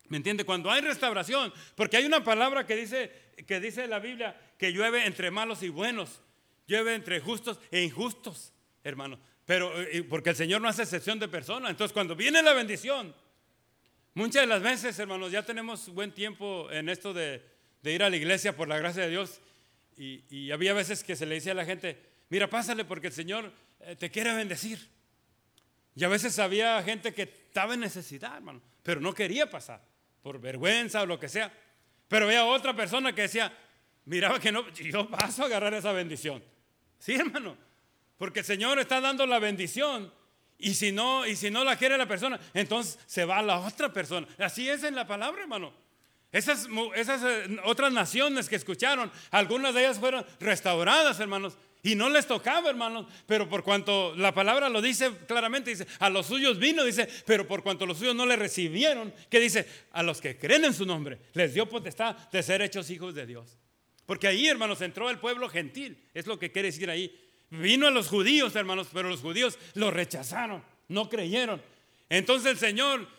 ¿Me 0.07 0.17
entiende? 0.17 0.45
Cuando 0.45 0.69
hay 0.69 0.81
restauración, 0.81 1.51
porque 1.73 1.97
hay 1.97 2.05
una 2.05 2.23
palabra 2.23 2.67
que 2.67 2.75
dice, 2.75 3.11
que 3.47 3.59
dice 3.59 3.87
la 3.87 3.97
Biblia 3.97 4.39
que 4.59 4.71
llueve 4.71 5.07
entre 5.07 5.31
malos 5.31 5.63
y 5.63 5.69
buenos, 5.69 6.21
llueve 6.67 6.93
entre 6.93 7.19
justos 7.19 7.59
e 7.71 7.81
injustos, 7.81 8.53
hermano. 8.83 9.19
Pero 9.47 9.81
eh, 9.81 10.03
porque 10.03 10.29
el 10.29 10.35
Señor 10.35 10.61
no 10.61 10.67
hace 10.67 10.83
excepción 10.83 11.17
de 11.17 11.27
personas. 11.27 11.71
Entonces, 11.71 11.91
cuando 11.91 12.15
viene 12.15 12.43
la 12.43 12.53
bendición, 12.53 13.15
muchas 14.13 14.43
de 14.43 14.47
las 14.49 14.61
veces, 14.61 14.99
hermanos, 14.99 15.31
ya 15.31 15.41
tenemos 15.41 15.89
buen 15.89 16.11
tiempo 16.11 16.69
en 16.69 16.87
esto 16.87 17.15
de, 17.15 17.41
ir 17.83 18.03
a 18.03 18.11
la 18.11 18.15
iglesia 18.15 18.55
por 18.55 18.67
la 18.67 18.77
gracia 18.77 19.01
de 19.01 19.09
Dios. 19.09 19.41
Y, 19.97 20.51
había 20.51 20.73
veces 20.73 21.03
que 21.03 21.15
se 21.15 21.25
le 21.25 21.33
decía 21.33 21.53
a 21.53 21.55
la 21.55 21.65
gente, 21.65 21.99
Mira, 22.29 22.47
pásale 22.47 22.85
porque 22.85 23.07
el 23.07 23.13
Señor 23.13 23.51
eh, 23.79 23.95
te 23.95 24.11
quiere 24.11 24.35
bendecir. 24.35 24.93
Y 25.95 26.03
a 26.03 26.07
veces 26.07 26.39
había 26.39 26.81
gente 26.83 27.13
que 27.13 27.23
estaba 27.23 27.73
en 27.75 27.81
necesidad, 27.81 28.35
hermano, 28.35 28.61
pero 28.81 28.99
no 28.99 29.13
quería 29.13 29.49
pasar, 29.49 29.81
por 30.21 30.39
vergüenza 30.39 31.01
o 31.01 31.05
lo 31.05 31.19
que 31.19 31.29
sea. 31.29 31.51
Pero 32.07 32.25
había 32.25 32.45
otra 32.45 32.75
persona 32.75 33.13
que 33.13 33.23
decía, 33.23 33.55
miraba 34.05 34.39
que 34.39 34.51
no, 34.51 34.69
yo 34.71 35.09
paso 35.09 35.43
a 35.43 35.45
agarrar 35.45 35.73
esa 35.73 35.91
bendición. 35.91 36.43
Sí, 36.99 37.13
hermano, 37.13 37.57
porque 38.17 38.39
el 38.39 38.45
Señor 38.45 38.79
está 38.79 39.01
dando 39.01 39.25
la 39.25 39.39
bendición 39.39 40.11
y 40.57 40.73
si 40.75 40.91
no, 40.91 41.27
y 41.27 41.35
si 41.35 41.51
no 41.51 41.63
la 41.63 41.75
quiere 41.75 41.97
la 41.97 42.07
persona, 42.07 42.39
entonces 42.53 42.97
se 43.05 43.25
va 43.25 43.39
a 43.39 43.43
la 43.43 43.59
otra 43.59 43.91
persona. 43.91 44.27
Así 44.37 44.69
es 44.69 44.83
en 44.83 44.95
la 44.95 45.05
palabra, 45.05 45.41
hermano. 45.41 45.73
Esas, 46.31 46.67
esas 46.95 47.21
eh, 47.23 47.57
otras 47.65 47.93
naciones 47.93 48.49
que 48.49 48.55
escucharon, 48.55 49.11
algunas 49.29 49.73
de 49.73 49.81
ellas 49.81 49.99
fueron 49.99 50.25
restauradas, 50.39 51.19
hermanos, 51.19 51.57
y 51.85 51.95
no 51.95 52.09
les 52.09 52.25
tocaba, 52.25 52.69
hermanos, 52.69 53.07
pero 53.27 53.49
por 53.49 53.61
cuanto 53.61 54.15
la 54.15 54.33
palabra 54.33 54.69
lo 54.69 54.81
dice 54.81 55.11
claramente, 55.27 55.69
dice, 55.69 55.85
a 55.99 56.09
los 56.09 56.27
suyos 56.27 56.57
vino, 56.57 56.85
dice, 56.85 57.09
pero 57.25 57.45
por 57.45 57.61
cuanto 57.61 57.85
los 57.85 57.97
suyos 57.97 58.15
no 58.15 58.25
le 58.25 58.37
recibieron, 58.37 59.13
que 59.29 59.41
dice, 59.41 59.67
a 59.91 60.01
los 60.01 60.21
que 60.21 60.37
creen 60.37 60.63
en 60.63 60.73
su 60.73 60.85
nombre, 60.85 61.19
les 61.33 61.53
dio 61.53 61.67
potestad 61.67 62.15
de 62.31 62.41
ser 62.41 62.61
hechos 62.61 62.89
hijos 62.89 63.13
de 63.13 63.25
Dios. 63.25 63.57
Porque 64.05 64.27
ahí, 64.27 64.47
hermanos, 64.47 64.81
entró 64.81 65.09
el 65.09 65.19
pueblo 65.19 65.49
gentil, 65.49 66.01
es 66.13 66.25
lo 66.25 66.39
que 66.39 66.53
quiere 66.53 66.69
decir 66.69 66.89
ahí. 66.89 67.19
Vino 67.49 67.85
a 67.85 67.91
los 67.91 68.07
judíos, 68.07 68.55
hermanos, 68.55 68.87
pero 68.93 69.09
los 69.09 69.19
judíos 69.19 69.59
lo 69.73 69.91
rechazaron, 69.91 70.63
no 70.87 71.09
creyeron. 71.09 71.61
Entonces 72.07 72.53
el 72.53 72.57
Señor 72.57 73.09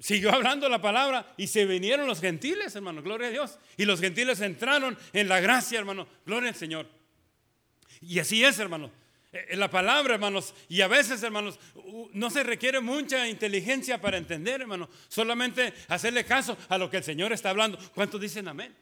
siguió 0.00 0.34
hablando 0.34 0.68
la 0.68 0.82
palabra 0.82 1.34
y 1.36 1.46
se 1.46 1.66
vinieron 1.66 2.08
los 2.08 2.20
gentiles, 2.20 2.74
hermanos, 2.74 3.04
gloria 3.04 3.28
a 3.28 3.30
Dios. 3.30 3.60
Y 3.76 3.84
los 3.84 4.00
gentiles 4.00 4.40
entraron 4.40 4.98
en 5.12 5.28
la 5.28 5.38
gracia, 5.38 5.78
hermano, 5.78 6.08
gloria 6.26 6.48
al 6.48 6.56
Señor. 6.56 6.97
Y 8.00 8.18
así 8.18 8.44
es, 8.44 8.58
hermanos. 8.58 8.90
En 9.32 9.40
eh, 9.54 9.56
la 9.56 9.70
palabra, 9.70 10.14
hermanos, 10.14 10.54
y 10.68 10.80
a 10.80 10.88
veces, 10.88 11.22
hermanos, 11.22 11.58
no 12.12 12.30
se 12.30 12.42
requiere 12.42 12.80
mucha 12.80 13.28
inteligencia 13.28 14.00
para 14.00 14.16
entender, 14.16 14.62
hermanos. 14.62 14.88
Solamente 15.08 15.74
hacerle 15.88 16.24
caso 16.24 16.56
a 16.68 16.78
lo 16.78 16.88
que 16.88 16.98
el 16.98 17.04
Señor 17.04 17.32
está 17.32 17.50
hablando. 17.50 17.78
¿Cuántos 17.94 18.20
dicen 18.20 18.48
amén? 18.48 18.74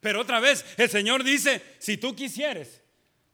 Pero 0.00 0.20
otra 0.20 0.40
vez, 0.40 0.64
el 0.76 0.88
Señor 0.88 1.24
dice, 1.24 1.62
si 1.78 1.96
tú 1.96 2.14
quisieres, 2.14 2.82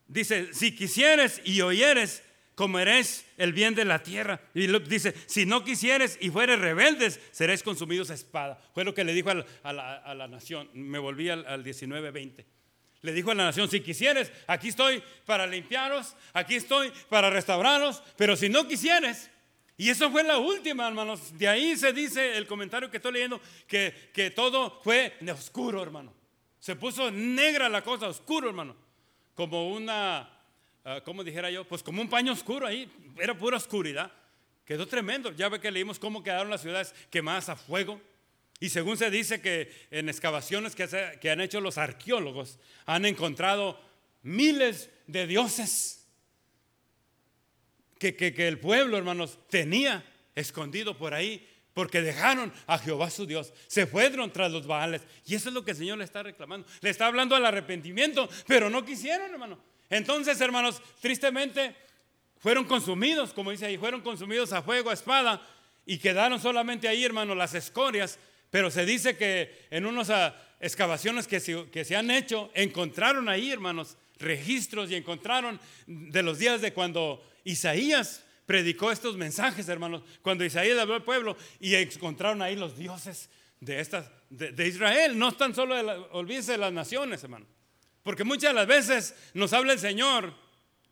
dice, 0.06 0.52
si 0.52 0.74
quisieres 0.74 1.40
y 1.44 1.60
oyeres, 1.60 2.22
comeréis 2.54 3.24
el 3.36 3.52
bien 3.52 3.74
de 3.74 3.84
la 3.84 4.02
tierra. 4.02 4.40
Y 4.54 4.66
dice, 4.66 5.14
si 5.26 5.46
no 5.46 5.64
quisieres 5.64 6.18
y 6.20 6.30
fueres 6.30 6.58
rebeldes, 6.58 7.20
seréis 7.30 7.62
consumidos 7.62 8.10
a 8.10 8.14
espada. 8.14 8.60
Fue 8.74 8.84
lo 8.84 8.94
que 8.94 9.04
le 9.04 9.12
dijo 9.14 9.30
a 9.30 9.72
la, 9.72 10.28
nación. 10.28 10.68
Me 10.72 10.98
volví 10.98 11.28
al, 11.28 11.46
al 11.46 11.64
19-20. 11.64 12.44
Le 13.02 13.12
dijo 13.12 13.30
a 13.30 13.34
la 13.34 13.44
nación, 13.44 13.70
si 13.70 13.80
quisieres, 13.80 14.32
aquí 14.46 14.68
estoy 14.68 15.02
para 15.24 15.46
limpiaros, 15.46 16.16
aquí 16.32 16.56
estoy 16.56 16.92
para 17.08 17.30
restauraros, 17.30 18.02
pero 18.16 18.36
si 18.36 18.48
no 18.48 18.66
quisieres, 18.66 19.30
y 19.80 19.90
eso 19.90 20.10
fue 20.10 20.24
la 20.24 20.38
última, 20.38 20.88
hermanos, 20.88 21.38
de 21.38 21.46
ahí 21.46 21.76
se 21.76 21.92
dice 21.92 22.36
el 22.36 22.48
comentario 22.48 22.90
que 22.90 22.96
estoy 22.96 23.12
leyendo, 23.12 23.40
que, 23.68 24.10
que 24.12 24.32
todo 24.32 24.80
fue 24.82 25.16
oscuro, 25.32 25.80
hermano. 25.80 26.12
Se 26.58 26.74
puso 26.74 27.12
negra 27.12 27.68
la 27.68 27.82
cosa, 27.82 28.08
oscuro, 28.08 28.48
hermano. 28.48 28.74
Como 29.36 29.72
una, 29.72 30.28
uh, 30.84 31.00
¿cómo 31.04 31.22
dijera 31.22 31.48
yo? 31.52 31.64
Pues 31.64 31.84
como 31.84 32.02
un 32.02 32.08
paño 32.08 32.32
oscuro 32.32 32.66
ahí. 32.66 32.90
Era 33.20 33.38
pura 33.38 33.56
oscuridad. 33.56 34.10
Quedó 34.64 34.88
tremendo. 34.88 35.30
Ya 35.30 35.48
ve 35.48 35.60
que 35.60 35.70
leímos 35.70 36.00
cómo 36.00 36.24
quedaron 36.24 36.50
las 36.50 36.62
ciudades 36.62 36.92
quemadas 37.08 37.48
a 37.48 37.54
fuego. 37.54 38.00
Y 38.60 38.70
según 38.70 38.96
se 38.96 39.10
dice 39.10 39.40
que 39.40 39.72
en 39.90 40.08
excavaciones 40.08 40.74
que, 40.74 41.30
han 41.30 41.40
hecho 41.40 41.60
los 41.60 41.78
arqueólogos, 41.78 42.58
han 42.86 43.04
encontrado 43.04 43.80
miles 44.22 44.90
de 45.06 45.26
dioses 45.26 46.06
que, 47.98 48.16
que, 48.16 48.34
que 48.34 48.48
el 48.48 48.58
pueblo, 48.58 48.96
hermanos, 48.96 49.38
tenía 49.48 50.04
escondido 50.34 50.96
por 50.96 51.14
ahí 51.14 51.46
porque 51.78 52.02
dejaron 52.02 52.52
a 52.66 52.76
Jehová 52.76 53.08
su 53.08 53.24
Dios, 53.24 53.52
se 53.68 53.86
fueron 53.86 54.32
tras 54.32 54.50
los 54.50 54.66
Baales. 54.66 55.02
Y 55.24 55.36
eso 55.36 55.48
es 55.48 55.54
lo 55.54 55.64
que 55.64 55.70
el 55.70 55.76
Señor 55.76 55.98
le 55.98 56.02
está 56.02 56.24
reclamando. 56.24 56.66
Le 56.80 56.90
está 56.90 57.06
hablando 57.06 57.36
al 57.36 57.46
arrepentimiento, 57.46 58.28
pero 58.48 58.68
no 58.68 58.84
quisieron, 58.84 59.30
hermano. 59.30 59.60
Entonces, 59.88 60.40
hermanos, 60.40 60.82
tristemente 61.00 61.76
fueron 62.38 62.64
consumidos, 62.64 63.32
como 63.32 63.52
dice 63.52 63.66
ahí, 63.66 63.78
fueron 63.78 64.00
consumidos 64.00 64.52
a 64.52 64.60
fuego, 64.60 64.90
a 64.90 64.94
espada, 64.94 65.40
y 65.86 65.98
quedaron 65.98 66.40
solamente 66.40 66.88
ahí, 66.88 67.04
hermanos, 67.04 67.36
las 67.36 67.54
escorias. 67.54 68.18
Pero 68.50 68.70
se 68.70 68.86
dice 68.86 69.16
que 69.16 69.66
en 69.70 69.86
unas 69.86 70.10
ah, 70.10 70.34
excavaciones 70.60 71.26
que 71.26 71.40
se, 71.40 71.96
han 71.96 72.10
hecho, 72.10 72.50
encontraron 72.54 73.28
ahí, 73.28 73.50
hermanos, 73.50 73.96
registros 74.18 74.90
y 74.90 74.96
encontraron 74.96 75.60
de 75.86 76.22
los 76.22 76.38
días 76.38 76.60
de 76.60 76.72
cuando 76.72 77.22
Isaías 77.44 78.24
predicó 78.46 78.90
estos 78.90 79.16
mensajes, 79.16 79.68
hermanos, 79.68 80.02
cuando 80.22 80.44
Isaías 80.44 80.78
habló 80.78 80.94
al 80.94 81.04
pueblo 81.04 81.36
y 81.60 81.74
encontraron 81.74 82.40
ahí 82.42 82.56
los 82.56 82.76
dioses 82.76 83.28
de, 83.60 83.80
estas, 83.80 84.10
de, 84.30 84.66
Israel. 84.66 85.18
No 85.18 85.28
están 85.28 85.54
solo, 85.54 85.74
de 85.74 85.82
olvídense 86.12 86.52
de 86.52 86.58
las 86.58 86.72
naciones, 86.72 87.22
hermano. 87.22 87.46
Porque 88.02 88.24
muchas 88.24 88.50
de 88.50 88.54
las 88.54 88.66
veces 88.66 89.14
nos 89.34 89.52
habla 89.52 89.74
el 89.74 89.78
Señor, 89.78 90.32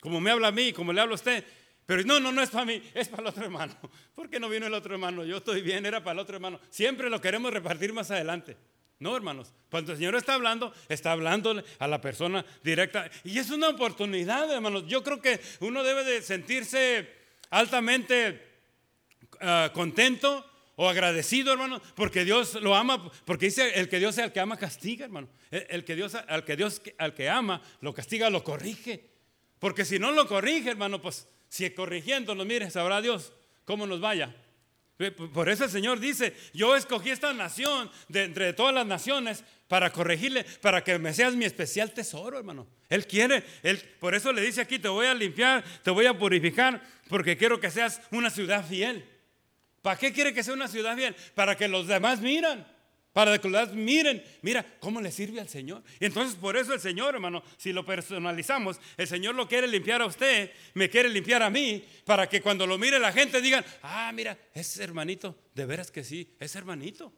como 0.01 0.21
me 0.21 0.31
habla 0.31 0.49
a 0.49 0.53
mí, 0.53 0.73
como 0.73 0.93
le 0.93 1.01
habla 1.01 1.13
a 1.13 1.17
usted, 1.17 1.45
pero 1.87 2.03
no, 2.03 2.19
no, 2.19 2.33
no 2.33 2.43
es 2.43 2.51
para 2.51 2.65
mí, 2.65 2.83
es 2.95 3.09
para 3.09 3.23
el 3.23 3.29
otro 3.29 3.45
hermano. 3.45 3.75
¿Por 4.15 4.29
qué 4.29 4.41
no 4.41 4.49
vino 4.49 4.67
el 4.67 4.75
otro 4.75 4.95
hermano? 4.95 5.25
Yo 5.25 5.37
estoy 5.37 5.63
bien, 5.63 5.87
era 5.87 6.03
para 6.03 6.15
el 6.15 6.19
otro 6.19 6.35
hermano. 6.35 6.61
Siempre 6.69 7.09
lo 7.09 7.21
queremos 7.21 7.53
repartir 7.53 7.93
más 7.93 8.11
adelante. 8.11 8.57
No, 8.99 9.15
hermanos. 9.15 9.53
Cuando 9.71 9.93
el 9.93 9.99
Señor 9.99 10.17
está 10.17 10.35
hablando, 10.35 10.73
está 10.89 11.13
hablando 11.13 11.63
a 11.79 11.87
la 11.87 12.01
persona 12.01 12.45
directa. 12.65 13.09
Y 13.23 13.39
es 13.39 13.51
una 13.51 13.69
oportunidad, 13.69 14.53
hermanos. 14.53 14.85
Yo 14.89 15.05
creo 15.05 15.21
que 15.21 15.39
uno 15.61 15.85
debe 15.85 16.03
de 16.03 16.23
sentirse 16.23 17.09
altamente 17.51 18.43
uh, 19.35 19.73
contento 19.73 20.45
o 20.75 20.89
agradecido, 20.89 21.53
hermano, 21.53 21.81
porque 21.95 22.25
Dios 22.25 22.55
lo 22.55 22.75
ama, 22.75 23.11
porque 23.25 23.47
dice 23.47 23.79
el 23.79 23.89
que 23.89 23.99
Dios 23.99 24.19
al 24.19 24.33
que 24.33 24.41
ama 24.41 24.59
castiga, 24.59 25.05
hermano. 25.05 25.29
El, 25.51 25.67
el, 25.71 25.85
que 25.85 25.95
Dios 25.95 26.15
al 26.15 26.45
que 26.45 26.57
Dios 26.57 26.83
al 26.99 27.15
que 27.15 27.29
ama 27.29 27.63
lo 27.81 27.95
castiga, 27.95 28.29
lo 28.29 28.43
corrige. 28.43 29.16
Porque 29.59 29.85
si 29.85 29.99
no 29.99 30.13
lo 30.13 30.27
corrige, 30.29 30.71
hermano, 30.71 31.01
pues 31.01 31.29
si 31.49 31.71
corrigiéndolo, 31.71 32.45
mire, 32.45 32.71
sabrá 32.71 33.01
Dios 33.01 33.33
cómo 33.65 33.87
nos 33.87 34.01
vaya. 34.01 34.35
Por 35.35 35.51
eso 35.51 35.65
el 35.65 35.71
Señor 35.71 36.01
dice, 36.01 36.35
yo 36.55 36.75
escogí 36.75 37.11
esta 37.11 37.33
nación 37.35 37.91
de 38.09 38.25
entre 38.25 38.55
todas 38.55 38.75
las 38.75 38.87
naciones 38.87 39.45
para 39.69 39.93
corregirle, 39.93 40.45
para 40.63 40.83
que 40.83 40.99
me 40.99 41.13
seas 41.13 41.35
mi 41.35 41.45
especial 41.45 41.93
tesoro, 41.93 42.39
hermano. 42.39 42.67
Él 42.89 43.07
quiere, 43.07 43.45
él, 43.63 43.79
por 44.01 44.15
eso 44.15 44.33
le 44.33 44.41
dice 44.41 44.63
aquí, 44.63 44.79
te 44.79 44.89
voy 44.89 45.07
a 45.07 45.15
limpiar, 45.15 45.63
te 45.83 45.91
voy 45.91 46.07
a 46.07 46.17
purificar, 46.17 46.83
porque 47.09 47.37
quiero 47.37 47.61
que 47.61 47.71
seas 47.71 48.01
una 48.11 48.31
ciudad 48.31 48.67
fiel. 48.67 49.05
¿Para 49.83 49.99
qué 49.99 50.13
quiere 50.13 50.33
que 50.33 50.43
sea 50.43 50.55
una 50.55 50.69
ciudad 50.69 50.97
fiel? 50.97 51.15
Para 51.35 51.57
que 51.57 51.69
los 51.69 51.87
demás 51.87 52.21
miran. 52.21 52.67
Para 53.17 53.39
demás 53.39 53.73
miren, 53.73 54.23
mira 54.43 54.63
cómo 54.79 55.01
le 55.01 55.11
sirve 55.11 55.41
al 55.41 55.49
Señor. 55.49 55.83
Entonces 56.01 56.37
por 56.37 56.55
eso 56.55 56.75
el 56.75 56.81
Señor, 56.81 57.15
hermano, 57.15 57.43
si 57.57 57.73
lo 57.73 57.83
personalizamos, 57.83 58.79
el 58.99 59.07
Señor 59.07 59.35
lo 59.35 59.49
quiere 59.49 59.67
limpiar 59.67 60.03
a 60.03 60.05
usted, 60.05 60.51
me 60.75 60.91
quiere 60.91 61.09
limpiar 61.09 61.43
a 61.43 61.49
mí, 61.49 61.83
para 62.05 62.29
que 62.29 62.43
cuando 62.43 62.67
lo 62.67 62.77
mire 62.77 62.99
la 62.99 63.13
gente 63.13 63.41
digan, 63.41 63.65
ah, 63.81 64.13
mira, 64.13 64.37
ese 64.53 64.85
hermanito, 64.85 65.35
de 65.55 65.65
veras 65.65 65.91
que 65.91 66.05
sí, 66.05 66.37
es 66.39 66.55
hermanito. 66.57 67.11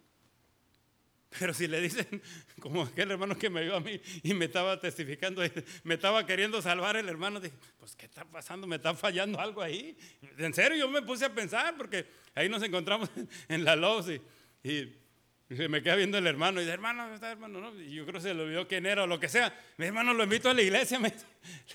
Pero 1.37 1.53
si 1.53 1.67
le 1.67 1.81
dicen, 1.81 2.23
como 2.61 2.85
aquel 2.85 3.11
hermano 3.11 3.37
que 3.37 3.51
me 3.51 3.65
vio 3.65 3.75
a 3.75 3.81
mí 3.81 4.01
y 4.23 4.35
me 4.35 4.45
estaba 4.45 4.79
testificando, 4.79 5.43
me 5.83 5.95
estaba 5.95 6.25
queriendo 6.25 6.63
salvar 6.63 6.95
el 6.95 7.09
hermano, 7.09 7.41
dije, 7.41 7.57
pues 7.77 7.97
¿qué 7.97 8.07
está 8.07 8.25
pasando? 8.25 8.69
¿Me 8.69 8.77
está 8.77 8.95
fallando 8.95 9.41
algo 9.41 9.63
ahí? 9.63 9.99
En 10.39 10.55
serio, 10.55 10.79
yo 10.79 10.89
me 10.89 11.03
puse 11.03 11.25
a 11.25 11.35
pensar, 11.35 11.77
porque 11.77 12.07
ahí 12.37 12.49
nos 12.49 12.63
encontramos 12.63 13.11
en 13.49 13.65
la 13.65 13.75
luz 13.75 14.07
y, 14.11 14.69
y, 14.69 15.08
me 15.49 15.83
queda 15.83 15.97
viendo 15.97 16.19
el 16.19 16.27
hermano 16.27 16.61
y 16.61 16.65
dice, 16.65 16.75
hermano, 16.75 17.15
está 17.15 17.31
hermano? 17.31 17.61
No? 17.61 17.81
Y 17.81 17.95
yo 17.95 18.05
creo 18.05 18.21
que 18.21 18.29
se 18.29 18.35
lo 18.35 18.43
olvidó 18.43 18.69
quién 18.69 18.85
era 18.85 19.05
o 19.05 19.07
lo 19.07 19.19
que 19.19 19.29
sea. 19.29 19.59
Mi 19.79 19.87
hermano 19.87 20.13
lo 20.13 20.25
invito 20.25 20.51
a 20.51 20.55
la 20.55 20.63
iglesia. 20.63 20.99
Me 21.01 21.13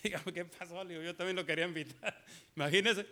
digo, 0.03 0.19
¿qué 0.33 0.45
pasó? 0.45 0.83
Le 0.83 0.93
digo, 0.93 1.03
yo 1.03 1.15
también 1.15 1.35
lo 1.35 1.45
quería 1.45 1.65
invitar. 1.65 2.23
Imagínese. 2.55 3.05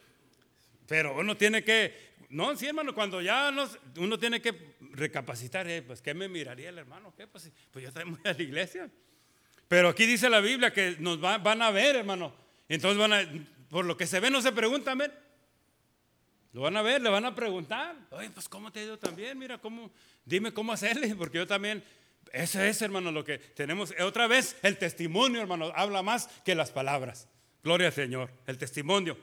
Pero 0.87 1.17
uno 1.17 1.35
tiene 1.35 1.63
que 1.63 2.11
no, 2.31 2.55
sí, 2.55 2.65
hermano, 2.65 2.95
cuando 2.95 3.21
ya 3.21 3.53
uno 3.97 4.17
tiene 4.17 4.41
que 4.41 4.75
recapacitar, 4.93 5.67
eh, 5.67 5.81
pues, 5.81 6.01
¿qué 6.01 6.13
me 6.13 6.29
miraría 6.29 6.69
el 6.69 6.77
hermano? 6.77 7.13
¿Qué? 7.17 7.27
Pues, 7.27 7.51
pues 7.71 7.83
yo 7.83 7.91
también 7.91 8.17
voy 8.23 8.31
a 8.31 8.33
la 8.33 8.41
iglesia. 8.41 8.89
Pero 9.67 9.89
aquí 9.89 10.05
dice 10.05 10.29
la 10.29 10.39
Biblia 10.39 10.71
que 10.71 10.95
nos 10.99 11.19
van 11.19 11.61
a 11.61 11.71
ver, 11.71 11.97
hermano. 11.97 12.33
Entonces 12.69 13.27
por 13.69 13.83
lo 13.83 13.97
que 13.97 14.07
se 14.07 14.21
ve, 14.21 14.31
no 14.31 14.41
se 14.41 14.53
preguntan, 14.53 14.97
ver. 14.97 15.11
Lo 16.53 16.61
van 16.61 16.75
a 16.75 16.81
ver, 16.81 17.01
le 17.01 17.09
van 17.09 17.25
a 17.25 17.33
preguntar. 17.33 17.95
Oye, 18.11 18.29
pues 18.29 18.49
¿cómo 18.49 18.71
te 18.71 18.89
ha 18.89 18.97
también? 18.97 19.37
Mira, 19.37 19.57
¿cómo? 19.57 19.91
Dime 20.25 20.53
cómo 20.53 20.73
hacerle, 20.73 21.15
porque 21.17 21.37
yo 21.37 21.47
también, 21.47 21.83
eso 22.33 22.61
es, 22.61 22.81
hermano, 22.81 23.11
lo 23.11 23.23
que 23.23 23.37
tenemos. 23.37 23.93
Otra 24.01 24.27
vez, 24.27 24.57
el 24.61 24.77
testimonio, 24.77 25.41
hermano, 25.41 25.71
habla 25.75 26.01
más 26.01 26.27
que 26.43 26.55
las 26.55 26.71
palabras. 26.71 27.27
Gloria 27.63 27.87
al 27.87 27.93
Señor, 27.93 28.31
el 28.47 28.57
testimonio. 28.57 29.17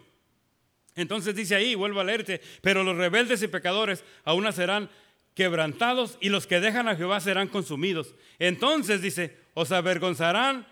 Entonces 0.95 1.35
dice 1.35 1.55
ahí, 1.55 1.75
vuelvo 1.75 2.01
a 2.01 2.05
leerte, 2.05 2.41
pero 2.61 2.83
los 2.83 2.97
rebeldes 2.97 3.43
y 3.43 3.49
pecadores 3.49 4.05
aún 4.25 4.51
serán 4.53 4.91
quebrantados 5.35 6.19
y 6.21 6.31
los 6.31 6.49
que 6.49 6.59
dejan 6.59 6.89
a 6.89 6.97
Jehová 6.97 7.21
serán 7.21 7.47
consumidos. 7.47 8.15
Entonces 8.41 9.01
dice, 9.03 9.37
os 9.55 9.71
avergonzarán 9.71 10.67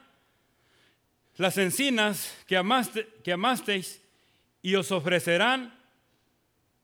las 1.37 1.59
encinas 1.59 2.35
que, 2.47 2.57
amaste, 2.57 3.07
que 3.23 3.33
amasteis 3.33 4.03
y 4.63 4.75
os 4.75 4.91
ofrecerán 4.91 5.73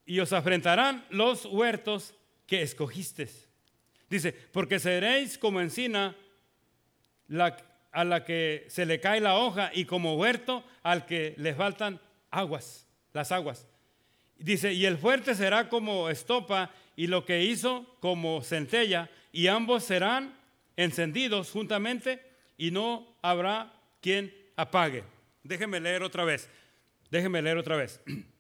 y 0.05 0.21
os 0.21 0.33
afrentarán 0.33 1.05
los 1.11 1.47
huertos 1.47 2.15
que 2.47 2.63
escogisteis. 2.63 3.49
Dice, 4.09 4.33
porque 4.33 4.79
seréis 4.79 5.39
como 5.39 5.61
encina 5.61 6.17
a 7.93 8.05
la 8.05 8.25
que 8.25 8.67
se 8.69 8.85
le 8.85 9.01
cae 9.01 9.21
la 9.21 9.37
hoja 9.37 9.71
y 9.73 9.87
como 9.87 10.17
huerto 10.17 10.65
al 10.83 11.07
que 11.07 11.35
le 11.39 11.55
faltan 11.55 12.01
aguas 12.31 12.87
las 13.13 13.33
aguas. 13.33 13.67
Dice, 14.39 14.73
y 14.73 14.87
el 14.87 14.99
fuerte 14.99 15.35
será 15.35 15.69
como 15.69 16.09
estopa 16.09 16.71
y 16.97 17.07
lo 17.07 17.25
que 17.25 17.45
hizo 17.45 17.87
como 18.01 18.43
centella, 18.43 19.09
y 19.31 19.47
ambos 19.47 19.85
serán 19.85 20.37
encendidos 20.77 21.51
juntamente 21.51 22.21
y 22.59 22.71
no 22.71 23.17
habrá 23.23 23.73
quien 24.01 24.35
apague. 24.57 25.05
Déjenme 25.43 25.81
leer 25.81 26.03
otra 26.03 26.25
vez. 26.25 26.49
Déjenme 27.11 27.41
leer 27.41 27.59
otra 27.59 27.77
vez. 27.77 28.01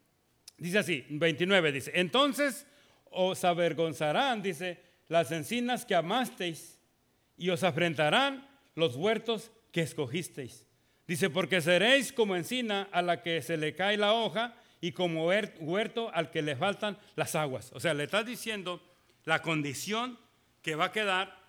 Dice 0.62 0.78
así, 0.78 1.04
29 1.08 1.72
dice, 1.72 1.90
entonces 1.96 2.68
os 3.10 3.42
avergonzarán, 3.42 4.42
dice, 4.42 4.80
las 5.08 5.32
encinas 5.32 5.84
que 5.84 5.96
amasteis 5.96 6.78
y 7.36 7.50
os 7.50 7.64
afrentarán 7.64 8.48
los 8.76 8.94
huertos 8.94 9.50
que 9.72 9.80
escogisteis. 9.80 10.68
Dice, 11.08 11.30
porque 11.30 11.60
seréis 11.60 12.12
como 12.12 12.36
encina 12.36 12.88
a 12.92 13.02
la 13.02 13.22
que 13.22 13.42
se 13.42 13.56
le 13.56 13.74
cae 13.74 13.96
la 13.96 14.12
hoja 14.12 14.54
y 14.80 14.92
como 14.92 15.26
huerto 15.26 16.12
al 16.14 16.30
que 16.30 16.42
le 16.42 16.54
faltan 16.54 16.96
las 17.16 17.34
aguas. 17.34 17.72
O 17.72 17.80
sea, 17.80 17.92
le 17.92 18.04
está 18.04 18.22
diciendo 18.22 18.80
la 19.24 19.42
condición 19.42 20.16
que 20.62 20.76
va 20.76 20.86
a 20.86 20.92
quedar 20.92 21.42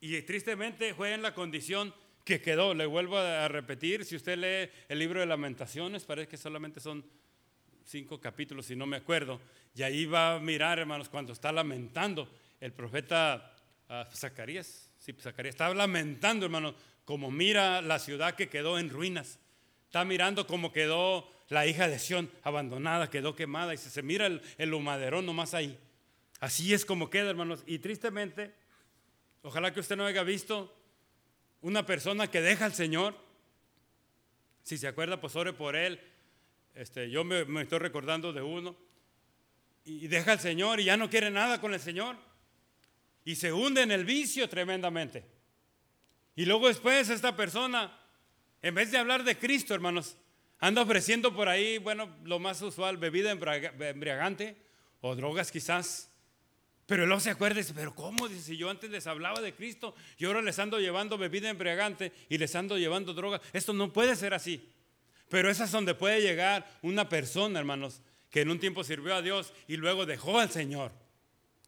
y 0.00 0.22
tristemente 0.22 0.94
fue 0.94 1.12
en 1.12 1.20
la 1.20 1.34
condición 1.34 1.92
que 2.24 2.40
quedó. 2.40 2.72
Le 2.72 2.86
vuelvo 2.86 3.18
a 3.18 3.48
repetir, 3.48 4.02
si 4.06 4.16
usted 4.16 4.38
lee 4.38 4.72
el 4.88 4.98
libro 4.98 5.20
de 5.20 5.26
lamentaciones, 5.26 6.04
parece 6.04 6.28
que 6.28 6.38
solamente 6.38 6.80
son 6.80 7.04
cinco 7.84 8.20
capítulos, 8.20 8.66
si 8.66 8.76
no 8.76 8.86
me 8.86 8.96
acuerdo, 8.96 9.40
y 9.74 9.82
ahí 9.82 10.06
va 10.06 10.34
a 10.34 10.40
mirar, 10.40 10.78
hermanos, 10.78 11.08
cuando 11.08 11.32
está 11.32 11.52
lamentando 11.52 12.28
el 12.60 12.72
profeta 12.72 13.54
uh, 13.88 14.14
Zacarías, 14.14 14.90
sí, 14.98 15.12
Zacarías 15.20 15.54
está 15.54 15.72
lamentando, 15.72 16.46
hermanos, 16.46 16.74
como 17.04 17.30
mira 17.30 17.82
la 17.82 17.98
ciudad 17.98 18.34
que 18.34 18.48
quedó 18.48 18.78
en 18.78 18.90
ruinas, 18.90 19.38
está 19.86 20.04
mirando 20.04 20.46
cómo 20.46 20.72
quedó 20.72 21.30
la 21.48 21.66
hija 21.66 21.88
de 21.88 21.98
Sión 21.98 22.30
abandonada, 22.42 23.10
quedó 23.10 23.34
quemada 23.36 23.74
y 23.74 23.76
se, 23.76 24.02
mira 24.02 24.26
el, 24.26 24.42
el 24.58 24.72
humaderón 24.72 25.26
nomás 25.26 25.54
ahí. 25.54 25.78
Así 26.40 26.74
es 26.74 26.84
como 26.84 27.10
queda, 27.10 27.30
hermanos. 27.30 27.62
Y 27.66 27.78
tristemente, 27.78 28.54
ojalá 29.42 29.72
que 29.72 29.80
usted 29.80 29.96
no 29.96 30.06
haya 30.06 30.22
visto 30.22 30.74
una 31.60 31.86
persona 31.86 32.30
que 32.30 32.40
deja 32.40 32.64
al 32.64 32.74
Señor. 32.74 33.14
Si 34.62 34.78
se 34.78 34.88
acuerda, 34.88 35.20
pues 35.20 35.36
ore 35.36 35.52
por 35.52 35.76
él. 35.76 36.00
Este, 36.74 37.08
yo 37.08 37.22
me, 37.24 37.62
estoy 37.62 37.78
recordando 37.78 38.32
de 38.32 38.42
uno. 38.42 38.76
Y 39.84 40.08
deja 40.08 40.32
al 40.32 40.40
Señor 40.40 40.80
y 40.80 40.84
ya 40.84 40.96
no 40.96 41.10
quiere 41.10 41.30
nada 41.30 41.60
con 41.60 41.74
el 41.74 41.80
Señor. 41.80 42.16
Y 43.24 43.36
se 43.36 43.52
hunde 43.52 43.82
en 43.82 43.92
el 43.92 44.04
vicio 44.04 44.48
tremendamente. 44.48 45.24
Y 46.36 46.46
luego 46.46 46.68
después 46.68 47.08
esta 47.10 47.36
persona, 47.36 47.96
en 48.62 48.74
vez 48.74 48.90
de 48.90 48.98
hablar 48.98 49.24
de 49.24 49.38
Cristo, 49.38 49.74
hermanos, 49.74 50.16
anda 50.58 50.82
ofreciendo 50.82 51.34
por 51.34 51.48
ahí, 51.48 51.78
bueno, 51.78 52.16
lo 52.24 52.38
más 52.38 52.60
usual, 52.62 52.96
bebida 52.96 53.30
embriagante 53.30 54.56
o 55.00 55.14
drogas 55.14 55.52
quizás. 55.52 56.10
Pero 56.86 57.06
luego 57.06 57.20
se 57.20 57.30
acuerda 57.30 57.60
y 57.60 57.62
dice, 57.62 57.74
pero 57.74 57.94
¿cómo? 57.94 58.28
Dice, 58.28 58.56
yo 58.56 58.68
antes 58.68 58.90
les 58.90 59.06
hablaba 59.06 59.40
de 59.40 59.54
Cristo 59.54 59.94
y 60.18 60.24
ahora 60.24 60.42
les 60.42 60.58
ando 60.58 60.80
llevando 60.80 61.16
bebida 61.16 61.48
embriagante 61.48 62.12
y 62.28 62.36
les 62.36 62.54
ando 62.54 62.76
llevando 62.76 63.14
droga. 63.14 63.40
Esto 63.52 63.72
no 63.72 63.92
puede 63.92 64.16
ser 64.16 64.34
así. 64.34 64.73
Pero 65.28 65.50
esa 65.50 65.64
es 65.64 65.70
donde 65.70 65.94
puede 65.94 66.20
llegar 66.20 66.66
una 66.82 67.08
persona, 67.08 67.58
hermanos, 67.58 68.00
que 68.30 68.42
en 68.42 68.50
un 68.50 68.58
tiempo 68.58 68.84
sirvió 68.84 69.14
a 69.14 69.22
Dios 69.22 69.52
y 69.68 69.76
luego 69.76 70.06
dejó 70.06 70.38
al 70.38 70.50
Señor. 70.50 70.92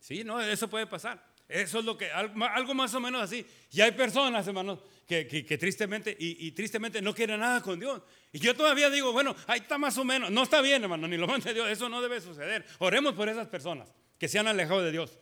Sí, 0.01 0.25
no, 0.25 0.41
eso 0.41 0.69
puede 0.69 0.87
pasar. 0.87 1.25
Eso 1.49 1.79
es 1.79 1.85
lo 1.85 1.97
que, 1.97 2.11
algo 2.11 2.75
más 2.75 2.93
o 2.95 3.01
menos 3.01 3.23
así. 3.23 3.47
Y 3.71 3.81
hay 3.81 3.93
personas, 3.93 4.47
hermanos, 4.47 4.81
que, 5.07 5.25
tristemente, 5.59 6.17
y, 6.19 6.51
tristemente 6.51 7.01
no 7.01 7.15
quieren 7.15 7.41
nada 7.41 7.61
con 7.61 7.79
Dios. 7.79 8.03
Y 8.33 8.41
yo 8.41 8.55
todavía 8.57 8.91
digo, 8.91 9.13
bueno, 9.13 9.35
ahí 9.47 9.61
está 9.61 9.79
más 9.79 9.97
o 9.99 10.05
menos. 10.05 10.31
No 10.31 10.43
está 10.43 10.61
bien, 10.61 10.83
hermano, 10.83 11.07
ni 11.07 11.17
lo 11.17 11.27
mande 11.27 11.55
Dios. 11.55 11.69
Eso 11.69 11.89
no 11.89 12.03
debe 12.03 12.21
suceder. 12.21 12.67
Oremos 12.79 13.15
por 13.15 13.29
esas 13.29 13.47
personas 13.47 13.93
que 14.19 14.27
se 14.27 14.39
han 14.39 14.49
alejado 14.49 14.83
de 14.83 14.91
Dios. 14.91 15.19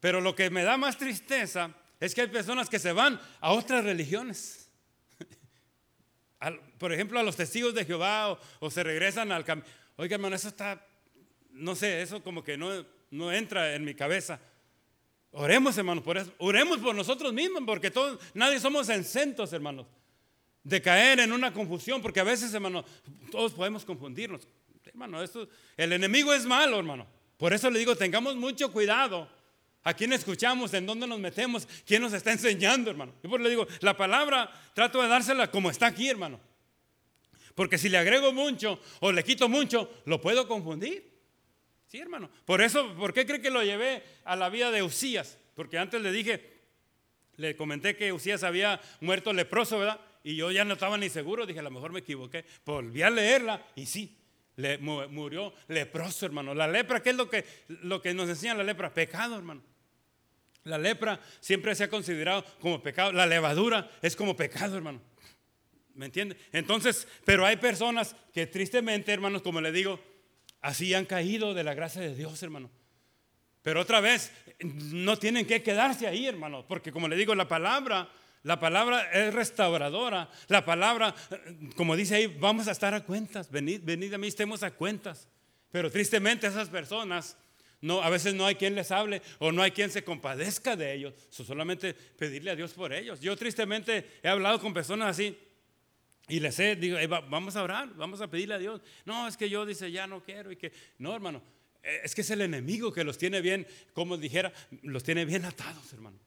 Pero 0.00 0.20
lo 0.20 0.34
que 0.34 0.50
me 0.50 0.62
da 0.62 0.76
más 0.76 0.98
tristeza 0.98 1.74
es 2.00 2.14
que 2.14 2.22
hay 2.22 2.28
personas 2.28 2.68
que 2.68 2.78
se 2.78 2.92
van 2.92 3.18
a 3.40 3.52
otras 3.52 3.84
religiones. 3.84 4.67
Por 6.78 6.92
ejemplo, 6.92 7.18
a 7.18 7.22
los 7.22 7.36
testigos 7.36 7.74
de 7.74 7.84
Jehová 7.84 8.38
o, 8.60 8.70
se 8.70 8.82
regresan 8.82 9.32
al 9.32 9.44
camino. 9.44 9.66
Oiga, 9.96 10.14
hermano, 10.14 10.36
eso 10.36 10.48
está, 10.48 10.86
no 11.50 11.74
sé, 11.74 12.02
eso 12.02 12.22
como 12.22 12.44
que 12.44 12.56
no, 12.56 12.84
no 13.10 13.32
entra 13.32 13.74
en 13.74 13.84
mi 13.84 13.94
cabeza. 13.94 14.40
Oremos, 15.32 15.76
hermanos, 15.76 16.04
por 16.04 16.16
eso. 16.16 16.32
Oremos 16.38 16.78
por 16.78 16.94
nosotros 16.94 17.32
mismos, 17.32 17.62
porque 17.66 17.90
todos, 17.90 18.18
nadie 18.34 18.60
somos 18.60 18.88
encentos, 18.88 19.52
hermanos, 19.52 19.86
de 20.62 20.80
caer 20.80 21.20
en 21.20 21.32
una 21.32 21.52
confusión, 21.52 22.00
porque 22.00 22.20
a 22.20 22.24
veces, 22.24 22.54
hermanos, 22.54 22.84
todos 23.30 23.52
podemos 23.52 23.84
confundirnos. 23.84 24.46
Hermano, 24.84 25.22
esto, 25.22 25.48
el 25.76 25.92
enemigo 25.92 26.32
es 26.32 26.46
malo, 26.46 26.78
hermano. 26.78 27.06
Por 27.36 27.52
eso 27.52 27.70
le 27.70 27.78
digo, 27.78 27.94
tengamos 27.94 28.36
mucho 28.36 28.72
cuidado 28.72 29.28
a 29.84 29.94
quién 29.94 30.12
escuchamos, 30.12 30.74
en 30.74 30.86
dónde 30.86 31.06
nos 31.06 31.18
metemos, 31.18 31.66
quién 31.86 32.02
nos 32.02 32.12
está 32.12 32.32
enseñando, 32.32 32.90
hermano. 32.90 33.14
Yo 33.22 33.30
por 33.30 33.40
le 33.40 33.50
digo, 33.50 33.66
la 33.80 33.96
palabra 33.96 34.50
trato 34.74 35.00
de 35.00 35.08
dársela 35.08 35.50
como 35.50 35.70
está 35.70 35.86
aquí, 35.86 36.08
hermano. 36.08 36.40
Porque 37.54 37.78
si 37.78 37.88
le 37.88 37.98
agrego 37.98 38.32
mucho 38.32 38.80
o 39.00 39.10
le 39.10 39.24
quito 39.24 39.48
mucho, 39.48 39.90
lo 40.04 40.20
puedo 40.20 40.46
confundir. 40.46 41.18
Sí, 41.88 41.98
hermano. 41.98 42.30
Por 42.44 42.60
eso, 42.60 42.94
¿por 42.96 43.14
qué 43.14 43.26
cree 43.26 43.40
que 43.40 43.50
lo 43.50 43.62
llevé 43.62 44.02
a 44.24 44.36
la 44.36 44.50
vida 44.50 44.70
de 44.70 44.82
Usías? 44.82 45.38
Porque 45.54 45.78
antes 45.78 46.00
le 46.02 46.12
dije, 46.12 46.58
le 47.36 47.56
comenté 47.56 47.96
que 47.96 48.12
Usías 48.12 48.42
había 48.42 48.80
muerto 49.00 49.32
leproso, 49.32 49.78
¿verdad? 49.78 50.00
Y 50.22 50.36
yo 50.36 50.50
ya 50.50 50.64
no 50.64 50.74
estaba 50.74 50.98
ni 50.98 51.08
seguro, 51.08 51.46
dije, 51.46 51.60
a 51.60 51.62
lo 51.62 51.70
mejor 51.70 51.92
me 51.92 52.00
equivoqué. 52.00 52.44
Volví 52.66 53.02
a 53.02 53.10
leerla 53.10 53.66
y 53.74 53.86
sí, 53.86 54.17
le, 54.58 54.76
murió 54.78 55.54
leproso, 55.68 56.26
hermano. 56.26 56.52
La 56.52 56.66
lepra, 56.66 57.00
¿qué 57.00 57.10
es 57.10 57.16
lo 57.16 57.30
que, 57.30 57.44
lo 57.68 58.02
que 58.02 58.12
nos 58.12 58.28
enseña 58.28 58.54
la 58.54 58.64
lepra? 58.64 58.92
Pecado, 58.92 59.36
hermano. 59.36 59.62
La 60.64 60.78
lepra 60.78 61.20
siempre 61.38 61.74
se 61.76 61.84
ha 61.84 61.88
considerado 61.88 62.44
como 62.60 62.82
pecado. 62.82 63.12
La 63.12 63.24
levadura 63.24 63.88
es 64.02 64.16
como 64.16 64.36
pecado, 64.36 64.76
hermano. 64.76 65.00
¿Me 65.94 66.06
entiende? 66.06 66.36
Entonces, 66.52 67.06
pero 67.24 67.46
hay 67.46 67.56
personas 67.56 68.16
que 68.34 68.48
tristemente, 68.48 69.12
hermanos, 69.12 69.42
como 69.42 69.60
le 69.60 69.70
digo, 69.70 70.00
así 70.60 70.92
han 70.92 71.06
caído 71.06 71.54
de 71.54 71.62
la 71.62 71.74
gracia 71.74 72.02
de 72.02 72.16
Dios, 72.16 72.42
hermano. 72.42 72.68
Pero 73.62 73.80
otra 73.80 74.00
vez, 74.00 74.32
no 74.60 75.18
tienen 75.18 75.46
que 75.46 75.62
quedarse 75.62 76.08
ahí, 76.08 76.26
hermano, 76.26 76.66
porque 76.66 76.90
como 76.90 77.06
le 77.06 77.14
digo, 77.14 77.32
la 77.36 77.46
palabra, 77.46 78.08
la 78.48 78.58
palabra 78.58 79.10
es 79.12 79.34
restauradora. 79.34 80.30
La 80.46 80.64
palabra, 80.64 81.14
como 81.76 81.94
dice 81.94 82.14
ahí, 82.14 82.26
vamos 82.28 82.66
a 82.66 82.70
estar 82.70 82.94
a 82.94 83.04
cuentas. 83.04 83.50
Venid, 83.50 83.82
venid 83.84 84.14
a 84.14 84.16
mí, 84.16 84.26
estemos 84.26 84.62
a 84.62 84.70
cuentas. 84.70 85.28
Pero 85.70 85.90
tristemente 85.90 86.46
esas 86.46 86.70
personas, 86.70 87.36
no, 87.82 88.00
a 88.00 88.08
veces 88.08 88.32
no 88.32 88.46
hay 88.46 88.54
quien 88.54 88.74
les 88.74 88.90
hable 88.90 89.20
o 89.38 89.52
no 89.52 89.60
hay 89.60 89.72
quien 89.72 89.90
se 89.90 90.02
compadezca 90.02 90.76
de 90.76 90.94
ellos. 90.94 91.12
solamente 91.28 91.92
pedirle 91.92 92.50
a 92.50 92.56
Dios 92.56 92.72
por 92.72 92.94
ellos. 92.94 93.20
Yo 93.20 93.36
tristemente 93.36 94.18
he 94.22 94.28
hablado 94.28 94.58
con 94.60 94.72
personas 94.72 95.08
así. 95.10 95.38
Y 96.26 96.40
les 96.40 96.58
he, 96.58 96.74
digo, 96.74 96.96
vamos 97.28 97.54
a 97.54 97.62
orar, 97.62 97.94
vamos 97.96 98.22
a 98.22 98.30
pedirle 98.30 98.54
a 98.54 98.58
Dios. 98.58 98.80
No, 99.04 99.28
es 99.28 99.36
que 99.36 99.50
yo 99.50 99.66
dice, 99.66 99.92
ya 99.92 100.06
no 100.06 100.24
quiero 100.24 100.50
y 100.50 100.56
que, 100.56 100.72
no, 100.96 101.14
hermano, 101.14 101.42
eh, 101.82 102.00
es 102.02 102.14
que 102.14 102.22
es 102.22 102.30
el 102.30 102.40
enemigo 102.40 102.94
que 102.94 103.04
los 103.04 103.18
tiene 103.18 103.42
bien, 103.42 103.66
como 103.92 104.16
dijera, 104.16 104.54
los 104.84 105.04
tiene 105.04 105.26
bien 105.26 105.44
atados, 105.44 105.92
hermano. 105.92 106.18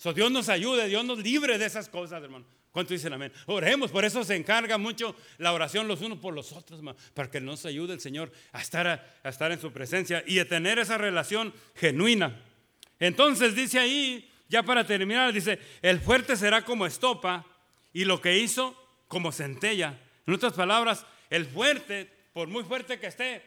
So, 0.00 0.14
Dios 0.14 0.30
nos 0.30 0.48
ayude, 0.48 0.88
Dios 0.88 1.04
nos 1.04 1.18
libre 1.18 1.58
de 1.58 1.66
esas 1.66 1.86
cosas, 1.86 2.22
hermano. 2.22 2.46
¿Cuánto 2.70 2.94
dicen 2.94 3.12
amén? 3.12 3.30
Oremos, 3.44 3.90
por 3.90 4.02
eso 4.02 4.24
se 4.24 4.34
encarga 4.34 4.78
mucho 4.78 5.14
la 5.36 5.52
oración 5.52 5.86
los 5.88 6.00
unos 6.00 6.20
por 6.20 6.32
los 6.32 6.52
otros, 6.52 6.78
hermano, 6.78 6.96
para 7.12 7.30
que 7.30 7.38
nos 7.38 7.66
ayude 7.66 7.92
el 7.92 8.00
Señor 8.00 8.32
a 8.52 8.62
estar, 8.62 8.86
a 9.22 9.28
estar 9.28 9.52
en 9.52 9.60
su 9.60 9.70
presencia 9.72 10.24
y 10.26 10.38
a 10.38 10.48
tener 10.48 10.78
esa 10.78 10.96
relación 10.96 11.52
genuina. 11.74 12.40
Entonces 12.98 13.54
dice 13.54 13.78
ahí, 13.78 14.26
ya 14.48 14.62
para 14.62 14.86
terminar, 14.86 15.34
dice, 15.34 15.58
el 15.82 16.00
fuerte 16.00 16.34
será 16.34 16.64
como 16.64 16.86
estopa 16.86 17.44
y 17.92 18.06
lo 18.06 18.22
que 18.22 18.38
hizo 18.38 18.74
como 19.06 19.32
centella. 19.32 20.00
En 20.26 20.32
otras 20.32 20.54
palabras, 20.54 21.04
el 21.28 21.44
fuerte, 21.44 22.10
por 22.32 22.48
muy 22.48 22.64
fuerte 22.64 22.98
que 22.98 23.08
esté, 23.08 23.42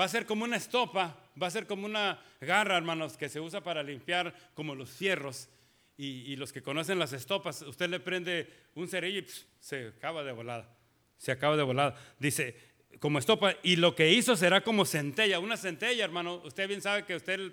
va 0.00 0.04
a 0.04 0.08
ser 0.08 0.24
como 0.24 0.44
una 0.44 0.56
estopa, 0.56 1.14
va 1.40 1.48
a 1.48 1.50
ser 1.50 1.66
como 1.66 1.84
una 1.84 2.22
garra, 2.40 2.78
hermanos, 2.78 3.18
que 3.18 3.28
se 3.28 3.38
usa 3.38 3.62
para 3.62 3.82
limpiar 3.82 4.34
como 4.54 4.74
los 4.74 4.88
fierros. 4.88 5.50
Y, 5.96 6.34
los 6.36 6.52
que 6.52 6.62
conocen 6.62 6.98
las 6.98 7.12
estopas, 7.12 7.62
usted 7.62 7.88
le 7.88 8.00
prende 8.00 8.52
un 8.74 8.88
cerillo 8.88 9.20
y 9.20 9.26
se 9.60 9.88
acaba 9.88 10.24
de 10.24 10.32
volada. 10.32 10.76
Se 11.18 11.30
acaba 11.30 11.56
de 11.56 11.62
volada. 11.62 11.94
Dice, 12.18 12.56
como 12.98 13.20
estopa, 13.20 13.54
y 13.62 13.76
lo 13.76 13.94
que 13.94 14.12
hizo 14.12 14.34
será 14.34 14.62
como 14.62 14.84
centella. 14.84 15.38
Una 15.38 15.56
centella, 15.56 16.04
hermano, 16.04 16.42
usted 16.44 16.66
bien 16.66 16.82
sabe 16.82 17.04
que 17.04 17.14
usted 17.14 17.52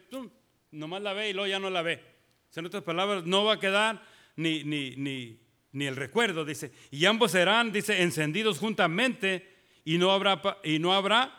nomás 0.72 1.04
la 1.04 1.14
ve 1.14 1.30
y 1.30 1.34
luego 1.34 1.48
ya 1.48 1.60
no 1.60 1.70
la 1.70 1.84
ve. 1.84 2.04
En 2.56 2.66
otras 2.66 2.84
palabras, 2.84 3.26
no 3.26 3.46
va 3.46 3.54
a 3.54 3.60
quedar 3.60 4.04
ni, 4.36 4.64
ni, 4.64 4.96
ni, 4.96 5.40
ni 5.72 5.86
el 5.86 5.96
recuerdo, 5.96 6.44
dice. 6.44 6.72
Y 6.90 7.06
ambos 7.06 7.32
serán, 7.32 7.72
dice, 7.72 8.02
encendidos 8.02 8.58
juntamente 8.58 9.48
y 9.86 9.98
no 9.98 10.12
habrá, 10.12 10.42
y 10.64 10.80
no 10.80 10.94
habrá 10.94 11.38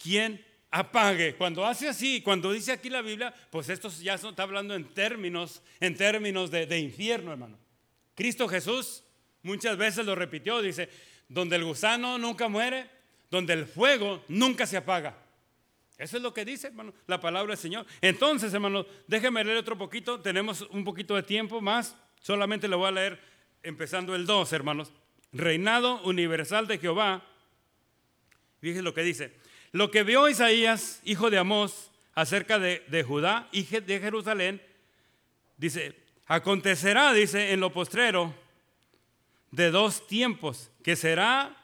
quien 0.00 0.44
apague. 0.70 1.34
Cuando 1.34 1.64
hace 1.64 1.88
así, 1.88 2.20
cuando 2.20 2.52
dice 2.52 2.72
aquí 2.72 2.90
la 2.90 3.02
Biblia, 3.02 3.34
pues 3.50 3.68
esto 3.68 3.88
ya 3.88 4.14
está 4.14 4.42
hablando 4.42 4.74
en 4.74 4.84
términos, 4.92 5.62
en 5.80 5.96
términos 5.96 6.50
de, 6.50 6.78
infierno, 6.78 7.32
hermano. 7.32 7.58
Cristo 8.14 8.48
Jesús 8.48 9.04
muchas 9.42 9.76
veces 9.76 10.04
lo 10.04 10.14
repitió, 10.14 10.60
dice, 10.60 10.88
donde 11.28 11.56
el 11.56 11.64
gusano 11.64 12.18
nunca 12.18 12.48
muere, 12.48 12.90
donde 13.30 13.52
el 13.52 13.66
fuego 13.66 14.24
nunca 14.28 14.66
se 14.66 14.76
apaga. 14.76 15.16
Eso 15.96 16.16
es 16.16 16.22
lo 16.22 16.32
que 16.32 16.44
dice, 16.44 16.68
hermano, 16.68 16.94
la 17.06 17.20
palabra 17.20 17.50
del 17.50 17.58
Señor. 17.58 17.84
Entonces, 18.00 18.54
hermano, 18.54 18.86
déjeme 19.08 19.42
leer 19.42 19.58
otro 19.58 19.76
poquito, 19.76 20.20
tenemos 20.20 20.62
un 20.70 20.84
poquito 20.84 21.16
de 21.16 21.24
tiempo 21.24 21.60
más. 21.60 21.96
Solamente 22.20 22.68
lo 22.68 22.78
voy 22.78 22.88
a 22.88 22.92
leer 22.92 23.20
empezando 23.62 24.14
el 24.14 24.26
2, 24.26 24.52
hermanos. 24.52 24.92
Reinado 25.32 26.00
universal 26.02 26.66
de 26.66 26.78
Jehová. 26.78 27.24
Fíjense 28.60 28.82
lo 28.82 28.94
que 28.94 29.02
dice. 29.02 29.32
Lo 29.78 29.92
que 29.92 30.02
vio 30.02 30.28
Isaías, 30.28 31.00
hijo 31.04 31.30
de 31.30 31.38
Amós, 31.38 31.92
acerca 32.16 32.58
de, 32.58 33.04
Judá 33.06 33.48
y 33.52 33.62
de 33.62 34.00
Jerusalén, 34.00 34.60
dice, 35.56 35.94
acontecerá, 36.26 37.12
dice, 37.12 37.52
en 37.52 37.60
lo 37.60 37.72
postrero, 37.72 38.34
de 39.52 39.70
dos 39.70 40.04
tiempos, 40.08 40.72
que 40.82 40.96
será 40.96 41.56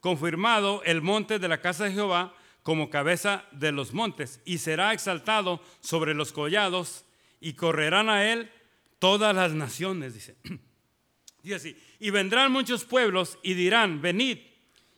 confirmado 0.00 0.82
el 0.84 1.02
monte 1.02 1.38
de 1.38 1.46
la 1.46 1.60
casa 1.60 1.84
de 1.84 1.92
Jehová 1.92 2.34
como 2.62 2.88
cabeza 2.88 3.44
de 3.52 3.70
los 3.70 3.92
montes, 3.92 4.40
y 4.46 4.56
será 4.56 4.94
exaltado 4.94 5.62
sobre 5.80 6.14
los 6.14 6.32
collados, 6.32 7.04
y 7.38 7.52
correrán 7.52 8.08
a 8.08 8.32
él 8.32 8.50
todas 8.98 9.36
las 9.36 9.52
naciones, 9.52 10.14
dice. 10.14 10.38
Dice 11.42 11.54
así, 11.54 11.82
y 12.00 12.08
vendrán 12.08 12.50
muchos 12.50 12.84
pueblos 12.84 13.38
y 13.42 13.52
dirán, 13.52 14.00
venid 14.00 14.38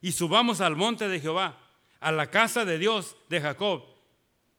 y 0.00 0.12
subamos 0.12 0.60
al 0.60 0.76
monte 0.76 1.08
de 1.08 1.18
Jehová, 1.20 1.59
a 2.00 2.12
la 2.12 2.30
casa 2.30 2.64
de 2.64 2.78
Dios 2.78 3.16
de 3.28 3.40
Jacob, 3.40 3.84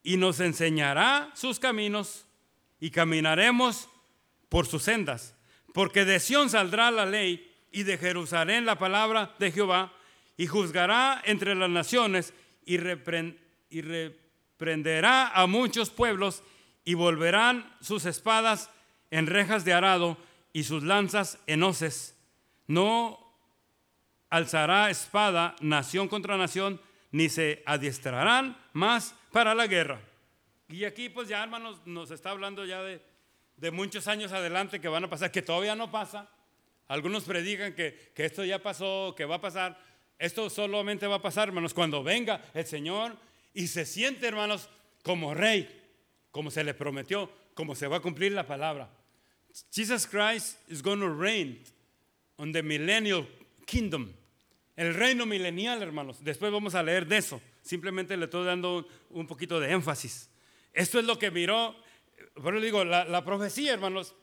y 0.03 0.17
nos 0.17 0.39
enseñará 0.39 1.31
sus 1.35 1.59
caminos 1.59 2.25
y 2.79 2.89
caminaremos 2.91 3.89
por 4.49 4.67
sus 4.67 4.83
sendas, 4.83 5.35
porque 5.73 6.05
de 6.05 6.19
Sión 6.19 6.49
saldrá 6.49 6.91
la 6.91 7.05
ley 7.05 7.51
y 7.71 7.83
de 7.83 7.97
Jerusalén 7.97 8.65
la 8.65 8.77
palabra 8.77 9.33
de 9.39 9.51
Jehová, 9.51 9.93
y 10.37 10.47
juzgará 10.47 11.21
entre 11.25 11.55
las 11.55 11.69
naciones 11.69 12.33
y, 12.65 12.77
reprenderá 12.77 15.27
a 15.27 15.45
muchos 15.45 15.89
pueblos 15.89 16.41
y 16.83 16.95
volverán 16.95 17.73
sus 17.79 18.05
espadas 18.05 18.69
en 19.11 19.27
rejas 19.27 19.63
de 19.65 19.73
arado 19.73 20.17
y 20.53 20.63
sus 20.63 20.83
lanzas 20.83 21.37
en 21.47 21.63
hoces. 21.63 22.15
No 22.67 23.19
alzará 24.29 24.89
espada 24.89 25.57
nación 25.59 26.07
contra 26.07 26.37
nación, 26.37 26.79
ni 27.11 27.29
se 27.29 27.61
adiestrarán 27.65 28.57
más 28.73 29.15
para 29.31 29.53
la 29.53 29.67
guerra. 29.67 30.01
Y 30.69 30.85
aquí 30.85 31.09
pues 31.09 31.27
ya 31.27 31.43
hermanos 31.43 31.81
nos 31.85 32.11
está 32.11 32.31
hablando 32.31 32.65
ya 32.65 32.81
de, 32.81 33.01
muchos 33.71 34.07
años 34.07 34.31
adelante 34.31 34.79
que 34.79 34.87
van 34.87 35.03
a 35.03 35.09
pasar, 35.09 35.31
que 35.31 35.41
todavía 35.41 35.75
no 35.75 35.91
pasa. 35.91 36.29
Algunos 36.87 37.23
predican 37.23 37.73
que, 37.73 38.11
que 38.15 38.25
esto 38.25 38.43
ya 38.43 38.61
pasó, 38.61 39.13
que 39.15 39.25
va 39.25 39.35
a 39.35 39.41
pasar. 39.41 39.79
Esto 40.17 40.49
solamente 40.49 41.07
va 41.07 41.15
a 41.15 41.21
pasar, 41.21 41.49
hermanos, 41.49 41.73
cuando 41.73 42.03
venga 42.03 42.41
el 42.53 42.65
Señor 42.65 43.17
y 43.53 43.67
se 43.67 43.85
siente, 43.85 44.27
hermanos, 44.27 44.69
como 45.03 45.33
rey, 45.33 45.69
como 46.31 46.51
se 46.51 46.63
le 46.63 46.73
prometió, 46.73 47.29
como 47.53 47.75
se 47.75 47.87
va 47.87 47.97
a 47.97 48.01
cumplir 48.01 48.31
la 48.31 48.45
palabra. 48.45 48.89
Jesus 49.71 50.07
Christ 50.07 50.57
is 50.69 50.81
going 50.81 50.99
to 50.99 51.09
reign 51.09 51.59
on 52.37 52.51
the 52.51 52.63
millennial 52.63 53.27
kingdom. 53.65 54.13
El 54.75 54.93
reino 54.93 55.25
milenial, 55.25 55.81
hermanos. 55.81 56.23
Después 56.23 56.51
vamos 56.51 56.75
a 56.75 56.83
leer 56.83 57.05
de 57.05 57.17
eso. 57.17 57.41
Simplemente 57.61 58.15
le 58.17 58.25
estoy 58.25 58.45
dando 58.45 58.87
un 59.09 59.27
poquito 59.27 59.59
de 59.59 59.71
énfasis. 59.71 60.29
Esto 60.73 60.99
es 60.99 61.05
lo 61.05 61.19
que 61.19 61.31
miró, 61.31 61.75
por 62.35 62.55
eso 62.55 62.63
digo, 62.63 62.85
la, 62.85 63.25
profecía, 63.25 63.73
hermanos. 63.73 64.15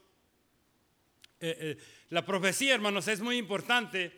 Eh, 1.41 1.57
eh, 1.61 1.77
la 2.09 2.25
profecía, 2.25 2.75
hermanos, 2.75 3.07
es 3.09 3.21
muy 3.21 3.37
importante 3.37 4.13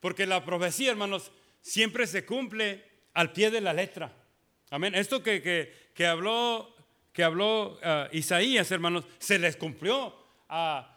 porque 0.00 0.26
la 0.26 0.44
profecía, 0.44 0.90
hermanos, 0.90 1.32
siempre 1.60 2.06
se 2.06 2.24
cumple 2.24 2.84
al 3.14 3.32
pie 3.32 3.50
de 3.50 3.60
la 3.60 3.72
letra. 3.72 4.12
Amén. 4.70 4.94
Esto 4.94 5.22
que, 5.22 5.42
que, 5.94 6.06
habló, 6.06 6.74
que 7.12 7.24
habló 7.24 7.78
ah, 7.82 8.08
Isaías, 8.12 8.70
hermanos, 8.70 9.04
se 9.18 9.38
les 9.38 9.56
cumplió 9.56 10.14
a 10.48 10.95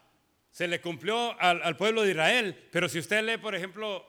se 0.60 0.68
le 0.68 0.82
cumplió 0.82 1.40
al, 1.40 1.78
pueblo 1.78 2.02
de 2.02 2.12
Israel. 2.12 2.54
Pero 2.70 2.90
si 2.90 3.00
usted 3.00 3.24
lee, 3.24 3.38
por 3.38 3.56
ejemplo, 3.56 4.06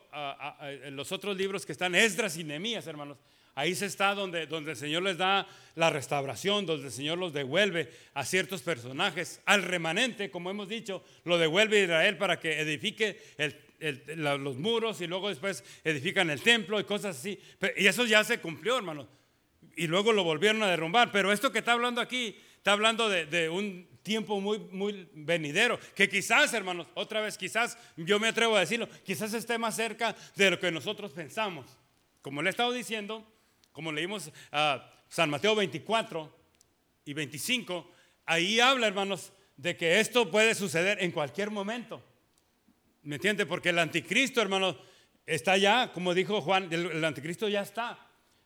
los 0.90 1.12
otros 1.12 1.36
libros 1.36 1.64
que 1.64 1.70
están, 1.70 1.94
Esdras 1.94 2.36
y 2.38 2.42
Nehemías, 2.42 2.88
hermanos, 2.88 3.18
ahí 3.55 3.72
se 3.72 3.86
está 3.86 4.16
donde, 4.16 4.48
el 4.51 4.76
Señor 4.76 5.05
les 5.05 5.16
da 5.16 5.46
la 5.76 5.90
restauración, 5.90 6.66
donde 6.66 6.88
el 6.88 6.92
Señor 6.92 7.18
los 7.18 7.32
devuelve 7.32 7.92
a 8.14 8.24
ciertos 8.24 8.62
personajes. 8.62 9.40
Al 9.44 9.62
remanente, 9.62 10.28
como 10.28 10.51
hemos 10.51 10.68
dicho, 10.68 11.05
lo 11.22 11.38
devuelve 11.38 11.82
a 11.82 11.84
Israel 11.84 12.18
para 12.18 12.40
que 12.40 12.59
edifique 12.59 13.16
los 14.16 14.57
muros 14.57 15.01
y 15.03 15.07
luego 15.07 15.28
después 15.28 15.62
edifican 15.84 16.30
el 16.30 16.42
templo 16.42 16.80
y 16.80 16.84
cosas 16.84 17.16
así. 17.16 17.38
Y 17.76 17.86
eso 17.86 18.07
ya 18.07 18.24
se 18.24 18.40
cumplió, 18.40 18.76
hermanos. 18.76 19.07
Y 19.76 19.86
luego 19.86 20.12
lo 20.12 20.24
volvieron 20.24 20.64
a 20.64 20.68
derrumbar. 20.68 21.12
Pero 21.12 21.30
esto 21.30 21.53
que 21.53 21.61
está 21.61 21.74
hablando 21.74 22.01
aquí, 22.01 22.36
está 22.57 22.72
hablando 22.72 23.09
de 23.09 23.48
un 23.48 23.89
tiempo 24.03 24.40
muy, 24.40 24.59
muy 24.59 25.09
venidero, 25.12 25.78
que 25.94 26.09
quizás, 26.09 26.53
hermanos, 26.55 26.86
otra 26.94 27.20
vez, 27.20 27.36
quizás, 27.36 27.76
yo 27.96 28.18
me 28.18 28.28
atrevo 28.28 28.57
a 28.57 28.61
decirlo, 28.61 28.88
quizás 29.05 29.34
esté 29.34 29.59
más 29.59 29.76
cerca 29.76 30.16
de 30.36 30.51
lo 30.51 30.59
que 30.59 30.70
nosotros 30.70 31.12
pensamos. 31.12 31.66
Como 32.22 32.42
le 32.42 32.48
he 32.48 32.53
estado 32.53 32.72
diciendo, 32.72 33.26
como 33.72 33.92
leímos 33.92 34.30
a 34.53 34.90
San 35.09 35.30
Mateo 35.30 35.55
24 35.55 36.36
y 37.05 37.14
25, 37.14 37.90
ahí 38.26 38.61
habla, 38.61 38.86
hermanos, 38.86 39.32
de 39.57 39.76
que 39.76 40.01
esto 40.01 40.30
puede 40.30 40.55
suceder 40.55 41.03
en 41.03 41.11
cualquier 41.11 41.51
momento. 41.51 42.03
¿Me 43.03 43.16
entiende? 43.16 43.46
Porque 43.46 43.70
el 43.70 43.78
anticristo, 43.78 44.40
hermanos, 44.40 44.76
está 45.26 45.57
ya, 45.57 45.92
como 45.92 46.14
dijo 46.14 46.40
Juan, 46.40 46.68
el, 46.72 47.05
anticristo 47.05 47.48
ya 47.48 47.62
está. 47.62 47.98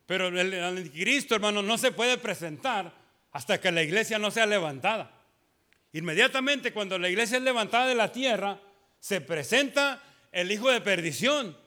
Pero 0.05 0.27
el 0.27 0.63
anticristo, 0.63 1.35
hermanos, 1.35 1.63
no 1.63 1.77
se 1.77 1.91
puede 1.91 2.17
presentar 2.17 2.93
hasta 3.31 3.59
que 3.59 3.71
la 3.71 3.83
iglesia 3.83 4.19
no 4.19 4.31
sea 4.31 4.45
levantada. 4.45 5.14
Inmediatamente 5.95 6.73
cuando 6.73 6.99
la 6.99 7.07
iglesia 7.07 7.37
es 7.37 7.43
levantada 7.43 7.87
de 7.87 7.95
la 7.95 8.11
tierra, 8.11 8.59
se 8.99 9.21
presenta 9.21 10.03
el 10.33 10.51
hijo 10.51 10.69
de 10.69 10.81
perdición, 10.81 11.57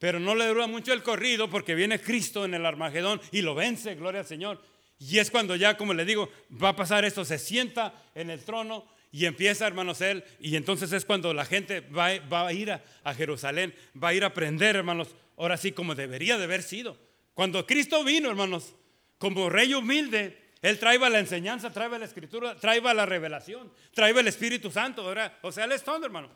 pero 0.00 0.18
no 0.18 0.34
le 0.34 0.48
dura 0.48 0.66
mucho 0.66 0.92
el 0.92 1.04
corrido 1.04 1.48
porque 1.48 1.76
viene 1.76 2.00
Cristo 2.00 2.44
en 2.44 2.54
el 2.54 2.66
Armagedón 2.66 3.20
y 3.30 3.42
lo 3.42 3.54
vence, 3.54 3.94
gloria 3.94 4.22
al 4.22 4.26
Señor. 4.26 4.60
Y 4.98 5.18
es 5.18 5.30
cuando 5.30 5.54
ya, 5.54 5.76
como 5.76 5.94
le 5.94 6.04
digo, 6.04 6.28
va 6.60 6.70
a 6.70 6.76
pasar 6.76 7.04
esto, 7.04 7.24
se 7.24 7.38
sienta 7.38 7.94
en 8.16 8.30
el 8.30 8.42
trono 8.42 8.84
y 9.12 9.26
empieza, 9.26 9.68
hermanos, 9.68 10.00
él, 10.00 10.24
y 10.40 10.56
entonces 10.56 10.90
es 10.90 11.04
cuando 11.04 11.32
la 11.32 11.44
gente 11.44 11.78
va, 11.80 12.06
a 12.08 12.52
ir 12.52 12.72
a, 12.72 12.82
a, 13.04 13.14
Jerusalén, 13.14 13.72
va 14.02 14.08
a 14.08 14.14
ir 14.14 14.24
a 14.24 14.28
aprender, 14.28 14.74
hermanos, 14.74 15.14
ahora 15.36 15.56
sí 15.56 15.70
como 15.70 15.94
debería 15.94 16.38
de 16.38 16.42
haber 16.42 16.64
sido. 16.64 16.98
Cuando 17.34 17.64
Cristo 17.64 18.02
vino, 18.02 18.30
hermanos, 18.30 18.74
como 19.18 19.48
rey 19.48 19.74
humilde, 19.74 20.45
él 20.66 20.80
traía 20.80 21.08
la 21.08 21.20
enseñanza, 21.20 21.72
traía 21.72 21.96
la 21.96 22.06
escritura, 22.06 22.56
traía 22.56 22.92
la 22.92 23.06
revelación, 23.06 23.72
traía 23.94 24.18
el 24.18 24.26
Espíritu 24.26 24.68
Santo. 24.68 25.14
O 25.42 25.52
sea, 25.52 25.64
Él 25.64 25.70
es 25.70 25.84
todo, 25.84 26.04
hermano. 26.04 26.28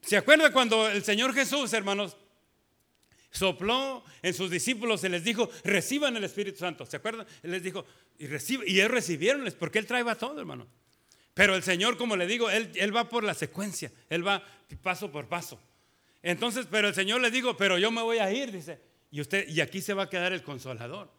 ¿Se 0.00 0.16
acuerda 0.16 0.50
cuando 0.50 0.88
el 0.88 1.04
Señor 1.04 1.32
Jesús, 1.32 1.72
hermanos, 1.72 2.16
sopló 3.30 4.02
en 4.20 4.34
sus 4.34 4.50
discípulos 4.50 5.04
y 5.04 5.10
les 5.10 5.22
dijo, 5.22 5.48
reciban 5.62 6.16
el 6.16 6.24
Espíritu 6.24 6.58
Santo? 6.58 6.84
¿Se 6.86 6.96
acuerdan? 6.96 7.24
Él 7.44 7.52
les 7.52 7.62
dijo, 7.62 7.86
y, 8.18 8.26
recibe, 8.26 8.68
y 8.68 8.80
ellos 8.80 8.90
recibieron, 8.90 9.48
porque 9.60 9.78
Él 9.78 9.86
traía 9.86 10.16
todo, 10.16 10.40
hermano. 10.40 10.66
Pero 11.32 11.54
el 11.54 11.62
Señor, 11.62 11.96
como 11.96 12.16
le 12.16 12.26
digo, 12.26 12.50
él, 12.50 12.72
él 12.74 12.96
va 12.96 13.08
por 13.08 13.22
la 13.22 13.34
secuencia, 13.34 13.92
Él 14.10 14.26
va 14.26 14.42
paso 14.82 15.12
por 15.12 15.28
paso. 15.28 15.60
Entonces, 16.20 16.66
pero 16.68 16.88
el 16.88 16.94
Señor 16.96 17.20
le 17.20 17.30
dijo, 17.30 17.56
pero 17.56 17.78
yo 17.78 17.92
me 17.92 18.02
voy 18.02 18.18
a 18.18 18.32
ir, 18.32 18.50
dice, 18.50 18.80
y 19.12 19.20
usted, 19.20 19.46
y 19.46 19.60
aquí 19.60 19.80
se 19.80 19.94
va 19.94 20.02
a 20.02 20.10
quedar 20.10 20.32
el 20.32 20.42
consolador. 20.42 21.15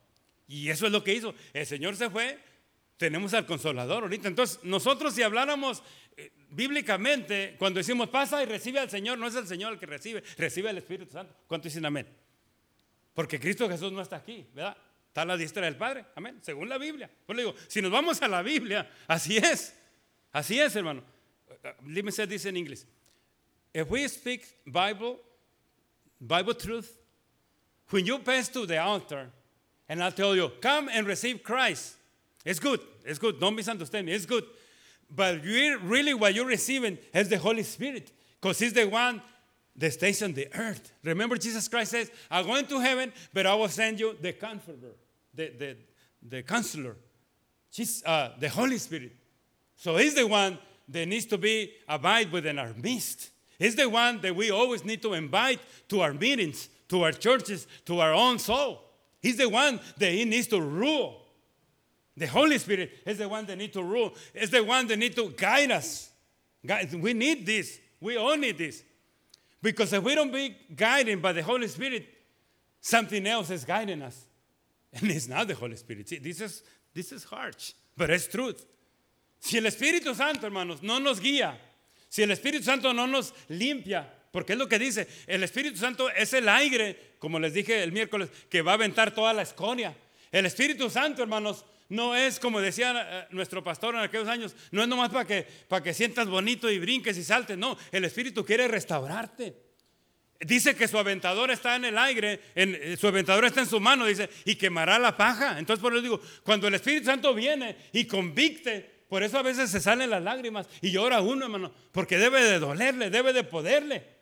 Y 0.48 0.70
eso 0.70 0.86
es 0.86 0.92
lo 0.92 1.04
que 1.04 1.14
hizo. 1.14 1.36
El 1.54 1.66
Señor 1.66 1.96
se 1.96 2.10
fue, 2.10 2.40
tenemos 2.98 3.34
al 3.34 3.46
consolador 3.46 4.04
ahorita. 4.04 4.28
Entonces, 4.28 4.60
nosotros 4.64 5.14
si 5.14 5.24
habláramos 5.24 5.84
eh, 6.16 6.32
bíblicamente, 6.50 7.56
cuando 7.60 7.80
decimos 7.80 8.10
pasa 8.10 8.42
y 8.42 8.46
recibe 8.46 8.80
al 8.80 8.90
Señor, 8.90 9.18
no 9.18 9.28
es 9.28 9.36
el 9.36 9.48
Señor 9.48 9.74
el 9.74 9.80
que 9.80 9.86
recibe, 9.86 10.24
recibe 10.38 10.70
el 10.70 10.78
Espíritu 10.78 11.12
Santo. 11.12 11.36
¿Cuánto 11.48 11.68
dicen 11.68 11.86
amén? 11.86 12.08
Porque 13.14 13.40
Cristo 13.40 13.68
Jesús 13.68 13.92
no 13.92 14.02
está 14.02 14.18
aquí, 14.18 14.46
¿verdad? 14.54 14.78
Está 15.08 15.24
a 15.24 15.26
la 15.26 15.38
diestra 15.38 15.66
del 15.66 15.76
Padre, 15.76 16.06
amén, 16.16 16.40
según 16.44 16.70
la 16.70 16.78
Biblia. 16.78 17.10
Pues 17.26 17.36
le 17.36 17.44
digo, 17.44 17.56
si 17.68 17.82
nos 17.82 17.92
vamos 17.92 18.22
a 18.22 18.28
la 18.28 18.42
Biblia, 18.44 18.90
así 19.08 19.38
es, 19.38 19.76
así 20.32 20.60
es, 20.60 20.76
hermano. 20.76 21.04
Let 21.86 22.04
me 22.04 22.12
say 22.12 22.28
this 22.28 22.46
in 22.46 22.56
English. 22.56 22.86
If 23.74 23.90
we 23.90 24.08
speak 24.08 24.46
Bible, 24.66 25.20
Bible 26.22 26.54
truth, 26.54 27.00
when 27.90 28.06
you 28.06 28.20
pass 28.20 28.50
to 28.50 28.66
the 28.66 28.78
altar, 28.78 29.32
and 29.90 30.04
I'll 30.04 30.12
tell 30.12 30.36
you, 30.36 30.52
come 30.62 30.90
and 30.92 31.08
receive 31.08 31.44
Christ. 31.44 31.96
It's 32.46 32.60
good. 32.60 32.80
It's 33.06 33.20
good. 33.20 33.40
Don't 33.40 33.56
misunderstand 33.56 34.06
me. 34.06 34.14
It's 34.14 34.26
good. 34.26 34.44
But 35.10 35.44
you 35.44 35.80
really 35.80 36.14
what 36.14 36.34
you're 36.34 36.46
receiving 36.46 36.98
is 37.14 37.30
the 37.30 37.38
Holy 37.38 37.64
Spirit 37.64 38.12
because 38.40 38.60
He's 38.60 38.74
the 38.74 38.86
one 38.86 39.22
that 39.76 39.94
stays 39.94 40.22
on 40.24 40.34
the 40.34 40.48
earth. 40.56 40.92
Remember, 41.04 41.38
Jesus 41.38 41.68
Christ 41.68 41.92
says, 41.92 42.12
I'm 42.32 42.46
going 42.46 42.66
to 42.68 42.80
heaven, 42.80 43.14
but 43.34 43.46
I 43.46 43.54
will 43.56 43.70
send 43.70 44.00
you 44.00 44.18
the 44.20 44.34
comforter, 44.34 44.96
the, 45.34 45.54
the, 45.58 45.78
the 46.28 46.44
counselor, 46.44 46.96
Jesus, 47.72 48.04
uh, 48.06 48.32
the 48.40 48.50
Holy 48.50 48.78
Spirit. 48.78 49.16
So 49.76 49.98
He's 49.98 50.16
the 50.16 50.26
one 50.26 50.58
that 50.90 51.06
needs 51.08 51.26
to 51.28 51.38
be 51.38 51.74
abide 51.88 52.32
within 52.32 52.60
our 52.60 52.74
midst. 52.74 53.30
He's 53.60 53.76
the 53.76 53.90
one 53.90 54.22
that 54.22 54.36
we 54.36 54.52
always 54.52 54.84
need 54.86 55.02
to 55.02 55.14
invite 55.14 55.60
to 55.90 56.02
our 56.02 56.14
meetings, 56.14 56.70
to 56.90 57.04
our 57.04 57.12
churches, 57.12 57.68
to 57.86 58.00
our 58.00 58.14
own 58.14 58.40
soul. 58.40 58.84
He's 59.22 59.38
the 59.38 59.50
one 59.50 59.80
that 59.98 60.12
he 60.12 60.26
needs 60.26 60.48
to 60.48 60.62
rule. 60.62 61.22
The 62.16 62.28
Holy 62.28 62.58
Spirit 62.58 62.92
is 63.06 63.20
the 63.20 63.30
one 63.30 63.46
that 63.46 63.58
needs 63.58 63.74
to 63.74 63.84
rule. 63.84 64.14
Is 64.34 64.50
the 64.50 64.64
one 64.64 64.88
that 64.88 64.98
needs 64.98 65.16
to 65.16 65.30
guide 65.30 65.72
us. 65.72 66.10
Guys, 66.66 66.96
we 66.96 67.14
need 67.14 67.46
this. 67.46 67.80
We 68.00 68.18
all 68.18 68.38
need 68.38 68.58
this. 68.58 68.84
Because 69.62 69.94
if 69.94 70.04
we 70.04 70.16
don't 70.16 70.32
be 70.32 70.56
guided 70.76 71.22
by 71.22 71.34
the 71.34 71.44
Holy 71.44 71.68
Spirit, 71.68 72.08
something 72.82 73.26
else 73.26 73.50
is 73.50 73.66
guiding 73.66 74.02
us. 74.02 74.26
And 74.94 75.12
it's 75.12 75.28
not 75.28 75.48
the 75.48 75.56
Holy 75.56 75.76
Spirit. 75.76 76.10
See, 76.10 76.18
this 76.20 76.42
is, 76.42 76.64
this 76.94 77.12
is 77.12 77.24
harsh, 77.24 77.74
but 77.96 78.10
it's 78.10 78.28
truth. 78.28 78.66
Si 79.40 79.58
el 79.58 79.66
Espíritu 79.66 80.16
Santo, 80.16 80.48
hermanos, 80.48 80.82
no 80.82 80.98
nos 81.00 81.20
guía, 81.20 81.54
si 82.10 82.24
el 82.24 82.30
Espíritu 82.30 82.64
Santo 82.64 82.92
no 82.94 83.06
nos 83.06 83.32
limpia, 83.50 84.06
porque 84.38 84.54
es 84.54 84.60
lo 84.60 84.70
que 84.70 84.78
dice, 84.78 85.08
el 85.26 85.42
Espíritu 85.42 85.78
Santo 85.78 86.12
es 86.12 86.32
el 86.34 86.48
aire, 86.48 87.16
como 87.18 87.40
les 87.40 87.56
dije 87.56 87.82
el 87.82 87.92
miércoles, 87.92 88.30
que 88.52 88.62
va 88.62 88.74
a 88.74 88.76
aventar 88.76 89.10
toda 89.10 89.34
la 89.34 89.42
escoria. 89.42 89.98
El 90.32 90.46
Espíritu 90.46 90.92
Santo, 90.92 91.24
hermanos, 91.24 91.66
no 91.90 92.16
es 92.16 92.40
como 92.40 92.62
decía 92.62 92.94
eh, 92.96 93.28
nuestro 93.32 93.64
pastor 93.64 93.96
en 93.96 94.02
aquellos 94.02 94.28
años, 94.28 94.56
no 94.70 94.84
es 94.84 94.88
nomás 94.88 95.10
para 95.10 95.26
que, 95.26 95.42
para 95.68 95.82
que 95.82 95.92
sientas 95.92 96.28
bonito 96.28 96.70
y 96.70 96.78
brinques 96.78 97.18
y 97.18 97.24
saltes, 97.24 97.58
no, 97.58 97.80
el 97.92 98.06
Espíritu 98.06 98.46
quiere 98.46 98.68
restaurarte. 98.68 99.56
Dice 100.40 100.76
que 100.76 100.88
su 100.88 101.00
aventador 101.00 101.50
está 101.50 101.76
en 101.76 101.86
el 101.86 101.98
aire, 101.98 102.40
en, 102.54 102.76
eh, 102.80 102.96
su 102.96 103.08
aventador 103.08 103.44
está 103.44 103.62
en 103.62 103.68
su 103.68 103.80
mano, 103.80 104.06
dice, 104.06 104.30
y 104.46 104.54
quemará 104.54 105.00
la 105.00 105.18
paja. 105.18 105.58
Entonces 105.58 105.82
por 105.82 105.94
eso 105.94 106.02
digo, 106.04 106.22
cuando 106.44 106.68
el 106.68 106.76
Espíritu 106.76 107.06
Santo 107.06 107.34
viene 107.34 107.76
y 107.92 108.06
convicte, 108.06 108.98
por 109.10 109.24
eso 109.24 109.38
a 109.38 109.44
veces 109.44 109.70
se 109.70 109.80
salen 109.80 110.10
las 110.10 110.22
lágrimas 110.22 110.68
y 110.82 110.92
llora 110.92 111.22
uno, 111.22 111.46
hermano, 111.46 111.74
porque 111.92 112.18
debe 112.18 112.44
de 112.44 112.60
dolerle, 112.60 113.10
debe 113.10 113.32
de 113.34 113.44
poderle. 113.44 114.17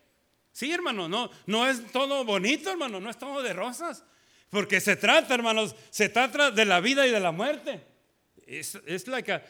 Sí, 0.55 0.71
hermano, 0.71 1.09
no, 1.09 1.29
no 1.47 1.67
es 1.67 1.85
todo 1.91 2.23
bonito, 2.23 2.71
hermano, 2.71 3.01
no 3.01 3.09
es 3.09 3.17
todo 3.17 3.43
de 3.43 3.51
rosas. 3.51 4.01
Porque 4.49 4.79
se 4.79 4.95
trata, 4.95 5.33
hermanos, 5.33 5.75
se 5.89 6.07
trata 6.07 6.49
de 6.49 6.63
la 6.63 6.79
vida 6.79 7.05
y 7.05 7.11
de 7.11 7.19
la 7.19 7.33
muerte. 7.33 7.81
Es 8.47 8.77
it's 8.87 9.05
like 9.05 9.27
a, 9.27 9.41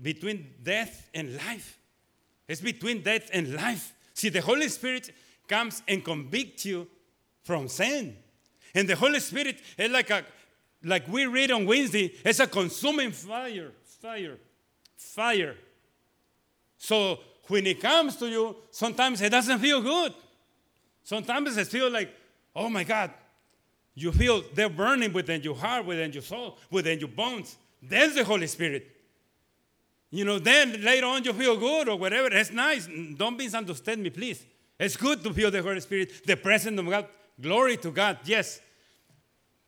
between 0.00 0.54
death 0.62 1.10
and 1.12 1.34
life. 1.34 1.80
It's 2.46 2.60
between 2.60 3.02
death 3.02 3.28
and 3.32 3.56
life. 3.56 3.92
See, 4.14 4.28
the 4.28 4.40
Holy 4.40 4.68
Spirit 4.68 5.12
comes 5.48 5.82
and 5.88 6.04
convicts 6.04 6.64
you 6.64 6.86
from 7.42 7.66
sin. 7.66 8.16
And 8.76 8.88
the 8.88 8.94
Holy 8.94 9.18
Spirit 9.18 9.60
is 9.76 9.90
like 9.90 10.10
a, 10.10 10.24
like 10.84 11.08
we 11.08 11.26
read 11.26 11.50
on 11.50 11.66
Wednesday, 11.66 12.14
it's 12.24 12.38
a 12.38 12.46
consuming 12.46 13.10
fire, 13.10 13.72
fire, 14.00 14.38
fire. 14.96 15.56
So 16.78 17.18
when 17.48 17.66
it 17.66 17.80
comes 17.80 18.16
to 18.16 18.28
you, 18.28 18.56
sometimes 18.70 19.20
it 19.20 19.30
doesn't 19.30 19.58
feel 19.58 19.80
good. 19.82 20.14
Sometimes 21.02 21.56
it 21.56 21.66
feels 21.66 21.92
like, 21.92 22.14
oh 22.54 22.68
my 22.68 22.84
God, 22.84 23.10
you 23.94 24.12
feel 24.12 24.42
they're 24.54 24.70
burning 24.70 25.12
within 25.12 25.42
your 25.42 25.54
heart, 25.54 25.84
within 25.84 26.12
your 26.12 26.22
soul, 26.22 26.58
within 26.70 26.98
your 26.98 27.08
bones. 27.08 27.56
That's 27.82 28.14
the 28.14 28.24
Holy 28.24 28.46
Spirit. 28.46 28.88
You 30.10 30.24
know, 30.24 30.38
then 30.38 30.82
later 30.82 31.06
on 31.06 31.24
you 31.24 31.32
feel 31.32 31.56
good 31.56 31.88
or 31.88 31.98
whatever. 31.98 32.28
It's 32.28 32.52
nice. 32.52 32.88
Don't 33.16 33.36
misunderstand 33.36 34.02
me, 34.02 34.10
please. 34.10 34.44
It's 34.78 34.96
good 34.96 35.22
to 35.24 35.32
feel 35.32 35.50
the 35.50 35.62
Holy 35.62 35.80
Spirit, 35.80 36.24
the 36.26 36.36
presence 36.36 36.78
of 36.78 36.88
God. 36.88 37.06
Glory 37.40 37.76
to 37.78 37.90
God, 37.90 38.18
yes. 38.24 38.60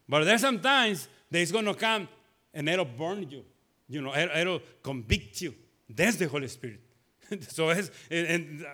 But 0.08 0.24
there's 0.24 0.42
sometimes 0.42 1.08
that 1.30 1.40
it's 1.40 1.50
going 1.52 1.64
to 1.64 1.74
come 1.74 2.08
and 2.52 2.68
it'll 2.68 2.84
burn 2.84 3.28
you. 3.28 3.44
You 3.88 4.02
know, 4.02 4.14
it'll 4.14 4.60
convict 4.82 5.40
you. 5.40 5.54
That's 5.88 6.16
the 6.16 6.28
Holy 6.28 6.48
Spirit. 6.48 6.80
so 7.48 7.70
es, 7.70 7.90
and, 8.10 8.64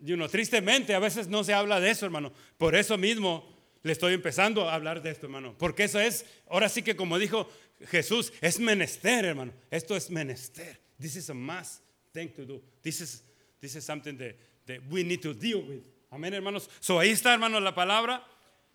you 0.00 0.16
know, 0.16 0.28
tristemente 0.28 0.94
a 0.94 0.98
veces 0.98 1.28
no 1.28 1.42
se 1.44 1.52
habla 1.52 1.80
de 1.80 1.90
eso, 1.90 2.06
hermano. 2.06 2.32
Por 2.58 2.74
eso 2.74 2.96
mismo 2.96 3.44
le 3.82 3.92
estoy 3.92 4.14
empezando 4.14 4.68
a 4.68 4.74
hablar 4.74 5.02
de 5.02 5.10
esto, 5.10 5.26
hermano. 5.26 5.54
Porque 5.58 5.84
eso 5.84 6.00
es, 6.00 6.24
ahora 6.48 6.68
sí 6.68 6.82
que 6.82 6.96
como 6.96 7.18
dijo 7.18 7.48
Jesús, 7.88 8.32
es 8.40 8.58
menester, 8.58 9.24
hermano. 9.24 9.52
Esto 9.70 9.96
es 9.96 10.10
menester. 10.10 10.78
This 10.98 11.16
is 11.16 11.30
a 11.30 11.34
must 11.34 11.82
thing 12.12 12.28
to 12.34 12.44
do. 12.44 12.62
This 12.82 13.00
is, 13.00 13.24
this 13.60 13.74
is 13.74 13.84
something 13.84 14.16
that, 14.18 14.36
that 14.66 14.80
we 14.90 15.02
need 15.02 15.22
to 15.22 15.32
deal 15.32 15.62
with. 15.62 15.82
Amén, 16.10 16.34
hermanos. 16.34 16.68
So 16.80 16.98
ahí 16.98 17.10
está, 17.10 17.32
hermano, 17.32 17.60
la 17.60 17.74
palabra. 17.74 18.22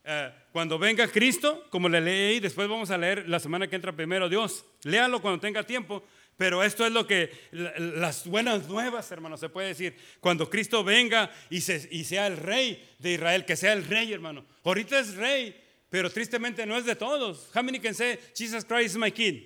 Uh, 0.07 0.29
cuando 0.51 0.77
venga 0.77 1.07
Cristo, 1.07 1.65
como 1.71 1.89
le 1.89 1.99
leí, 1.99 2.39
después 2.39 2.67
vamos 2.67 2.91
a 2.91 2.97
leer 2.97 3.27
la 3.27 3.39
semana 3.39 3.67
que 3.67 3.75
entra 3.75 3.91
primero 3.91 4.29
Dios. 4.29 4.63
Léalo 4.83 5.19
cuando 5.21 5.39
tenga 5.39 5.63
tiempo. 5.63 6.03
Pero 6.37 6.63
esto 6.63 6.85
es 6.85 6.91
lo 6.91 7.07
que 7.07 7.31
las 7.51 8.27
buenas 8.27 8.67
nuevas, 8.67 9.09
hermano, 9.11 9.37
se 9.37 9.47
puede 9.47 9.69
decir. 9.69 9.95
Cuando 10.19 10.49
Cristo 10.49 10.83
venga 10.83 11.31
y, 11.49 11.61
se, 11.61 11.87
y, 11.91 12.03
sea 12.03 12.27
el 12.27 12.37
rey 12.37 12.83
de 12.99 13.13
Israel, 13.13 13.45
que 13.45 13.55
sea 13.55 13.71
el 13.73 13.85
rey, 13.85 14.11
hermano. 14.11 14.45
Ahorita 14.63 14.99
es 14.99 15.15
rey, 15.15 15.55
pero 15.89 16.09
tristemente 16.09 16.65
no 16.65 16.75
es 16.75 16.85
de 16.85 16.95
todos. 16.95 17.49
How 17.55 17.63
many 17.63 17.79
can 17.79 17.95
say 17.95 18.19
Jesus 18.35 18.65
Christ 18.65 18.87
is 18.87 18.97
my 18.97 19.11
king? 19.11 19.43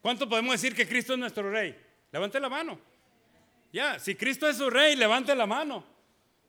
¿Cuánto 0.00 0.28
podemos 0.28 0.52
decir 0.52 0.74
que 0.74 0.88
Cristo 0.88 1.12
es 1.12 1.18
nuestro 1.20 1.48
rey? 1.50 1.76
Levante 2.10 2.40
la 2.40 2.48
mano. 2.48 2.80
Ya, 3.72 3.98
si 3.98 4.14
Cristo 4.14 4.48
es 4.48 4.56
su 4.56 4.70
rey, 4.70 4.96
levante 4.96 5.34
la 5.36 5.46
mano. 5.46 5.84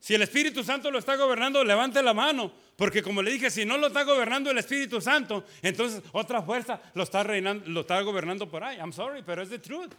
Si 0.00 0.14
el 0.14 0.22
Espíritu 0.22 0.64
Santo 0.64 0.90
lo 0.90 0.98
está 0.98 1.14
gobernando, 1.16 1.62
levante 1.62 2.02
la 2.02 2.14
mano. 2.14 2.50
Porque 2.74 3.02
como 3.02 3.20
le 3.20 3.30
dije, 3.30 3.50
si 3.50 3.66
no 3.66 3.76
lo 3.76 3.88
está 3.88 4.02
gobernando 4.04 4.50
el 4.50 4.56
Espíritu 4.56 5.00
Santo, 5.00 5.44
entonces 5.60 6.02
otra 6.12 6.42
fuerza 6.42 6.80
lo 6.94 7.02
está, 7.02 7.22
reinando, 7.22 7.68
lo 7.68 7.82
está 7.82 8.00
gobernando 8.00 8.48
por 8.48 8.64
ahí. 8.64 8.78
I'm 8.78 8.92
sorry, 8.92 9.22
pero 9.22 9.42
es 9.42 9.50
the 9.50 9.58
truth. 9.58 9.92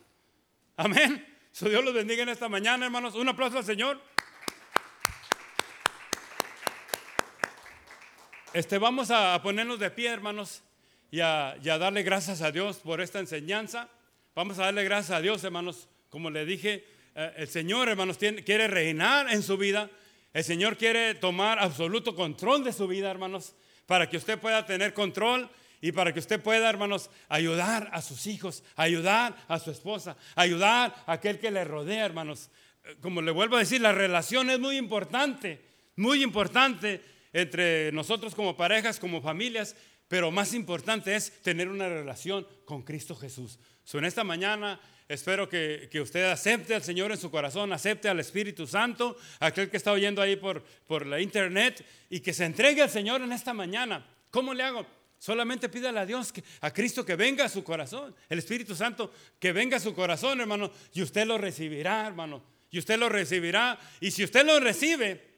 Amén. 0.76 1.26
So 1.52 1.70
Dios 1.70 1.86
los 1.86 1.93
bendiga 1.93 2.24
en 2.24 2.30
esta 2.30 2.49
mañana, 2.49 2.86
hermanos. 2.86 3.14
Un 3.14 3.30
aplauso 3.30 3.60
al 3.60 3.64
Señor. 3.64 4.02
Este, 8.54 8.78
vamos 8.80 9.12
a 9.12 9.39
ponernos 9.41 9.80
de 9.80 9.89
pie, 9.91 10.10
hermanos, 10.10 10.62
y 11.10 11.22
a, 11.22 11.56
darle 11.64 12.04
gracias 12.04 12.41
a 12.41 12.52
Dios 12.52 12.80
por 12.80 12.99
esta 12.99 13.20
enseñanza. 13.20 13.88
Vamos 14.36 14.60
a 14.60 14.66
darle 14.66 14.84
gracias 14.84 15.18
a 15.18 15.22
Dios, 15.22 15.43
hermanos. 15.43 15.88
Como 16.10 16.30
le 16.30 16.45
dije, 16.45 16.86
el 17.16 17.47
Señor, 17.47 17.89
hermanos, 17.89 18.18
quiere 18.18 18.68
reinar 18.68 19.32
en 19.32 19.43
su 19.43 19.57
vida. 19.57 19.89
El 20.34 20.43
Señor 20.43 20.78
quiere 20.78 21.16
tomar 21.16 21.59
absoluto 21.59 22.16
control 22.16 22.64
de 22.64 22.72
su 22.72 22.88
vida, 22.88 23.12
hermanos, 23.12 23.53
para 23.86 24.09
que 24.09 24.18
usted 24.18 24.39
pueda 24.39 24.66
tener 24.66 24.93
control 24.93 25.49
y 25.82 25.91
para 25.91 26.14
que 26.14 26.20
usted 26.20 26.41
pueda, 26.41 26.70
hermanos, 26.70 27.09
ayudar 27.28 27.89
a 27.91 28.01
sus 28.01 28.28
hijos, 28.28 28.64
ayudar 28.76 29.36
a 29.47 29.59
su 29.59 29.72
esposa, 29.72 30.16
ayudar 30.36 30.95
a 31.05 31.14
aquel 31.14 31.39
que 31.39 31.51
le 31.51 31.66
rodea, 31.66 32.05
hermanos. 32.05 32.49
Como 33.01 33.22
le 33.22 33.32
vuelvo 33.32 33.57
a 33.57 33.59
decir, 33.59 33.82
la 33.82 33.91
relación 33.91 34.49
es 34.49 34.59
muy 34.59 34.78
importante, 34.78 35.62
muy 35.95 36.24
importante 36.24 37.01
entre 37.34 37.91
nosotros 37.91 38.36
como 38.36 38.55
parejas, 38.55 38.99
como 38.99 39.22
familias, 39.22 39.76
pero 40.12 40.30
más 40.30 40.53
importante 40.53 41.16
es 41.16 41.41
tener 41.41 41.70
una 41.70 41.88
relación 41.88 42.45
con 42.66 42.82
Cristo 42.82 43.16
Jesús. 43.16 43.57
en 43.93 44.03
esta 44.03 44.26
mañana 44.26 44.78
Espero 45.07 45.47
que, 45.49 45.89
usted 46.01 46.30
acepte 46.30 46.74
al 46.74 46.84
Señor 46.84 47.12
en 47.12 47.18
su 47.18 47.32
corazón, 47.32 47.74
acepte 47.74 48.07
al 48.07 48.20
Espíritu 48.20 48.66
Santo, 48.66 49.18
aquel 49.41 49.70
que 49.70 49.76
está 49.76 49.91
oyendo 49.91 50.22
ahí 50.22 50.38
por, 50.38 50.64
por 50.88 51.05
la 51.05 51.20
internet, 51.20 51.86
y 52.09 52.22
que 52.22 52.32
se 52.32 52.45
entregue 52.45 52.82
al 52.82 52.89
Señor 52.89 53.22
en 53.22 53.34
esta 53.34 53.53
mañana. 53.53 54.05
¿Cómo 54.30 54.53
le 54.53 54.64
hago? 54.64 54.86
Solamente 55.18 55.68
pídale 55.68 55.99
a 55.99 56.05
Dios, 56.05 56.32
que, 56.32 56.43
a 56.62 56.72
Cristo 56.72 57.05
que 57.05 57.18
venga 57.18 57.45
a 57.45 57.49
su 57.49 57.62
corazón, 57.62 58.16
el 58.30 58.39
Espíritu 58.39 58.74
Santo 58.74 59.14
que 59.38 59.51
venga 59.51 59.78
a 59.78 59.82
su 59.82 59.93
corazón, 59.93 60.39
hermano, 60.39 60.72
y 60.93 61.01
usted 61.01 61.26
lo 61.26 61.38
recibirá, 61.38 62.07
hermano, 62.07 62.43
y 62.70 62.80
usted 62.80 62.97
lo 62.97 63.09
recibirá, 63.09 63.80
y 63.99 64.12
si 64.12 64.24
usted 64.24 64.45
lo 64.45 64.59
recibe, 64.62 65.31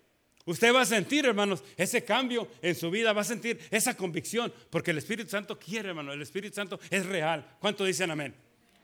usted 0.45 0.73
va 0.73 0.81
a 0.81 0.85
sentir, 0.85 1.25
hermanos, 1.25 1.63
ese 1.77 2.03
cambio 2.03 2.47
en 2.61 2.75
su 2.75 2.89
vida, 2.89 3.13
va 3.13 3.21
a 3.21 3.25
sentir 3.25 3.59
esa 3.71 3.95
convicción, 3.95 4.53
porque 4.69 4.91
el 4.91 4.97
Espíritu 4.97 5.29
Santo 5.29 5.57
quiere, 5.57 5.89
hermano, 5.89 6.13
el 6.13 6.21
Espíritu 6.21 6.55
Santo 6.55 6.79
es 6.89 7.05
real. 7.05 7.45
¿Cuánto 7.59 7.83
dicen 7.83 8.11
amén? 8.11 8.35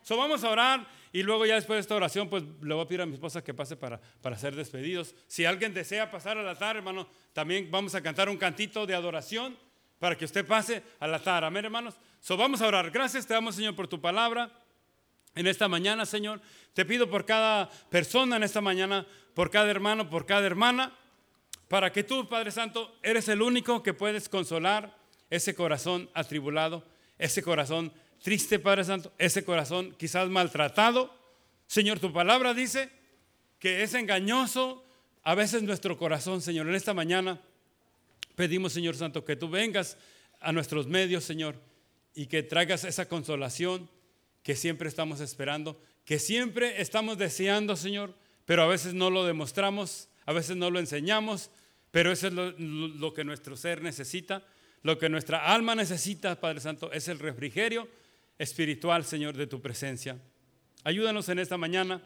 So 0.02 0.18
vamos 0.18 0.44
a 0.44 0.50
orar 0.50 0.88
y 1.12 1.24
luego 1.24 1.46
ya 1.46 1.56
después 1.56 1.78
de 1.78 1.82
esta 1.82 1.96
oración, 1.96 2.30
pues 2.30 2.44
le 2.62 2.74
voy 2.74 2.84
a 2.84 2.88
pedir 2.88 3.02
a 3.02 3.06
mi 3.06 3.14
esposa 3.14 3.44
que 3.44 3.54
pase 3.54 3.76
para, 3.76 4.00
para 4.22 4.38
ser 4.38 4.56
despedidos. 4.56 5.16
Si 5.28 5.46
alguien 5.46 5.74
desea 5.74 6.10
pasar 6.10 6.38
al 6.38 6.48
altar, 6.48 6.78
hermano, 6.78 7.08
también 7.34 7.70
vamos 7.70 7.96
a 7.96 8.02
cantar 8.02 8.30
un 8.30 8.38
cantito 8.38 8.86
de 8.86 8.96
adoración 8.96 9.58
para 10.00 10.18
que 10.18 10.26
usted 10.26 10.46
pase 10.46 10.82
al 11.00 11.14
altar. 11.14 11.44
Amén, 11.44 11.66
hermanos. 11.66 11.96
So 12.22 12.38
vamos 12.38 12.62
a 12.62 12.68
orar. 12.68 12.90
Gracias 12.92 13.28
te 13.28 13.34
damos, 13.34 13.56
Señor, 13.56 13.76
por 13.76 13.88
tu 13.88 14.00
palabra. 14.00 14.52
En 15.36 15.46
esta 15.48 15.68
mañana, 15.68 16.06
Señor, 16.06 16.42
te 16.74 16.86
pido 16.86 17.10
por 17.10 17.26
cada 17.26 17.70
persona 17.90 18.38
en 18.38 18.44
esta 18.44 18.62
mañana, 18.62 19.06
por 19.36 19.52
cada 19.52 19.70
hermano, 19.70 20.10
por 20.10 20.26
cada 20.26 20.46
hermana, 20.46 20.98
para 21.70 21.94
que 21.94 22.04
tú, 22.04 22.28
Padre 22.28 22.52
Santo, 22.52 22.98
eres 23.04 23.30
el 23.30 23.42
único 23.42 23.82
que 23.84 23.94
puedes 23.94 24.28
consolar 24.28 24.98
ese 25.30 25.54
corazón 25.54 26.10
atribulado, 26.16 26.84
ese 27.18 27.44
corazón 27.44 27.94
triste, 28.22 28.60
Padre 28.60 28.84
Santo, 28.84 29.14
ese 29.20 29.46
corazón 29.46 29.96
quizás 29.98 30.28
maltratado. 30.30 31.16
Señor, 31.68 32.00
tu 32.00 32.12
palabra 32.12 32.56
dice 32.56 32.90
que 33.60 33.84
es 33.84 33.94
engañoso 33.94 34.84
a 35.22 35.36
veces 35.36 35.62
nuestro 35.62 35.96
corazón, 35.96 36.42
Señor. 36.42 36.68
En 36.68 36.74
esta 36.74 36.96
mañana 36.96 37.40
pedimos, 38.36 38.74
Señor 38.74 38.96
Santo, 38.96 39.24
que 39.24 39.36
tú 39.36 39.48
vengas 39.48 39.96
a 40.40 40.52
nuestros 40.52 40.88
medios, 40.88 41.24
Señor, 41.24 41.56
y 42.16 42.26
que 42.26 42.42
traigas 42.42 42.84
esa 42.84 43.08
consolación 43.08 43.88
que 44.42 44.56
siempre 44.56 44.90
estamos 44.90 45.20
esperando, 45.20 45.80
que 46.04 46.18
siempre 46.18 46.82
estamos 46.82 47.20
deseando, 47.20 47.76
Señor, 47.76 48.16
pero 48.46 48.64
a 48.64 48.68
veces 48.68 48.96
no 48.96 49.12
lo 49.12 49.24
demostramos, 49.24 50.10
a 50.26 50.34
veces 50.34 50.58
no 50.58 50.72
lo 50.72 50.80
enseñamos, 50.80 51.52
pero 51.92 52.12
eso 52.12 52.28
es 52.28 52.34
lo, 52.34 53.14
que 53.14 53.24
nuestro 53.24 53.58
ser 53.58 53.82
necesita, 53.82 54.44
lo 54.84 54.98
que 54.98 55.10
nuestra 55.10 55.54
alma 55.54 55.76
necesita, 55.76 56.40
Padre 56.40 56.60
Santo, 56.60 56.92
es 56.92 57.08
el 57.08 57.20
refrigerio 57.20 57.88
espiritual, 58.38 59.04
Señor, 59.04 59.36
de 59.36 59.48
tu 59.48 59.62
presencia. 59.62 60.18
Ayúdanos 60.84 61.28
en 61.30 61.40
esta 61.40 61.58
mañana, 61.58 62.02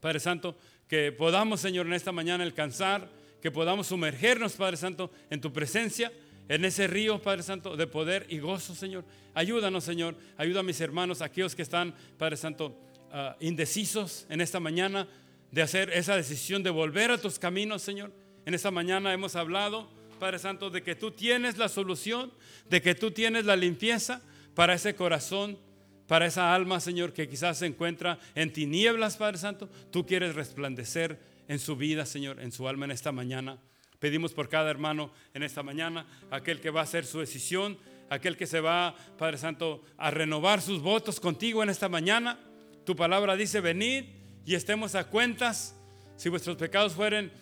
Padre 0.00 0.20
Santo, 0.20 0.56
que 0.88 1.12
podamos, 1.12 1.60
Señor, 1.60 1.86
en 1.86 1.92
esta 1.92 2.12
mañana 2.12 2.44
alcanzar, 2.44 3.08
que 3.40 3.50
podamos 3.50 3.88
sumergernos, 3.88 4.54
Padre 4.54 4.76
Santo, 4.76 5.10
en 5.30 5.40
tu 5.40 5.52
presencia, 5.52 6.12
en 6.48 6.64
ese 6.64 6.86
río, 6.86 7.20
Padre 7.20 7.42
Santo, 7.42 7.76
de 7.76 7.86
poder 7.86 8.26
y 8.28 8.38
gozo, 8.38 8.74
Señor. 8.74 9.04
Ayúdanos, 9.34 9.84
Señor. 9.84 10.16
Ayuda 10.36 10.60
a 10.60 10.64
mis 10.64 10.80
hermanos, 10.80 11.22
aquellos 11.22 11.54
que 11.54 11.62
están, 11.62 11.94
Padre 12.18 12.36
Santo, 12.36 12.76
ah, 13.12 13.36
indecisos 13.40 14.26
en 14.28 14.40
esta 14.40 14.60
mañana 14.60 15.08
de 15.50 15.62
hacer 15.62 15.90
esa 15.90 16.16
decisión 16.16 16.62
de 16.62 16.70
volver 16.70 17.10
a 17.10 17.18
tus 17.18 17.38
caminos, 17.38 17.82
Señor. 17.82 18.12
En 18.44 18.54
esta 18.54 18.70
mañana 18.70 19.12
hemos 19.12 19.36
hablado, 19.36 19.88
Padre 20.18 20.38
Santo, 20.38 20.70
de 20.70 20.82
que 20.82 20.94
tú 20.94 21.10
tienes 21.10 21.58
la 21.58 21.68
solución, 21.68 22.32
de 22.68 22.82
que 22.82 22.94
tú 22.94 23.10
tienes 23.10 23.44
la 23.44 23.56
limpieza, 23.56 24.22
para 24.54 24.74
ese 24.74 24.94
corazón, 24.94 25.58
para 26.06 26.26
esa 26.26 26.54
alma, 26.54 26.80
Señor, 26.80 27.12
que 27.12 27.28
quizás 27.28 27.58
se 27.58 27.66
encuentra 27.66 28.18
en 28.34 28.52
tinieblas, 28.52 29.16
Padre 29.16 29.38
Santo. 29.38 29.68
Tú 29.90 30.04
quieres 30.06 30.34
resplandecer 30.34 31.18
en 31.48 31.58
su 31.58 31.76
vida, 31.76 32.04
Señor, 32.04 32.40
en 32.40 32.52
su 32.52 32.68
alma 32.68 32.84
en 32.84 32.90
esta 32.90 33.12
mañana. 33.12 33.58
Pedimos 33.98 34.32
por 34.32 34.48
cada 34.48 34.70
hermano 34.70 35.12
en 35.32 35.42
esta 35.42 35.62
mañana, 35.62 36.06
aquel 36.30 36.60
que 36.60 36.70
va 36.70 36.80
a 36.80 36.84
hacer 36.84 37.06
su 37.06 37.20
decisión, 37.20 37.78
aquel 38.10 38.36
que 38.36 38.46
se 38.46 38.60
va, 38.60 38.94
Padre 39.16 39.38
Santo, 39.38 39.82
a 39.96 40.10
renovar 40.10 40.60
sus 40.60 40.82
votos 40.82 41.20
contigo 41.20 41.62
en 41.62 41.70
esta 41.70 41.88
mañana. 41.88 42.38
Tu 42.84 42.96
palabra 42.96 43.36
dice, 43.36 43.60
venid 43.60 44.04
y 44.44 44.54
estemos 44.54 44.94
a 44.96 45.04
cuentas. 45.04 45.76
Si 46.16 46.28
vuestros 46.28 46.56
pecados 46.56 46.94
fueren 46.94 47.32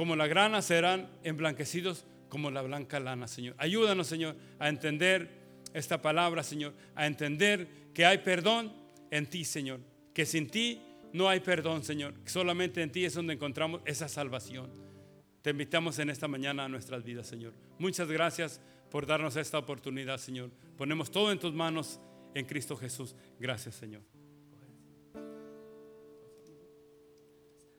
como 0.00 0.16
la 0.16 0.26
grana, 0.26 0.62
serán 0.62 1.10
emblanquecidos 1.24 2.06
como 2.30 2.50
la 2.50 2.62
blanca 2.62 2.98
lana, 2.98 3.28
Señor. 3.28 3.54
Ayúdanos, 3.58 4.06
Señor, 4.06 4.34
a 4.58 4.70
entender 4.70 5.28
esta 5.74 6.00
palabra, 6.00 6.42
Señor, 6.42 6.72
a 6.94 7.06
entender 7.06 7.68
que 7.92 8.06
hay 8.06 8.16
perdón 8.16 8.72
en 9.10 9.26
ti, 9.26 9.44
Señor. 9.44 9.80
Que 10.14 10.24
sin 10.24 10.48
ti 10.48 10.80
no 11.12 11.28
hay 11.28 11.40
perdón, 11.40 11.84
Señor. 11.84 12.14
Solamente 12.24 12.80
en 12.80 12.90
ti 12.90 13.04
es 13.04 13.12
donde 13.12 13.34
encontramos 13.34 13.82
esa 13.84 14.08
salvación. 14.08 14.70
Te 15.42 15.50
invitamos 15.50 15.98
en 15.98 16.08
esta 16.08 16.28
mañana 16.28 16.64
a 16.64 16.68
nuestras 16.70 17.04
vidas, 17.04 17.26
Señor. 17.26 17.52
Muchas 17.78 18.08
gracias 18.08 18.58
por 18.90 19.04
darnos 19.04 19.36
esta 19.36 19.58
oportunidad, 19.58 20.16
Señor. 20.16 20.50
Ponemos 20.78 21.10
todo 21.10 21.30
en 21.30 21.38
tus 21.38 21.52
manos 21.52 22.00
en 22.34 22.46
Cristo 22.46 22.74
Jesús. 22.74 23.14
Gracias, 23.38 23.74
Señor. 23.74 24.00